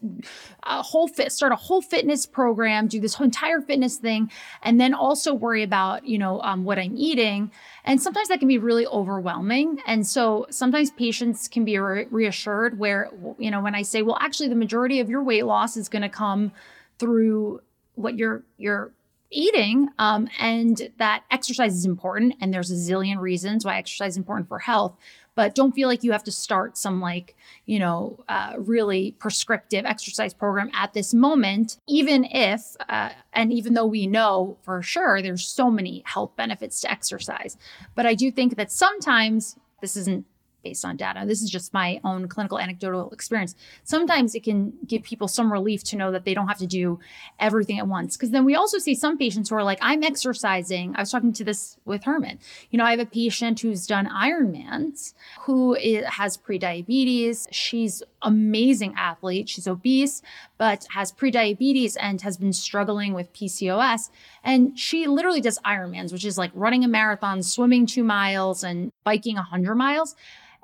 uh, 0.64 0.82
whole 0.82 1.08
fit, 1.08 1.32
start 1.32 1.50
a 1.50 1.56
whole 1.56 1.80
fitness 1.80 2.26
program, 2.26 2.88
do 2.88 3.00
this 3.00 3.14
whole 3.14 3.24
entire 3.24 3.62
fitness 3.62 3.96
thing, 3.96 4.30
and 4.62 4.78
then 4.78 4.92
also 4.92 5.32
worry 5.32 5.62
about, 5.62 6.06
you 6.06 6.18
know, 6.18 6.42
um, 6.42 6.64
what 6.64 6.78
I'm 6.78 6.94
eating. 6.94 7.50
And 7.84 8.00
sometimes 8.02 8.28
that 8.28 8.38
can 8.38 8.48
be 8.48 8.58
really 8.58 8.86
overwhelming. 8.86 9.80
And 9.86 10.06
so 10.06 10.46
sometimes 10.50 10.90
patients 10.90 11.48
can 11.48 11.64
be 11.64 11.78
re- 11.78 12.06
reassured 12.10 12.78
where, 12.78 13.10
you 13.38 13.50
know, 13.50 13.62
when 13.62 13.74
I 13.74 13.80
say, 13.80 14.02
well, 14.02 14.18
actually, 14.20 14.50
the 14.50 14.54
majority 14.54 15.00
of 15.00 15.08
your 15.08 15.22
weight 15.22 15.46
loss 15.46 15.78
is 15.78 15.88
going 15.88 16.02
to 16.02 16.10
come 16.10 16.52
through 16.98 17.62
what 17.94 18.16
you're 18.16 18.44
you're 18.58 18.92
eating 19.30 19.88
um, 19.98 20.28
and 20.38 20.90
that 20.98 21.24
exercise 21.30 21.74
is 21.74 21.84
important 21.84 22.34
and 22.40 22.52
there's 22.52 22.70
a 22.70 22.74
zillion 22.74 23.18
reasons 23.18 23.64
why 23.64 23.76
exercise 23.76 24.12
is 24.12 24.16
important 24.16 24.48
for 24.48 24.58
health 24.58 24.96
but 25.34 25.54
don't 25.54 25.72
feel 25.72 25.86
like 25.86 26.02
you 26.02 26.10
have 26.10 26.24
to 26.24 26.32
start 26.32 26.76
some 26.76 27.00
like 27.00 27.36
you 27.66 27.78
know 27.78 28.18
uh, 28.28 28.54
really 28.58 29.12
prescriptive 29.18 29.84
exercise 29.84 30.32
program 30.32 30.70
at 30.74 30.92
this 30.94 31.12
moment 31.12 31.76
even 31.86 32.24
if 32.24 32.74
uh, 32.88 33.10
and 33.32 33.52
even 33.52 33.74
though 33.74 33.86
we 33.86 34.06
know 34.06 34.56
for 34.62 34.82
sure 34.82 35.20
there's 35.20 35.46
so 35.46 35.70
many 35.70 36.02
health 36.06 36.34
benefits 36.36 36.80
to 36.80 36.90
exercise. 36.90 37.56
But 37.94 38.06
i 38.06 38.14
do 38.14 38.30
think 38.30 38.56
that 38.56 38.72
sometimes 38.72 39.56
this 39.80 39.96
isn't 39.96 40.24
based 40.62 40.84
on 40.84 40.96
data. 40.96 41.24
This 41.26 41.42
is 41.42 41.50
just 41.50 41.72
my 41.72 42.00
own 42.04 42.28
clinical 42.28 42.58
anecdotal 42.58 43.10
experience. 43.10 43.54
Sometimes 43.84 44.34
it 44.34 44.42
can 44.42 44.72
give 44.86 45.02
people 45.02 45.28
some 45.28 45.52
relief 45.52 45.84
to 45.84 45.96
know 45.96 46.10
that 46.12 46.24
they 46.24 46.34
don't 46.34 46.48
have 46.48 46.58
to 46.58 46.66
do 46.66 46.98
everything 47.38 47.78
at 47.78 47.86
once. 47.86 48.16
Because 48.16 48.30
then 48.30 48.44
we 48.44 48.54
also 48.54 48.78
see 48.78 48.94
some 48.94 49.16
patients 49.16 49.50
who 49.50 49.56
are 49.56 49.64
like, 49.64 49.78
I'm 49.80 50.02
exercising. 50.02 50.94
I 50.96 51.00
was 51.00 51.10
talking 51.10 51.32
to 51.34 51.44
this 51.44 51.76
with 51.84 52.04
Herman. 52.04 52.38
You 52.70 52.78
know, 52.78 52.84
I 52.84 52.90
have 52.90 53.00
a 53.00 53.06
patient 53.06 53.60
who's 53.60 53.86
done 53.86 54.08
Ironmans 54.08 55.14
who 55.42 55.74
has 56.06 56.36
prediabetes. 56.36 57.46
She's 57.50 58.02
amazing 58.22 58.94
athlete. 58.96 59.48
She's 59.48 59.66
obese, 59.66 60.22
but 60.56 60.86
has 60.94 61.12
prediabetes 61.12 61.96
and 62.00 62.20
has 62.22 62.36
been 62.36 62.52
struggling 62.52 63.14
with 63.14 63.32
PCOS. 63.32 64.10
And 64.42 64.78
she 64.78 65.06
literally 65.06 65.40
does 65.40 65.58
Ironmans, 65.60 66.12
which 66.12 66.24
is 66.24 66.36
like 66.38 66.50
running 66.54 66.84
a 66.84 66.88
marathon, 66.88 67.42
swimming 67.42 67.86
two 67.86 68.04
miles, 68.04 68.64
and 68.64 68.90
biking 69.04 69.36
100 69.36 69.74
miles 69.74 70.16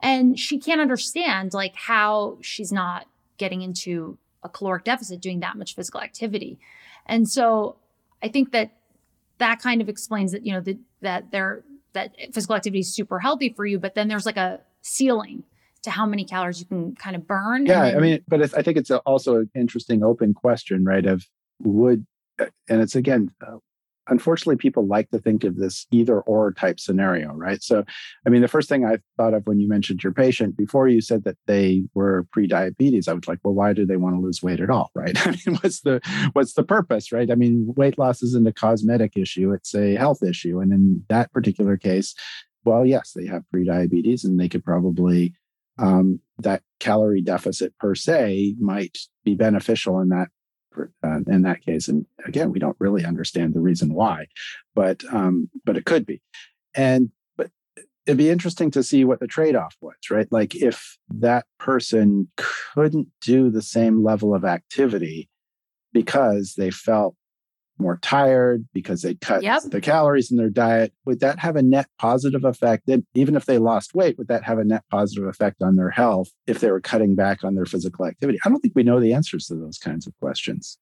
and 0.05 0.39
she 0.39 0.59
can't 0.59 0.81
understand 0.81 1.55
like 1.55 1.75
how 1.75 2.39
she's 2.43 2.71
not 2.71 3.07
getting 3.39 3.63
into 3.63 4.19
a 4.43 4.49
caloric 4.49 4.85
deficit 4.85 5.21
doing 5.21 5.41
that 5.41 5.57
much 5.57 5.75
physical 5.75 6.01
activity 6.01 6.59
and 7.07 7.29
so 7.29 7.77
i 8.23 8.29
think 8.29 8.53
that 8.53 8.73
that 9.39 9.61
kind 9.61 9.81
of 9.81 9.89
explains 9.89 10.31
that 10.33 10.45
you 10.47 10.53
know 10.53 10.61
that 10.61 10.79
that 11.01 11.31
there 11.33 11.65
that 11.95 12.15
physical 12.33 12.55
activity 12.55 12.81
is 12.81 12.95
super 12.95 13.19
healthy 13.19 13.53
for 13.57 13.65
you 13.65 13.79
but 13.79 13.95
then 13.95 14.07
there's 14.09 14.27
like 14.27 14.37
a 14.37 14.61
ceiling 14.83 15.43
to 15.85 15.91
how 15.91 16.07
many 16.07 16.24
calories 16.24 16.61
you 16.61 16.66
can 16.66 16.95
kind 16.97 17.16
of 17.16 17.26
burn 17.26 17.66
yeah 17.66 17.85
then, 17.85 17.97
i 17.97 18.01
mean 18.01 18.20
but 18.26 18.43
i 18.55 18.62
think 18.62 18.76
it's 18.76 18.91
also 18.91 19.37
an 19.37 19.51
interesting 19.55 20.03
open 20.03 20.35
question 20.35 20.85
right 20.85 21.07
of 21.07 21.24
would 21.61 22.07
and 22.39 22.80
it's 22.82 22.97
again 22.97 23.30
uh, 23.47 23.57
unfortunately 24.09 24.57
people 24.57 24.87
like 24.87 25.11
to 25.11 25.18
think 25.18 25.45
of 25.45 25.57
this 25.57 25.87
either 25.91 26.20
or 26.20 26.53
type 26.53 26.78
scenario 26.78 27.32
right? 27.32 27.62
So 27.62 27.85
i 28.26 28.30
mean 28.30 28.43
the 28.43 28.49
first 28.49 28.68
thing 28.68 28.85
i 28.85 28.99
thought 29.16 29.35
of 29.35 29.47
when 29.47 29.61
you 29.61 29.68
mentioned 29.68 30.03
your 30.03 30.12
patient 30.12 30.57
before 30.57 30.89
you 30.89 31.01
said 31.01 31.24
that 31.24 31.37
they 31.47 31.85
were 31.95 32.26
pre-diabetes 32.32 33.09
i 33.09 33.12
was 33.12 33.26
like 33.26 33.39
well 33.43 33.55
why 33.55 33.72
do 33.72 33.87
they 33.87 33.97
want 33.97 34.16
to 34.16 34.20
lose 34.20 34.43
weight 34.43 34.61
at 34.61 34.70
all? 34.70 34.91
Right? 35.05 35.26
I 35.26 35.30
mean 35.30 35.59
what's 35.61 35.80
the 35.80 36.01
what's 36.32 36.55
the 36.55 36.62
purpose 36.62 37.12
right? 37.12 37.30
I 37.30 37.35
mean 37.35 37.72
weight 37.76 37.99
loss 37.99 38.22
isn't 38.22 38.47
a 38.47 38.53
cosmetic 38.53 39.16
issue 39.16 39.53
it's 39.53 39.74
a 39.74 39.97
health 39.97 40.22
issue 40.22 40.61
and 40.61 40.72
in 40.72 41.05
that 41.09 41.32
particular 41.32 41.76
case 41.76 42.14
well 42.64 42.87
yes 42.87 43.12
they 43.14 43.26
have 43.26 43.49
pre-diabetes 43.51 44.24
and 44.24 44.39
they 44.39 44.49
could 44.49 44.64
probably 44.64 45.35
um, 45.79 46.20
that 46.39 46.62
calorie 46.81 47.22
deficit 47.22 47.77
per 47.79 47.95
se 47.95 48.55
might 48.59 48.99
be 49.25 49.35
beneficial 49.35 50.01
in 50.01 50.09
that 50.11 50.29
uh, 51.05 51.20
in 51.29 51.43
that 51.43 51.62
case. 51.62 51.89
And 51.89 52.07
again, 52.27 52.51
we 52.51 52.59
don't 52.59 52.77
really 52.81 53.05
understand 53.05 53.55
the 53.55 53.61
reason 53.61 53.95
why, 53.95 54.27
but 54.75 55.05
um, 55.12 55.51
but 55.64 55.77
it 55.77 55.85
could 55.85 56.05
be. 56.05 56.20
And 56.75 57.11
but 57.37 57.51
it'd 58.07 58.18
be 58.18 58.31
interesting 58.31 58.70
to 58.72 58.83
see 58.83 59.05
what 59.05 59.20
the 59.20 59.27
trade-off 59.27 59.77
was, 59.81 59.95
right? 60.11 60.31
Like 60.31 60.55
if 60.55 60.99
that 61.09 61.47
person 61.59 62.29
couldn't 62.37 63.09
do 63.20 63.51
the 63.51 63.62
same 63.62 64.03
level 64.03 64.35
of 64.35 64.45
activity 64.45 65.29
because 65.93 66.55
they 66.57 66.70
felt 66.70 67.14
more 67.79 67.99
tired 68.03 68.66
because 68.72 69.03
they 69.03 69.14
cut 69.14 69.43
yep. 69.43 69.62
the 69.66 69.81
calories 69.81 70.31
in 70.31 70.37
their 70.37 70.51
diet 70.51 70.93
would 71.05 71.20
that 71.20 71.39
have 71.39 71.57
a 71.57 71.62
net 71.62 71.87
positive 71.99 72.45
effect? 72.45 72.89
Even 73.14 73.37
if 73.37 73.47
they 73.47 73.59
lost 73.59 73.95
weight 73.95 74.16
would 74.18 74.29
that 74.29 74.45
have 74.45 74.59
a 74.59 74.64
net 74.64 74.85
positive 74.91 75.27
effect 75.27 75.62
on 75.62 75.77
their 75.77 75.91
health 75.91 76.31
if 76.47 76.61
they 76.61 76.70
were 76.70 76.81
cutting 76.81 77.14
back 77.14 77.45
on 77.45 77.55
their 77.55 77.66
physical 77.66 78.07
activity? 78.07 78.39
I 78.45 78.49
don't 78.49 78.61
think 78.61 78.75
we 78.75 78.83
know 78.83 79.01
the 79.01 79.12
answers 79.12 79.47
to 79.47 79.55
those 79.55 79.79
kinds 79.79 80.07
of 80.07 80.14
questions. 80.20 80.79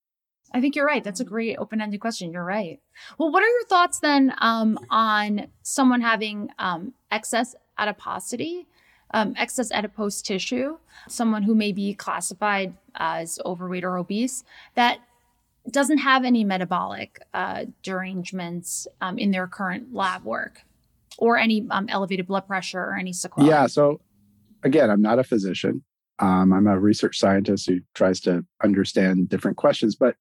I 0.55 0.61
think 0.61 0.76
you're 0.76 0.86
right. 0.86 1.03
That's 1.03 1.20
a 1.20 1.24
great 1.24 1.57
open-ended 1.57 2.01
question. 2.01 2.30
You're 2.30 2.45
right. 2.45 2.80
Well 3.18 3.32
what 3.32 3.43
are 3.43 3.49
your 3.49 3.64
thoughts 3.66 4.01
then 4.01 4.34
um, 4.38 4.78
on 4.90 5.49
someone 5.62 6.03
having 6.03 6.51
um, 6.59 6.93
excess 7.11 7.55
adiposity 7.78 8.66
um, 9.14 9.34
excess 9.36 9.70
adipose 9.70 10.22
tissue, 10.22 10.78
someone 11.09 11.43
who 11.43 11.55
may 11.55 11.72
be 11.72 11.95
classified 11.95 12.74
as 12.95 13.38
overweight 13.45 13.84
or 13.84 13.97
obese, 13.97 14.45
that 14.74 15.01
doesn't 15.70 15.98
have 15.98 16.24
any 16.24 16.44
metabolic 16.44 17.20
uh, 17.34 17.66
derangements 17.82 18.86
um, 19.00 19.18
in 19.18 19.30
their 19.30 19.46
current 19.46 19.94
lab 19.94 20.24
work 20.24 20.62
or 21.18 21.38
any 21.38 21.66
um, 21.70 21.86
elevated 21.88 22.26
blood 22.26 22.46
pressure 22.46 22.80
or 22.80 22.96
any 22.96 23.12
sequelae. 23.12 23.48
Yeah. 23.48 23.66
So, 23.66 24.00
again, 24.62 24.90
I'm 24.90 25.02
not 25.02 25.18
a 25.18 25.24
physician. 25.24 25.84
Um, 26.18 26.52
I'm 26.52 26.66
a 26.66 26.78
research 26.78 27.18
scientist 27.18 27.68
who 27.68 27.80
tries 27.94 28.20
to 28.20 28.44
understand 28.62 29.28
different 29.28 29.56
questions. 29.56 29.96
But 29.96 30.16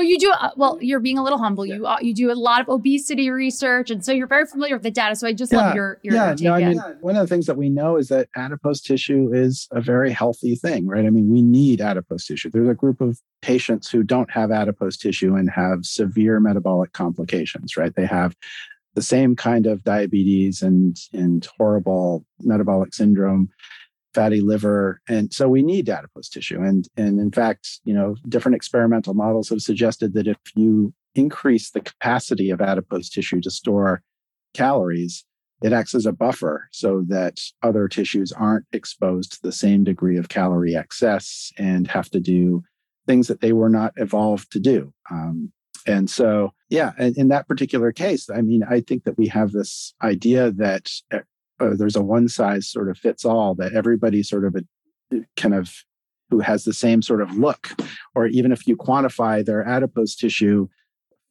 but 0.00 0.06
you 0.06 0.18
do 0.18 0.30
uh, 0.30 0.50
well. 0.56 0.78
You're 0.80 0.98
being 0.98 1.18
a 1.18 1.22
little 1.22 1.38
humble. 1.38 1.66
You 1.66 1.86
uh, 1.86 1.98
you 2.00 2.14
do 2.14 2.32
a 2.32 2.34
lot 2.34 2.62
of 2.62 2.70
obesity 2.70 3.28
research, 3.28 3.90
and 3.90 4.02
so 4.02 4.12
you're 4.12 4.26
very 4.26 4.46
familiar 4.46 4.74
with 4.74 4.82
the 4.82 4.90
data. 4.90 5.14
So 5.14 5.26
I 5.28 5.34
just 5.34 5.52
yeah, 5.52 5.58
love 5.58 5.74
your 5.74 5.98
your 6.02 6.14
yeah. 6.14 6.34
No, 6.40 6.54
I 6.54 6.64
mean, 6.64 6.78
one 7.00 7.16
of 7.16 7.20
the 7.20 7.26
things 7.26 7.44
that 7.46 7.58
we 7.58 7.68
know 7.68 7.96
is 7.96 8.08
that 8.08 8.30
adipose 8.34 8.80
tissue 8.80 9.30
is 9.30 9.68
a 9.72 9.80
very 9.82 10.10
healthy 10.10 10.54
thing, 10.56 10.86
right? 10.86 11.04
I 11.04 11.10
mean, 11.10 11.30
we 11.30 11.42
need 11.42 11.82
adipose 11.82 12.24
tissue. 12.24 12.48
There's 12.48 12.68
a 12.68 12.74
group 12.74 13.02
of 13.02 13.20
patients 13.42 13.90
who 13.90 14.02
don't 14.02 14.30
have 14.30 14.50
adipose 14.50 14.96
tissue 14.96 15.34
and 15.34 15.50
have 15.50 15.84
severe 15.84 16.40
metabolic 16.40 16.94
complications, 16.94 17.76
right? 17.76 17.94
They 17.94 18.06
have 18.06 18.34
the 18.94 19.02
same 19.02 19.36
kind 19.36 19.66
of 19.66 19.84
diabetes 19.84 20.62
and 20.62 20.96
and 21.12 21.46
horrible 21.58 22.24
metabolic 22.40 22.94
syndrome 22.94 23.50
fatty 24.14 24.40
liver 24.40 25.00
and 25.08 25.32
so 25.32 25.48
we 25.48 25.62
need 25.62 25.88
adipose 25.88 26.28
tissue. 26.28 26.60
And 26.60 26.86
and 26.96 27.20
in 27.20 27.30
fact 27.30 27.80
you 27.84 27.94
know 27.94 28.16
different 28.28 28.56
experimental 28.56 29.14
models 29.14 29.48
have 29.48 29.60
suggested 29.60 30.14
that 30.14 30.26
if 30.26 30.38
you 30.54 30.92
increase 31.14 31.70
the 31.70 31.80
capacity 31.80 32.50
of 32.50 32.60
adipose 32.60 33.08
tissue 33.08 33.40
to 33.40 33.50
store 33.50 34.02
calories 34.54 35.24
it 35.62 35.72
acts 35.72 35.94
as 35.94 36.06
a 36.06 36.12
buffer 36.12 36.68
so 36.72 37.04
that 37.08 37.38
other 37.62 37.86
tissues 37.86 38.32
aren't 38.32 38.64
exposed 38.72 39.32
to 39.32 39.42
the 39.42 39.52
same 39.52 39.84
degree 39.84 40.16
of 40.16 40.30
calorie 40.30 40.74
excess 40.74 41.52
and 41.58 41.86
have 41.86 42.08
to 42.10 42.20
do 42.20 42.62
things 43.06 43.28
that 43.28 43.40
they 43.40 43.52
were 43.52 43.68
not 43.68 43.92
evolved 43.96 44.50
to 44.52 44.60
do. 44.60 44.92
Um, 45.10 45.52
and 45.86 46.10
so 46.10 46.52
yeah 46.68 46.92
in, 46.98 47.14
in 47.16 47.28
that 47.28 47.48
particular 47.48 47.92
case 47.92 48.28
i 48.30 48.40
mean 48.40 48.62
i 48.68 48.80
think 48.80 49.04
that 49.04 49.16
we 49.16 49.26
have 49.26 49.52
this 49.52 49.94
idea 50.02 50.50
that 50.50 50.90
uh, 51.60 51.74
there's 51.76 51.96
a 51.96 52.02
one 52.02 52.28
size 52.28 52.70
sort 52.70 52.88
of 52.88 52.98
fits 52.98 53.24
all 53.24 53.54
that 53.56 53.74
everybody 53.74 54.22
sort 54.22 54.44
of 54.44 54.56
a, 54.56 55.24
kind 55.36 55.54
of 55.54 55.74
who 56.30 56.40
has 56.40 56.64
the 56.64 56.72
same 56.72 57.02
sort 57.02 57.20
of 57.20 57.36
look. 57.36 57.70
Or 58.14 58.26
even 58.26 58.52
if 58.52 58.66
you 58.66 58.76
quantify 58.76 59.44
their 59.44 59.66
adipose 59.66 60.14
tissue 60.14 60.68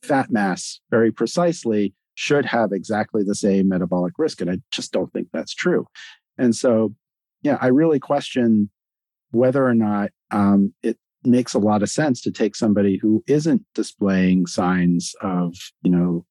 fat 0.03 0.30
mass 0.32 0.80
very 0.91 1.11
precisely 1.11 1.93
should 2.15 2.45
have 2.45 2.71
exactly 2.71 3.23
the 3.23 3.36
same 3.36 3.69
metabolic 3.69 4.13
risk 4.17 4.41
and 4.41 4.49
i 4.49 4.57
just 4.71 4.91
don't 4.91 5.11
think 5.13 5.27
that's 5.32 5.53
true. 5.53 5.86
And 6.38 6.55
so 6.55 6.93
yeah 7.41 7.57
i 7.61 7.67
really 7.67 7.99
question 7.99 8.69
whether 9.32 9.65
or 9.65 9.75
not 9.75 10.09
um, 10.32 10.73
it 10.84 10.97
makes 11.23 11.53
a 11.53 11.59
lot 11.59 11.84
of 11.84 11.89
sense 11.89 12.21
to 12.21 12.32
take 12.32 12.55
somebody 12.55 12.97
who 12.97 13.23
isn't 13.27 13.65
displaying 13.75 14.47
signs 14.47 15.13
of 15.21 15.55
you 15.82 15.91
know 15.91 16.25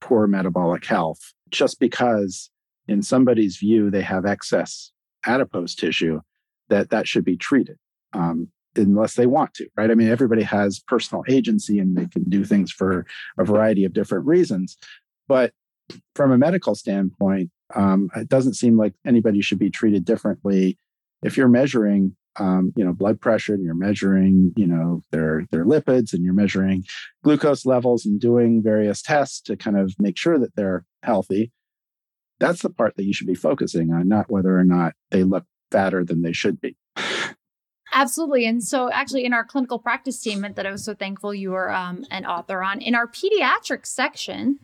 poor 0.00 0.26
metabolic 0.26 0.84
health 0.84 1.32
just 1.50 1.78
because 1.78 2.50
in 2.88 3.02
somebody's 3.02 3.56
view 3.56 3.90
they 3.90 4.02
have 4.02 4.26
excess 4.26 4.92
adipose 5.26 5.74
tissue 5.74 6.20
that 6.68 6.90
that 6.90 7.06
should 7.06 7.24
be 7.24 7.36
treated 7.36 7.76
um, 8.12 8.48
unless 8.76 9.14
they 9.14 9.26
want 9.26 9.52
to 9.54 9.68
right? 9.76 9.90
I 9.90 9.94
mean 9.94 10.08
everybody 10.08 10.42
has 10.42 10.80
personal 10.80 11.24
agency 11.28 11.78
and 11.78 11.96
they 11.96 12.06
can 12.06 12.24
do 12.24 12.44
things 12.44 12.70
for 12.70 13.06
a 13.38 13.44
variety 13.44 13.84
of 13.84 13.92
different 13.92 14.26
reasons 14.26 14.76
but 15.28 15.52
from 16.14 16.32
a 16.32 16.38
medical 16.38 16.74
standpoint 16.74 17.50
um, 17.74 18.10
it 18.16 18.28
doesn't 18.28 18.54
seem 18.54 18.76
like 18.76 18.94
anybody 19.06 19.40
should 19.40 19.58
be 19.58 19.70
treated 19.70 20.04
differently. 20.04 20.78
If 21.22 21.36
you're 21.36 21.48
measuring 21.48 22.16
um, 22.38 22.72
you 22.76 22.84
know 22.84 22.94
blood 22.94 23.20
pressure 23.20 23.52
and 23.52 23.62
you're 23.62 23.74
measuring 23.74 24.54
you 24.56 24.66
know 24.66 25.02
their 25.10 25.46
their 25.50 25.66
lipids 25.66 26.14
and 26.14 26.24
you're 26.24 26.32
measuring 26.32 26.84
glucose 27.22 27.66
levels 27.66 28.06
and 28.06 28.18
doing 28.18 28.62
various 28.62 29.02
tests 29.02 29.40
to 29.42 29.56
kind 29.56 29.78
of 29.78 29.94
make 29.98 30.16
sure 30.16 30.38
that 30.38 30.56
they're 30.56 30.86
healthy 31.02 31.52
that's 32.42 32.62
the 32.62 32.70
part 32.70 32.96
that 32.96 33.04
you 33.04 33.12
should 33.14 33.28
be 33.28 33.34
focusing 33.34 33.92
on, 33.92 34.08
not 34.08 34.30
whether 34.30 34.58
or 34.58 34.64
not 34.64 34.94
they 35.10 35.22
look 35.22 35.44
fatter 35.70 36.04
than 36.04 36.22
they 36.22 36.32
should 36.32 36.60
be. 36.60 36.76
Absolutely. 37.92 38.46
And 38.46 38.64
so, 38.64 38.90
actually, 38.90 39.24
in 39.24 39.34
our 39.34 39.44
clinical 39.44 39.78
practice 39.78 40.18
statement 40.18 40.56
that 40.56 40.66
I 40.66 40.70
was 40.70 40.84
so 40.84 40.94
thankful 40.94 41.34
you 41.34 41.50
were 41.50 41.70
um, 41.70 42.04
an 42.10 42.24
author 42.24 42.62
on, 42.62 42.80
in 42.80 42.94
our 42.94 43.06
pediatric 43.06 43.86
section, 43.86 44.58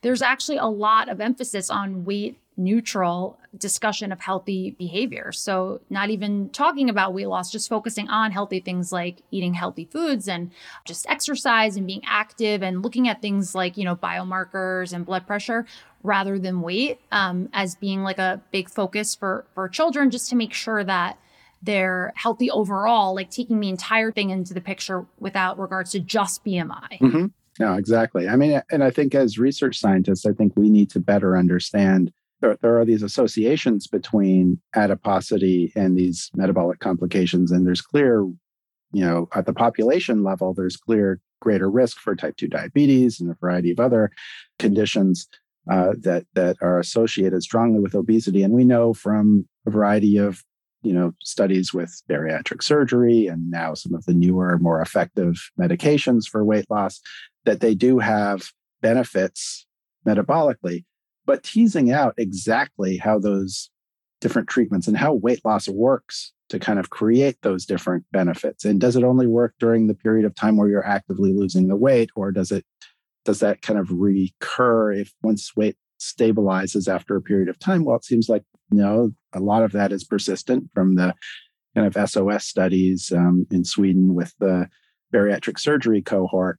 there's 0.00 0.20
actually 0.20 0.56
a 0.56 0.66
lot 0.66 1.08
of 1.08 1.20
emphasis 1.20 1.70
on 1.70 2.04
weight 2.04 2.38
neutral 2.56 3.38
discussion 3.56 4.12
of 4.12 4.20
healthy 4.20 4.72
behavior. 4.72 5.30
So, 5.30 5.80
not 5.90 6.10
even 6.10 6.50
talking 6.50 6.90
about 6.90 7.14
weight 7.14 7.28
loss, 7.28 7.52
just 7.52 7.68
focusing 7.68 8.08
on 8.08 8.32
healthy 8.32 8.58
things 8.58 8.90
like 8.90 9.22
eating 9.30 9.54
healthy 9.54 9.84
foods 9.84 10.28
and 10.28 10.50
just 10.84 11.08
exercise 11.08 11.76
and 11.76 11.86
being 11.86 12.02
active 12.04 12.64
and 12.64 12.82
looking 12.82 13.06
at 13.06 13.22
things 13.22 13.54
like, 13.54 13.76
you 13.76 13.84
know, 13.84 13.94
biomarkers 13.94 14.92
and 14.92 15.06
blood 15.06 15.24
pressure 15.24 15.66
rather 16.02 16.36
than 16.36 16.62
weight 16.62 16.98
um, 17.12 17.48
as 17.52 17.76
being 17.76 18.02
like 18.02 18.18
a 18.18 18.40
big 18.50 18.68
focus 18.68 19.14
for 19.14 19.46
for 19.54 19.68
children 19.68 20.10
just 20.10 20.28
to 20.30 20.34
make 20.34 20.52
sure 20.52 20.82
that 20.82 21.16
they're 21.62 22.12
healthy 22.16 22.50
overall 22.50 23.14
like 23.14 23.30
taking 23.30 23.60
the 23.60 23.68
entire 23.68 24.10
thing 24.10 24.30
into 24.30 24.52
the 24.54 24.60
picture 24.60 25.06
without 25.18 25.58
regards 25.58 25.92
to 25.92 26.00
just 26.00 26.44
bmi 26.44 26.98
mm-hmm. 26.98 27.26
no 27.58 27.74
exactly 27.74 28.28
i 28.28 28.36
mean 28.36 28.60
and 28.70 28.82
i 28.82 28.90
think 28.90 29.14
as 29.14 29.38
research 29.38 29.78
scientists 29.78 30.26
i 30.26 30.32
think 30.32 30.52
we 30.56 30.68
need 30.68 30.90
to 30.90 31.00
better 31.00 31.36
understand 31.36 32.12
there, 32.42 32.58
there 32.60 32.78
are 32.78 32.84
these 32.84 33.02
associations 33.02 33.86
between 33.86 34.60
adiposity 34.74 35.72
and 35.74 35.96
these 35.96 36.30
metabolic 36.34 36.80
complications. 36.80 37.50
And 37.50 37.66
there's 37.66 37.80
clear, 37.80 38.22
you 38.92 39.04
know, 39.04 39.28
at 39.34 39.46
the 39.46 39.54
population 39.54 40.22
level, 40.22 40.52
there's 40.52 40.76
clear 40.76 41.20
greater 41.40 41.70
risk 41.70 41.98
for 41.98 42.14
type 42.14 42.36
2 42.36 42.48
diabetes 42.48 43.20
and 43.20 43.30
a 43.30 43.34
variety 43.40 43.70
of 43.70 43.80
other 43.80 44.10
conditions 44.58 45.28
uh, 45.70 45.92
that 46.00 46.26
that 46.34 46.56
are 46.60 46.80
associated 46.80 47.42
strongly 47.42 47.78
with 47.78 47.94
obesity. 47.94 48.42
And 48.42 48.52
we 48.52 48.64
know 48.64 48.92
from 48.92 49.46
a 49.66 49.70
variety 49.70 50.16
of 50.18 50.42
you 50.82 50.92
know 50.92 51.12
studies 51.22 51.72
with 51.72 52.02
bariatric 52.08 52.62
surgery 52.62 53.26
and 53.26 53.50
now 53.50 53.74
some 53.74 53.94
of 53.94 54.04
the 54.04 54.14
newer, 54.14 54.58
more 54.58 54.80
effective 54.80 55.50
medications 55.58 56.28
for 56.28 56.44
weight 56.44 56.66
loss 56.70 57.00
that 57.44 57.60
they 57.60 57.74
do 57.74 57.98
have 57.98 58.50
benefits 58.80 59.66
metabolically. 60.06 60.84
But 61.24 61.44
teasing 61.44 61.92
out 61.92 62.14
exactly 62.18 62.96
how 62.96 63.18
those 63.18 63.70
different 64.20 64.48
treatments 64.48 64.86
and 64.86 64.96
how 64.96 65.14
weight 65.14 65.44
loss 65.44 65.68
works 65.68 66.32
to 66.48 66.58
kind 66.58 66.78
of 66.78 66.90
create 66.90 67.38
those 67.42 67.64
different 67.64 68.04
benefits 68.12 68.64
and 68.64 68.80
does 68.80 68.94
it 68.94 69.04
only 69.04 69.26
work 69.26 69.54
during 69.58 69.86
the 69.86 69.94
period 69.94 70.26
of 70.26 70.34
time 70.34 70.56
where 70.56 70.68
you're 70.68 70.86
actively 70.86 71.32
losing 71.32 71.68
the 71.68 71.76
weight 71.76 72.10
or 72.14 72.30
does 72.30 72.52
it 72.52 72.64
does 73.24 73.40
that 73.40 73.62
kind 73.62 73.78
of 73.78 73.90
recur 73.90 74.92
if 74.92 75.12
once 75.22 75.56
weight 75.56 75.76
stabilizes 76.00 76.92
after 76.92 77.16
a 77.16 77.22
period 77.22 77.48
of 77.48 77.58
time? 77.58 77.84
Well, 77.84 77.96
it 77.96 78.04
seems 78.04 78.28
like 78.28 78.42
no, 78.70 79.12
a 79.32 79.40
lot 79.40 79.62
of 79.62 79.72
that 79.72 79.92
is 79.92 80.04
persistent 80.04 80.70
from 80.74 80.94
the 80.94 81.14
kind 81.74 81.86
of 81.86 82.10
SOS 82.10 82.44
studies 82.44 83.12
um, 83.14 83.46
in 83.50 83.64
Sweden 83.64 84.14
with 84.14 84.34
the 84.38 84.68
bariatric 85.12 85.58
surgery 85.58 86.02
cohort. 86.02 86.58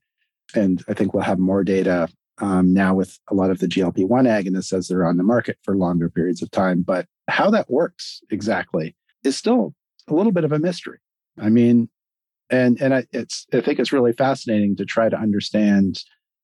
And 0.54 0.82
I 0.88 0.94
think 0.94 1.14
we'll 1.14 1.22
have 1.22 1.38
more 1.38 1.64
data 1.64 2.08
um, 2.38 2.72
now 2.72 2.94
with 2.94 3.18
a 3.30 3.34
lot 3.34 3.50
of 3.50 3.58
the 3.58 3.66
GLP 3.66 4.06
1 4.06 4.24
agonists 4.24 4.72
as 4.72 4.88
they're 4.88 5.06
on 5.06 5.16
the 5.16 5.22
market 5.22 5.58
for 5.62 5.76
longer 5.76 6.10
periods 6.10 6.42
of 6.42 6.50
time. 6.50 6.82
But 6.82 7.06
how 7.28 7.50
that 7.50 7.70
works 7.70 8.20
exactly 8.30 8.96
is 9.24 9.36
still 9.36 9.74
a 10.08 10.14
little 10.14 10.32
bit 10.32 10.44
of 10.44 10.52
a 10.52 10.58
mystery. 10.58 10.98
I 11.40 11.48
mean, 11.48 11.88
and 12.50 12.80
and 12.80 12.94
I, 12.94 13.06
it's 13.12 13.46
I 13.52 13.60
think 13.60 13.78
it's 13.78 13.92
really 13.92 14.12
fascinating 14.12 14.76
to 14.76 14.84
try 14.84 15.08
to 15.08 15.16
understand 15.16 16.00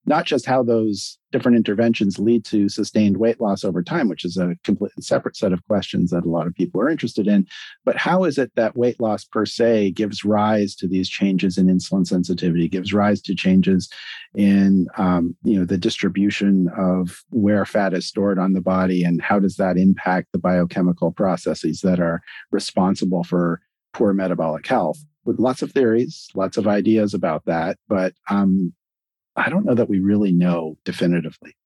not 0.07 0.24
just 0.24 0.46
how 0.46 0.62
those 0.62 1.18
different 1.30 1.57
interventions 1.57 2.18
lead 2.18 2.44
to 2.44 2.68
sustained 2.68 3.18
weight 3.18 3.40
loss 3.40 3.62
over 3.64 3.82
time, 3.82 4.09
which 4.09 4.24
is 4.24 4.36
a 4.36 4.57
completely 4.64 5.03
separate 5.03 5.36
set 5.36 5.53
of 5.53 5.64
questions 5.68 6.11
that 6.11 6.24
a 6.24 6.28
lot 6.28 6.46
of 6.46 6.55
people 6.55 6.80
are 6.80 6.88
interested 6.88 7.28
in, 7.28 7.46
but 7.84 7.96
how 7.96 8.24
is 8.24 8.38
it 8.38 8.51
that 8.57 8.76
weight 8.76 9.01
loss 9.01 9.24
per 9.24 9.44
se 9.44 9.92
gives 9.92 10.24
rise 10.24 10.74
to 10.74 10.88
these 10.88 11.09
changes 11.09 11.59
in 11.59 11.66
insulin 11.66 12.07
sensitivity, 12.07 12.66
gives 12.66 12.92
rise 12.92 13.20
to 13.20 13.34
changes 13.34 13.88
in 14.34 14.86
um, 14.96 15.36
you 15.44 15.59
know 15.59 15.64
the 15.64 15.78
distribution 15.78 16.68
of 16.76 17.22
where 17.30 17.64
fat 17.64 17.92
is 17.94 18.07
stored 18.07 18.38
on 18.38 18.55
the 18.55 18.61
body, 18.62 19.05
and 19.05 19.20
how 19.20 19.38
does 19.38 19.57
that 19.57 19.76
impact 19.76 20.28
the 20.32 20.38
biochemical 20.38 21.12
processes 21.12 21.80
that 21.82 22.01
are 22.01 22.22
responsible 22.51 23.22
for 23.22 23.61
poor 23.92 24.12
metabolic 24.12 24.66
health? 24.66 24.98
With 25.26 25.38
lots 25.38 25.61
of 25.61 25.70
theories, 25.72 26.28
lots 26.34 26.57
of 26.57 26.66
ideas 26.66 27.12
about 27.12 27.44
that, 27.44 27.76
but 27.88 28.14
um, 28.30 28.72
I 29.37 29.49
don't 29.49 29.64
know 29.64 29.74
that 29.74 29.89
we 29.89 30.01
really 30.01 30.33
know 30.33 30.76
definitively. 30.85 31.57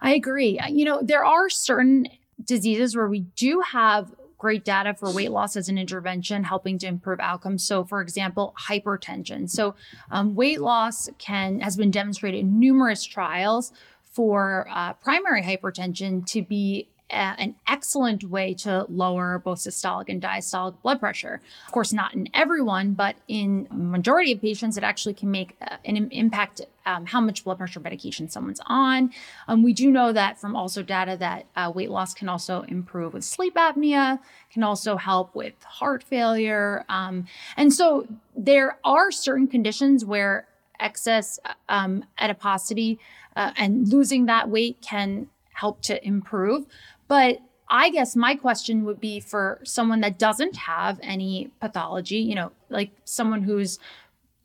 I 0.00 0.14
agree. 0.14 0.58
Uh, 0.58 0.68
you 0.68 0.84
know, 0.84 1.00
there 1.02 1.24
are 1.24 1.48
certain 1.48 2.08
diseases 2.44 2.96
where 2.96 3.08
we 3.08 3.20
do 3.20 3.60
have 3.60 4.12
great 4.36 4.64
data 4.64 4.92
for 4.92 5.10
weight 5.10 5.30
loss 5.30 5.56
as 5.56 5.70
an 5.70 5.78
intervention, 5.78 6.44
helping 6.44 6.78
to 6.78 6.86
improve 6.86 7.18
outcomes. 7.20 7.66
So, 7.66 7.84
for 7.84 8.02
example, 8.02 8.54
hypertension. 8.60 9.48
So, 9.48 9.74
um, 10.10 10.34
weight 10.34 10.60
loss 10.60 11.08
can 11.18 11.60
has 11.60 11.76
been 11.76 11.90
demonstrated 11.90 12.40
in 12.40 12.60
numerous 12.60 13.04
trials 13.04 13.72
for 14.02 14.68
uh, 14.70 14.92
primary 14.94 15.42
hypertension 15.42 16.26
to 16.26 16.42
be 16.42 16.88
an 17.14 17.54
excellent 17.66 18.24
way 18.24 18.54
to 18.54 18.86
lower 18.88 19.38
both 19.38 19.58
systolic 19.58 20.08
and 20.08 20.20
diastolic 20.20 20.74
blood 20.82 21.00
pressure. 21.00 21.40
Of 21.66 21.72
course, 21.72 21.92
not 21.92 22.14
in 22.14 22.28
everyone, 22.34 22.92
but 22.94 23.16
in 23.28 23.68
majority 23.70 24.32
of 24.32 24.40
patients, 24.40 24.76
it 24.76 24.84
actually 24.84 25.14
can 25.14 25.30
make 25.30 25.56
uh, 25.62 25.76
an 25.84 25.96
impact 26.10 26.62
um, 26.86 27.06
how 27.06 27.20
much 27.20 27.44
blood 27.44 27.58
pressure 27.58 27.80
medication 27.80 28.28
someone's 28.28 28.60
on. 28.66 29.10
Um, 29.48 29.62
we 29.62 29.72
do 29.72 29.90
know 29.90 30.12
that 30.12 30.38
from 30.38 30.54
also 30.54 30.82
data 30.82 31.16
that 31.18 31.46
uh, 31.56 31.72
weight 31.74 31.90
loss 31.90 32.14
can 32.14 32.28
also 32.28 32.62
improve 32.62 33.14
with 33.14 33.24
sleep 33.24 33.54
apnea, 33.54 34.18
can 34.52 34.62
also 34.62 34.96
help 34.96 35.34
with 35.34 35.54
heart 35.64 36.02
failure. 36.02 36.84
Um, 36.88 37.26
and 37.56 37.72
so 37.72 38.06
there 38.36 38.78
are 38.84 39.10
certain 39.10 39.46
conditions 39.46 40.04
where 40.04 40.46
excess 40.80 41.38
um, 41.68 42.04
adiposity 42.18 42.98
uh, 43.36 43.52
and 43.56 43.88
losing 43.88 44.26
that 44.26 44.48
weight 44.48 44.78
can 44.80 45.28
help 45.54 45.80
to 45.82 46.04
improve. 46.06 46.66
But 47.08 47.38
I 47.68 47.90
guess 47.90 48.14
my 48.14 48.34
question 48.34 48.84
would 48.84 49.00
be 49.00 49.20
for 49.20 49.60
someone 49.64 50.00
that 50.00 50.18
doesn't 50.18 50.56
have 50.56 50.98
any 51.02 51.50
pathology, 51.60 52.18
you 52.18 52.34
know, 52.34 52.52
like 52.68 52.90
someone 53.04 53.42
who's 53.42 53.78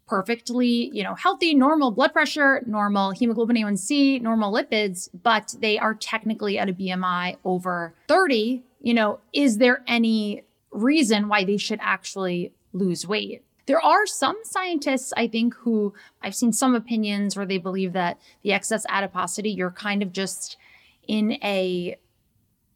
perfectly, 0.07 0.89
you 0.93 1.03
know, 1.03 1.14
healthy, 1.14 1.53
normal 1.53 1.91
blood 1.91 2.12
pressure, 2.12 2.64
normal 2.66 3.12
hemoglobin 3.12 3.55
A1C, 3.55 4.22
normal 4.22 4.51
lipids, 4.51 5.10
but 5.24 5.53
they 5.60 5.78
are 5.78 5.93
technically 5.93 6.57
at 6.57 6.70
a 6.70 6.74
BMI 6.74 7.38
over 7.45 7.93
30, 8.07 8.64
you 8.82 8.93
know, 8.93 9.20
is 9.34 9.60
there 9.60 9.84
any 9.88 10.43
reason 10.72 11.28
why 11.28 11.43
they 11.43 11.57
should 11.57 11.80
actually 11.82 12.51
lose 12.74 13.07
weight? 13.07 13.43
There 13.68 13.80
are 13.80 14.07
some 14.07 14.38
scientists, 14.43 15.14
I 15.16 15.28
think, 15.28 15.53
who 15.53 15.93
I've 16.24 16.34
seen 16.34 16.53
some 16.53 16.74
opinions 16.74 17.36
where 17.36 17.45
they 17.45 17.60
believe 17.60 17.93
that 17.93 18.20
the 18.41 18.51
excess 18.51 18.84
adiposity, 18.89 19.51
you're 19.51 19.70
kind 19.70 20.01
of 20.01 20.12
just 20.12 20.57
in 21.07 21.34
a 21.43 21.97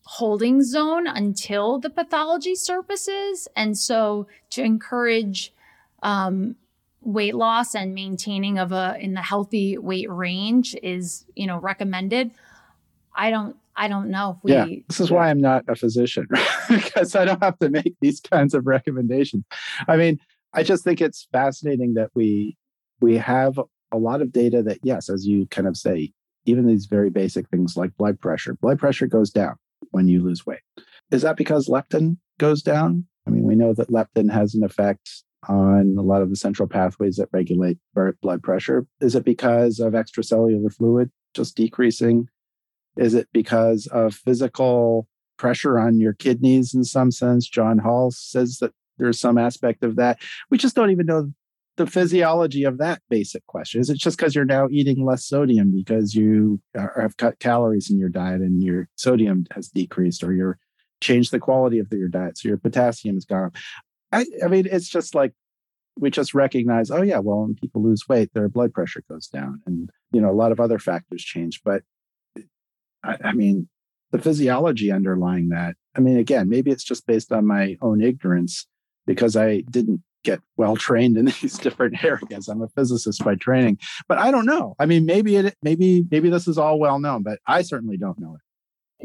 holding 0.05 0.61
zone 0.61 1.07
until 1.07 1.79
the 1.79 1.89
pathology 1.89 2.55
surfaces. 2.55 3.47
And 3.55 3.77
so 3.77 4.27
to 4.51 4.63
encourage 4.63 5.53
um, 6.01 6.55
weight 7.01 7.35
loss 7.35 7.73
and 7.73 7.93
maintaining 7.93 8.59
of 8.59 8.71
a 8.71 8.97
in 8.99 9.13
the 9.13 9.21
healthy 9.21 9.77
weight 9.77 10.09
range 10.09 10.75
is, 10.83 11.25
you 11.35 11.47
know, 11.47 11.57
recommended. 11.57 12.31
I 13.15 13.29
don't 13.29 13.55
I 13.75 13.87
don't 13.87 14.09
know 14.09 14.37
if 14.37 14.43
we 14.43 14.53
Yeah, 14.53 14.65
this 14.87 14.99
is 14.99 15.09
why 15.09 15.29
I'm 15.29 15.41
not 15.41 15.63
a 15.67 15.75
physician 15.75 16.27
because 16.69 17.15
I 17.15 17.25
don't 17.25 17.41
have 17.41 17.57
to 17.59 17.69
make 17.69 17.95
these 18.01 18.19
kinds 18.19 18.53
of 18.53 18.67
recommendations. 18.67 19.45
I 19.87 19.97
mean, 19.97 20.19
I 20.53 20.63
just 20.63 20.83
think 20.83 21.01
it's 21.01 21.27
fascinating 21.31 21.93
that 21.95 22.11
we 22.13 22.57
we 22.99 23.17
have 23.17 23.59
a 23.91 23.97
lot 23.97 24.21
of 24.21 24.31
data 24.31 24.61
that 24.63 24.79
yes, 24.83 25.09
as 25.09 25.25
you 25.25 25.47
kind 25.47 25.67
of 25.67 25.77
say, 25.77 26.11
even 26.45 26.67
these 26.67 26.87
very 26.87 27.09
basic 27.09 27.47
things 27.49 27.77
like 27.77 27.95
blood 27.97 28.19
pressure, 28.19 28.55
blood 28.55 28.79
pressure 28.79 29.07
goes 29.07 29.29
down 29.29 29.55
when 29.91 30.07
you 30.07 30.21
lose 30.21 30.45
weight. 30.45 30.61
Is 31.11 31.21
that 31.21 31.37
because 31.37 31.67
leptin 31.67 32.17
goes 32.39 32.61
down? 32.61 33.05
I 33.27 33.29
mean, 33.29 33.43
we 33.43 33.55
know 33.55 33.73
that 33.73 33.89
leptin 33.89 34.31
has 34.31 34.55
an 34.55 34.63
effect 34.63 35.23
on 35.47 35.95
a 35.97 36.01
lot 36.01 36.21
of 36.21 36.29
the 36.29 36.35
central 36.35 36.67
pathways 36.67 37.17
that 37.17 37.29
regulate 37.31 37.77
blood 38.21 38.41
pressure. 38.43 38.85
Is 39.01 39.15
it 39.15 39.25
because 39.25 39.79
of 39.79 39.93
extracellular 39.93 40.73
fluid 40.73 41.11
just 41.33 41.55
decreasing? 41.55 42.29
Is 42.95 43.13
it 43.13 43.27
because 43.33 43.87
of 43.87 44.15
physical 44.15 45.07
pressure 45.37 45.79
on 45.79 45.99
your 45.99 46.13
kidneys 46.13 46.73
in 46.73 46.83
some 46.83 47.11
sense? 47.11 47.47
John 47.47 47.79
Hall 47.79 48.11
says 48.11 48.59
that 48.59 48.71
there's 48.97 49.19
some 49.19 49.37
aspect 49.37 49.83
of 49.83 49.95
that. 49.95 50.21
We 50.49 50.57
just 50.57 50.75
don't 50.75 50.91
even 50.91 51.07
know 51.07 51.31
the 51.77 51.87
physiology 51.87 52.63
of 52.63 52.77
that 52.77 53.01
basic 53.09 53.45
question. 53.47 53.81
Is 53.81 53.89
it 53.89 53.97
just 53.97 54.17
because 54.17 54.35
you're 54.35 54.45
now 54.45 54.67
eating 54.69 55.05
less 55.05 55.25
sodium 55.25 55.73
because 55.75 56.13
you 56.13 56.61
have 56.75 57.17
cut 57.17 57.39
calories 57.39 57.89
in 57.89 57.97
your 57.97 58.09
diet 58.09 58.41
and 58.41 58.61
your 58.61 58.87
sodium 58.95 59.45
has 59.51 59.69
decreased, 59.69 60.23
or 60.23 60.33
you're 60.33 60.59
changed 61.01 61.31
the 61.31 61.39
quality 61.39 61.79
of 61.79 61.87
your 61.91 62.09
diet, 62.09 62.37
so 62.37 62.47
your 62.47 62.57
potassium 62.57 63.15
has 63.15 63.25
gone 63.25 63.45
up? 63.45 63.55
I, 64.11 64.25
I 64.43 64.47
mean, 64.47 64.67
it's 64.69 64.87
just 64.87 65.15
like 65.15 65.33
we 65.97 66.09
just 66.09 66.33
recognize, 66.33 66.91
oh 66.91 67.01
yeah, 67.01 67.19
well, 67.19 67.41
when 67.41 67.55
people 67.55 67.83
lose 67.83 68.07
weight, 68.07 68.31
their 68.33 68.49
blood 68.49 68.73
pressure 68.73 69.03
goes 69.09 69.27
down, 69.27 69.61
and 69.65 69.89
you 70.11 70.21
know 70.21 70.29
a 70.29 70.33
lot 70.33 70.51
of 70.51 70.59
other 70.59 70.79
factors 70.79 71.23
change. 71.23 71.61
But 71.63 71.81
I, 73.03 73.17
I 73.23 73.33
mean, 73.33 73.67
the 74.11 74.19
physiology 74.19 74.91
underlying 74.91 75.49
that. 75.49 75.75
I 75.95 75.99
mean, 75.99 76.17
again, 76.17 76.49
maybe 76.49 76.71
it's 76.71 76.83
just 76.83 77.07
based 77.07 77.31
on 77.31 77.45
my 77.45 77.77
own 77.81 78.01
ignorance 78.01 78.67
because 79.05 79.35
I 79.35 79.61
didn't 79.61 80.01
get 80.23 80.41
well 80.57 80.75
trained 80.75 81.17
in 81.17 81.25
these 81.41 81.57
different 81.57 82.03
areas. 82.03 82.47
I'm 82.47 82.61
a 82.61 82.67
physicist 82.69 83.23
by 83.23 83.35
training, 83.35 83.77
but 84.07 84.17
I 84.17 84.31
don't 84.31 84.45
know. 84.45 84.75
I 84.79 84.85
mean, 84.85 85.05
maybe 85.05 85.35
it, 85.35 85.55
maybe, 85.61 86.05
maybe 86.09 86.29
this 86.29 86.47
is 86.47 86.57
all 86.57 86.79
well 86.79 86.99
known, 86.99 87.23
but 87.23 87.39
I 87.47 87.61
certainly 87.61 87.97
don't 87.97 88.19
know 88.19 88.35
it. 88.35 88.41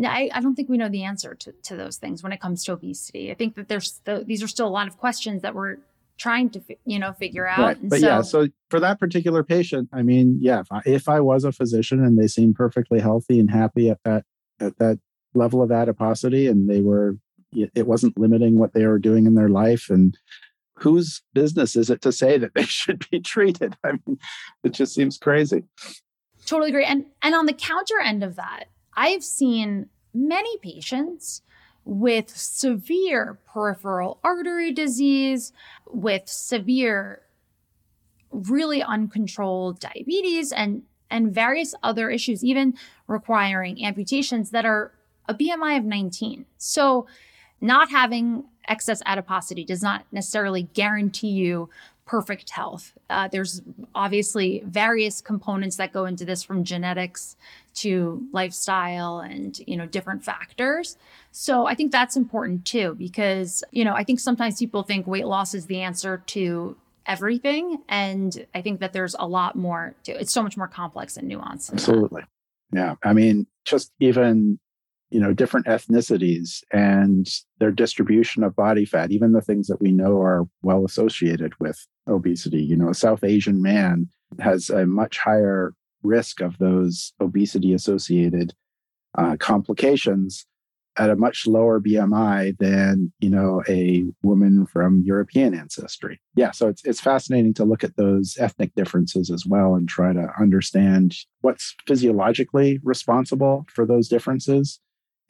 I, 0.06 0.30
I 0.32 0.40
don't 0.40 0.54
think 0.54 0.68
we 0.68 0.78
know 0.78 0.88
the 0.88 1.02
answer 1.02 1.34
to, 1.34 1.52
to 1.64 1.76
those 1.76 1.96
things 1.96 2.22
when 2.22 2.32
it 2.32 2.40
comes 2.40 2.62
to 2.64 2.72
obesity. 2.72 3.32
I 3.32 3.34
think 3.34 3.56
that 3.56 3.68
there's 3.68 4.00
the, 4.04 4.22
these 4.24 4.42
are 4.42 4.48
still 4.48 4.68
a 4.68 4.70
lot 4.70 4.86
of 4.86 4.96
questions 4.96 5.42
that 5.42 5.54
we're 5.54 5.78
trying 6.18 6.50
to 6.50 6.60
you 6.84 6.98
know 6.98 7.12
figure 7.12 7.46
out. 7.46 7.58
Right. 7.58 7.78
But 7.82 8.00
so, 8.00 8.06
yeah, 8.06 8.22
so 8.22 8.48
for 8.70 8.80
that 8.80 9.00
particular 9.00 9.42
patient, 9.42 9.88
I 9.92 10.02
mean, 10.02 10.38
yeah, 10.40 10.60
if 10.60 10.66
I, 10.70 10.82
if 10.84 11.08
I 11.08 11.20
was 11.20 11.44
a 11.44 11.52
physician 11.52 12.04
and 12.04 12.18
they 12.18 12.28
seemed 12.28 12.54
perfectly 12.54 13.00
healthy 13.00 13.40
and 13.40 13.50
happy 13.50 13.90
at 13.90 13.98
that 14.04 14.24
at 14.60 14.78
that 14.78 14.98
level 15.34 15.62
of 15.62 15.72
adiposity, 15.72 16.46
and 16.46 16.68
they 16.68 16.80
were 16.80 17.16
it 17.52 17.86
wasn't 17.86 18.18
limiting 18.18 18.58
what 18.58 18.74
they 18.74 18.86
were 18.86 18.98
doing 18.98 19.26
in 19.26 19.34
their 19.34 19.48
life 19.48 19.86
and 19.88 20.18
whose 20.80 21.22
business 21.34 21.76
is 21.76 21.90
it 21.90 22.02
to 22.02 22.12
say 22.12 22.38
that 22.38 22.54
they 22.54 22.62
should 22.64 23.04
be 23.10 23.20
treated? 23.20 23.76
I 23.84 23.92
mean, 23.92 24.18
it 24.64 24.72
just 24.72 24.94
seems 24.94 25.18
crazy. 25.18 25.64
Totally 26.46 26.70
agree. 26.70 26.84
And 26.84 27.06
and 27.22 27.34
on 27.34 27.46
the 27.46 27.52
counter 27.52 28.00
end 28.02 28.24
of 28.24 28.36
that, 28.36 28.64
I've 28.94 29.22
seen 29.22 29.88
many 30.14 30.56
patients 30.58 31.42
with 31.84 32.28
severe 32.36 33.38
peripheral 33.46 34.18
artery 34.22 34.72
disease, 34.72 35.52
with 35.86 36.28
severe, 36.28 37.22
really 38.30 38.82
uncontrolled 38.82 39.80
diabetes, 39.80 40.52
and, 40.52 40.82
and 41.10 41.32
various 41.32 41.74
other 41.82 42.10
issues, 42.10 42.44
even 42.44 42.74
requiring 43.06 43.82
amputations 43.82 44.50
that 44.50 44.66
are 44.66 44.92
a 45.28 45.34
BMI 45.34 45.78
of 45.78 45.84
19. 45.84 46.44
So, 46.58 47.06
not 47.60 47.90
having 47.90 48.44
excess 48.66 49.02
adiposity 49.06 49.64
does 49.64 49.82
not 49.82 50.04
necessarily 50.12 50.62
guarantee 50.74 51.28
you 51.28 51.68
perfect 52.08 52.50
health. 52.50 52.94
Uh, 53.10 53.28
there's 53.28 53.60
obviously 53.94 54.62
various 54.64 55.20
components 55.20 55.76
that 55.76 55.92
go 55.92 56.06
into 56.06 56.24
this 56.24 56.42
from 56.42 56.64
genetics 56.64 57.36
to 57.74 58.26
lifestyle 58.32 59.20
and 59.20 59.60
you 59.66 59.76
know 59.76 59.86
different 59.86 60.24
factors. 60.24 60.96
So 61.32 61.66
I 61.66 61.74
think 61.74 61.92
that's 61.92 62.16
important 62.16 62.64
too 62.64 62.96
because 62.98 63.62
you 63.70 63.84
know 63.84 63.92
I 63.92 64.04
think 64.04 64.20
sometimes 64.20 64.58
people 64.58 64.82
think 64.82 65.06
weight 65.06 65.26
loss 65.26 65.54
is 65.54 65.66
the 65.66 65.82
answer 65.82 66.22
to 66.28 66.76
everything 67.06 67.78
and 67.88 68.46
I 68.54 68.62
think 68.62 68.80
that 68.80 68.92
there's 68.92 69.14
a 69.18 69.26
lot 69.26 69.54
more 69.54 69.94
to 70.04 70.12
it's 70.12 70.32
so 70.32 70.42
much 70.42 70.56
more 70.56 70.68
complex 70.68 71.16
and 71.18 71.30
nuanced. 71.30 71.72
Absolutely. 71.72 72.22
Yeah. 72.72 72.94
I 73.04 73.12
mean 73.12 73.46
just 73.66 73.92
even 74.00 74.58
you 75.10 75.20
know 75.20 75.32
different 75.32 75.66
ethnicities 75.66 76.62
and 76.72 77.28
their 77.58 77.70
distribution 77.70 78.42
of 78.42 78.56
body 78.56 78.84
fat 78.84 79.10
even 79.10 79.32
the 79.32 79.40
things 79.40 79.66
that 79.66 79.80
we 79.80 79.92
know 79.92 80.20
are 80.20 80.46
well 80.62 80.84
associated 80.84 81.52
with 81.58 81.86
obesity. 82.08 82.62
You 82.62 82.76
know 82.76 82.90
a 82.90 82.94
south 82.94 83.24
asian 83.24 83.62
man 83.62 84.08
has 84.38 84.70
a 84.70 84.86
much 84.86 85.18
higher 85.18 85.74
risk 86.02 86.40
of 86.40 86.58
those 86.58 87.12
obesity 87.20 87.72
associated 87.72 88.54
uh, 89.16 89.36
complications 89.38 90.46
at 90.96 91.10
a 91.10 91.16
much 91.16 91.46
lower 91.46 91.80
bmi 91.80 92.56
than 92.58 93.12
you 93.20 93.30
know 93.30 93.62
a 93.68 94.04
woman 94.22 94.66
from 94.66 95.02
european 95.04 95.54
ancestry. 95.54 96.20
Yeah 96.34 96.50
so 96.50 96.68
it's, 96.68 96.84
it's 96.84 97.00
fascinating 97.00 97.54
to 97.54 97.64
look 97.64 97.84
at 97.84 97.96
those 97.96 98.36
ethnic 98.38 98.74
differences 98.74 99.30
as 99.30 99.44
well 99.46 99.74
and 99.74 99.88
try 99.88 100.12
to 100.12 100.28
understand 100.38 101.16
what's 101.40 101.74
physiologically 101.86 102.80
responsible 102.82 103.64
for 103.72 103.86
those 103.86 104.08
differences 104.08 104.80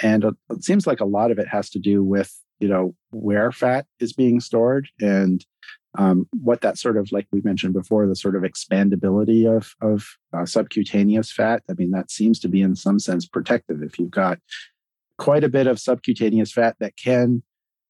and 0.03 0.25
it 0.25 0.65
seems 0.65 0.87
like 0.87 1.01
a 1.01 1.07
lot 1.07 1.31
of 1.31 1.39
it 1.39 1.49
has 1.49 1.71
to 1.71 1.79
do 1.79 2.05
with 2.05 2.33
you 2.61 2.69
know 2.69 2.95
where 3.11 3.53
fat 3.53 3.87
is 4.01 4.13
being 4.13 4.41
stored 4.41 4.89
and 5.01 5.45
um, 5.97 6.29
what 6.43 6.61
that 6.61 6.79
sort 6.79 6.97
of 6.97 7.11
like 7.13 7.27
we 7.33 7.41
mentioned 7.41 7.73
before 7.73 8.07
the 8.07 8.15
sort 8.15 8.37
of 8.37 8.43
expandability 8.43 9.47
of 9.47 9.75
of 9.81 10.07
uh, 10.33 10.45
subcutaneous 10.45 11.33
fat. 11.33 11.63
I 11.71 11.75
mean 11.75 11.91
that 11.93 12.11
seems 12.11 12.39
to 12.41 12.49
be 12.49 12.63
in 12.63 12.77
some 12.77 12.99
sense 12.99 13.27
protective. 13.27 13.83
If 13.83 13.99
you've 13.99 14.11
got 14.11 14.39
quite 15.17 15.45
a 15.45 15.49
bit 15.49 15.67
of 15.67 15.81
subcutaneous 15.81 16.53
fat 16.53 16.77
that 16.81 16.97
can 16.97 17.43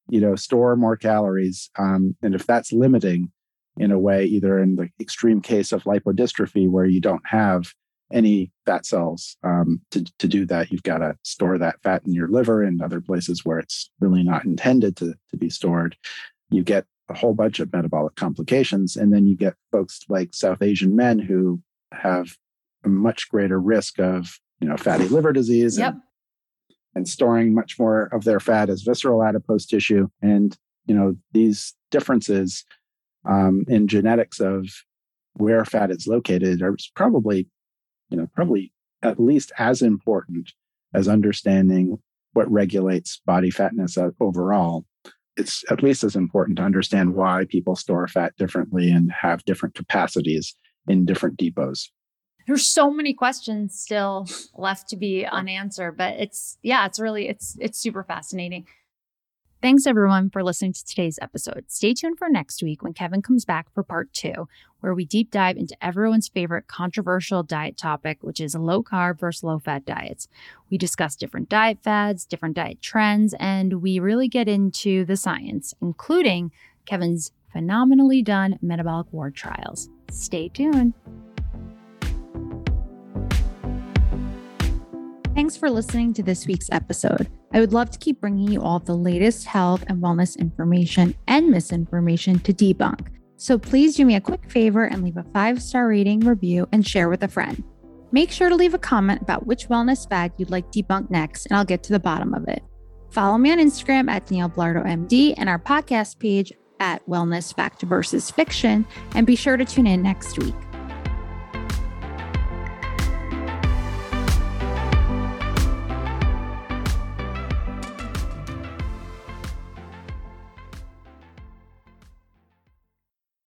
you 0.08 0.20
know 0.20 0.34
store 0.34 0.76
more 0.76 0.96
calories 0.96 1.70
um, 1.78 2.16
and 2.22 2.34
if 2.34 2.46
that's 2.46 2.72
limiting 2.72 3.30
in 3.76 3.92
a 3.92 3.98
way 3.98 4.24
either 4.24 4.58
in 4.58 4.76
the 4.76 4.88
extreme 5.00 5.40
case 5.40 5.70
of 5.70 5.84
lipodystrophy 5.84 6.68
where 6.68 6.86
you 6.86 7.00
don't 7.00 7.26
have 7.26 7.72
any 8.12 8.50
fat 8.64 8.86
cells. 8.86 9.36
Um, 9.42 9.80
to, 9.90 10.04
to 10.18 10.28
do 10.28 10.46
that, 10.46 10.70
you've 10.70 10.82
got 10.82 10.98
to 10.98 11.16
store 11.22 11.58
that 11.58 11.82
fat 11.82 12.02
in 12.06 12.12
your 12.12 12.28
liver 12.28 12.62
and 12.62 12.80
other 12.80 13.00
places 13.00 13.44
where 13.44 13.58
it's 13.58 13.90
really 14.00 14.22
not 14.22 14.44
intended 14.44 14.96
to, 14.96 15.14
to 15.30 15.36
be 15.36 15.50
stored. 15.50 15.96
You 16.50 16.62
get 16.62 16.86
a 17.08 17.14
whole 17.14 17.34
bunch 17.34 17.60
of 17.60 17.72
metabolic 17.72 18.14
complications. 18.16 18.96
And 18.96 19.12
then 19.12 19.26
you 19.26 19.36
get 19.36 19.54
folks 19.72 20.00
like 20.08 20.30
South 20.32 20.62
Asian 20.62 20.94
men 20.94 21.18
who 21.18 21.60
have 21.92 22.36
a 22.84 22.88
much 22.88 23.28
greater 23.28 23.60
risk 23.60 23.98
of, 23.98 24.38
you 24.60 24.68
know, 24.68 24.76
fatty 24.76 25.08
liver 25.08 25.32
disease 25.32 25.78
yep. 25.78 25.94
and, 25.94 26.02
and 26.94 27.08
storing 27.08 27.54
much 27.54 27.78
more 27.78 28.04
of 28.12 28.24
their 28.24 28.40
fat 28.40 28.68
as 28.68 28.82
visceral 28.82 29.22
adipose 29.22 29.66
tissue. 29.66 30.08
And, 30.20 30.56
you 30.86 30.94
know, 30.94 31.16
these 31.32 31.74
differences 31.90 32.64
um, 33.24 33.64
in 33.68 33.88
genetics 33.88 34.40
of 34.40 34.68
where 35.34 35.64
fat 35.64 35.90
is 35.90 36.06
located 36.06 36.62
are 36.62 36.76
probably 36.94 37.48
you 38.08 38.16
know, 38.16 38.28
probably 38.34 38.72
at 39.02 39.20
least 39.20 39.52
as 39.58 39.82
important 39.82 40.52
as 40.94 41.08
understanding 41.08 41.98
what 42.32 42.50
regulates 42.50 43.20
body 43.24 43.50
fatness 43.50 43.96
uh, 43.96 44.10
overall. 44.20 44.84
It's 45.36 45.64
at 45.70 45.82
least 45.82 46.02
as 46.02 46.16
important 46.16 46.58
to 46.58 46.64
understand 46.64 47.14
why 47.14 47.46
people 47.48 47.76
store 47.76 48.08
fat 48.08 48.34
differently 48.36 48.90
and 48.90 49.12
have 49.12 49.44
different 49.44 49.74
capacities 49.74 50.54
in 50.88 51.04
different 51.04 51.36
depots. 51.36 51.90
There's 52.46 52.66
so 52.66 52.90
many 52.90 53.12
questions 53.12 53.78
still 53.78 54.26
left 54.56 54.88
to 54.88 54.96
be 54.96 55.26
unanswered, 55.26 55.96
but 55.98 56.14
it's 56.14 56.56
yeah, 56.62 56.86
it's 56.86 56.98
really 56.98 57.28
it's 57.28 57.56
it's 57.60 57.78
super 57.78 58.02
fascinating. 58.02 58.66
Thanks 59.60 59.88
everyone 59.88 60.30
for 60.30 60.44
listening 60.44 60.72
to 60.74 60.84
today's 60.84 61.18
episode. 61.20 61.64
Stay 61.66 61.92
tuned 61.92 62.16
for 62.16 62.28
next 62.28 62.62
week 62.62 62.80
when 62.80 62.92
Kevin 62.92 63.22
comes 63.22 63.44
back 63.44 63.66
for 63.74 63.82
part 63.82 64.12
two, 64.12 64.46
where 64.78 64.94
we 64.94 65.04
deep 65.04 65.32
dive 65.32 65.56
into 65.56 65.76
everyone's 65.84 66.28
favorite 66.28 66.68
controversial 66.68 67.42
diet 67.42 67.76
topic, 67.76 68.18
which 68.20 68.40
is 68.40 68.54
low 68.54 68.84
carb 68.84 69.18
versus 69.18 69.42
low 69.42 69.58
fat 69.58 69.84
diets. 69.84 70.28
We 70.70 70.78
discuss 70.78 71.16
different 71.16 71.48
diet 71.48 71.78
fads, 71.82 72.24
different 72.24 72.54
diet 72.54 72.80
trends, 72.80 73.34
and 73.40 73.82
we 73.82 73.98
really 73.98 74.28
get 74.28 74.46
into 74.46 75.04
the 75.04 75.16
science, 75.16 75.74
including 75.82 76.52
Kevin's 76.86 77.32
phenomenally 77.52 78.22
done 78.22 78.60
metabolic 78.62 79.12
ward 79.12 79.34
trials. 79.34 79.88
Stay 80.08 80.50
tuned. 80.50 80.94
Thanks 85.48 85.56
for 85.56 85.70
listening 85.70 86.12
to 86.12 86.22
this 86.22 86.46
week's 86.46 86.68
episode. 86.72 87.26
I 87.54 87.60
would 87.60 87.72
love 87.72 87.88
to 87.88 87.98
keep 87.98 88.20
bringing 88.20 88.52
you 88.52 88.60
all 88.60 88.80
the 88.80 88.94
latest 88.94 89.46
health 89.46 89.82
and 89.86 90.02
wellness 90.02 90.38
information 90.38 91.14
and 91.26 91.48
misinformation 91.48 92.38
to 92.40 92.52
debunk. 92.52 93.06
So 93.38 93.58
please 93.58 93.96
do 93.96 94.04
me 94.04 94.16
a 94.16 94.20
quick 94.20 94.50
favor 94.50 94.84
and 94.84 95.02
leave 95.02 95.16
a 95.16 95.24
five 95.32 95.62
star 95.62 95.88
rating, 95.88 96.20
review, 96.20 96.68
and 96.70 96.86
share 96.86 97.08
with 97.08 97.22
a 97.22 97.28
friend. 97.28 97.64
Make 98.12 98.30
sure 98.30 98.50
to 98.50 98.54
leave 98.54 98.74
a 98.74 98.78
comment 98.78 99.22
about 99.22 99.46
which 99.46 99.70
wellness 99.70 100.06
fad 100.06 100.32
you'd 100.36 100.50
like 100.50 100.70
debunked 100.70 101.08
next, 101.08 101.46
and 101.46 101.56
I'll 101.56 101.64
get 101.64 101.82
to 101.84 101.94
the 101.94 101.98
bottom 101.98 102.34
of 102.34 102.46
it. 102.46 102.62
Follow 103.10 103.38
me 103.38 103.50
on 103.50 103.56
Instagram 103.56 104.10
at 104.10 104.26
Danielle 104.26 104.50
Belardo 104.50 104.84
MD 104.84 105.32
and 105.38 105.48
our 105.48 105.58
podcast 105.58 106.18
page 106.18 106.52
at 106.78 107.02
Wellness 107.06 107.56
Fact 107.56 107.80
versus 107.84 108.30
Fiction, 108.30 108.86
and 109.14 109.26
be 109.26 109.34
sure 109.34 109.56
to 109.56 109.64
tune 109.64 109.86
in 109.86 110.02
next 110.02 110.38
week. 110.38 110.54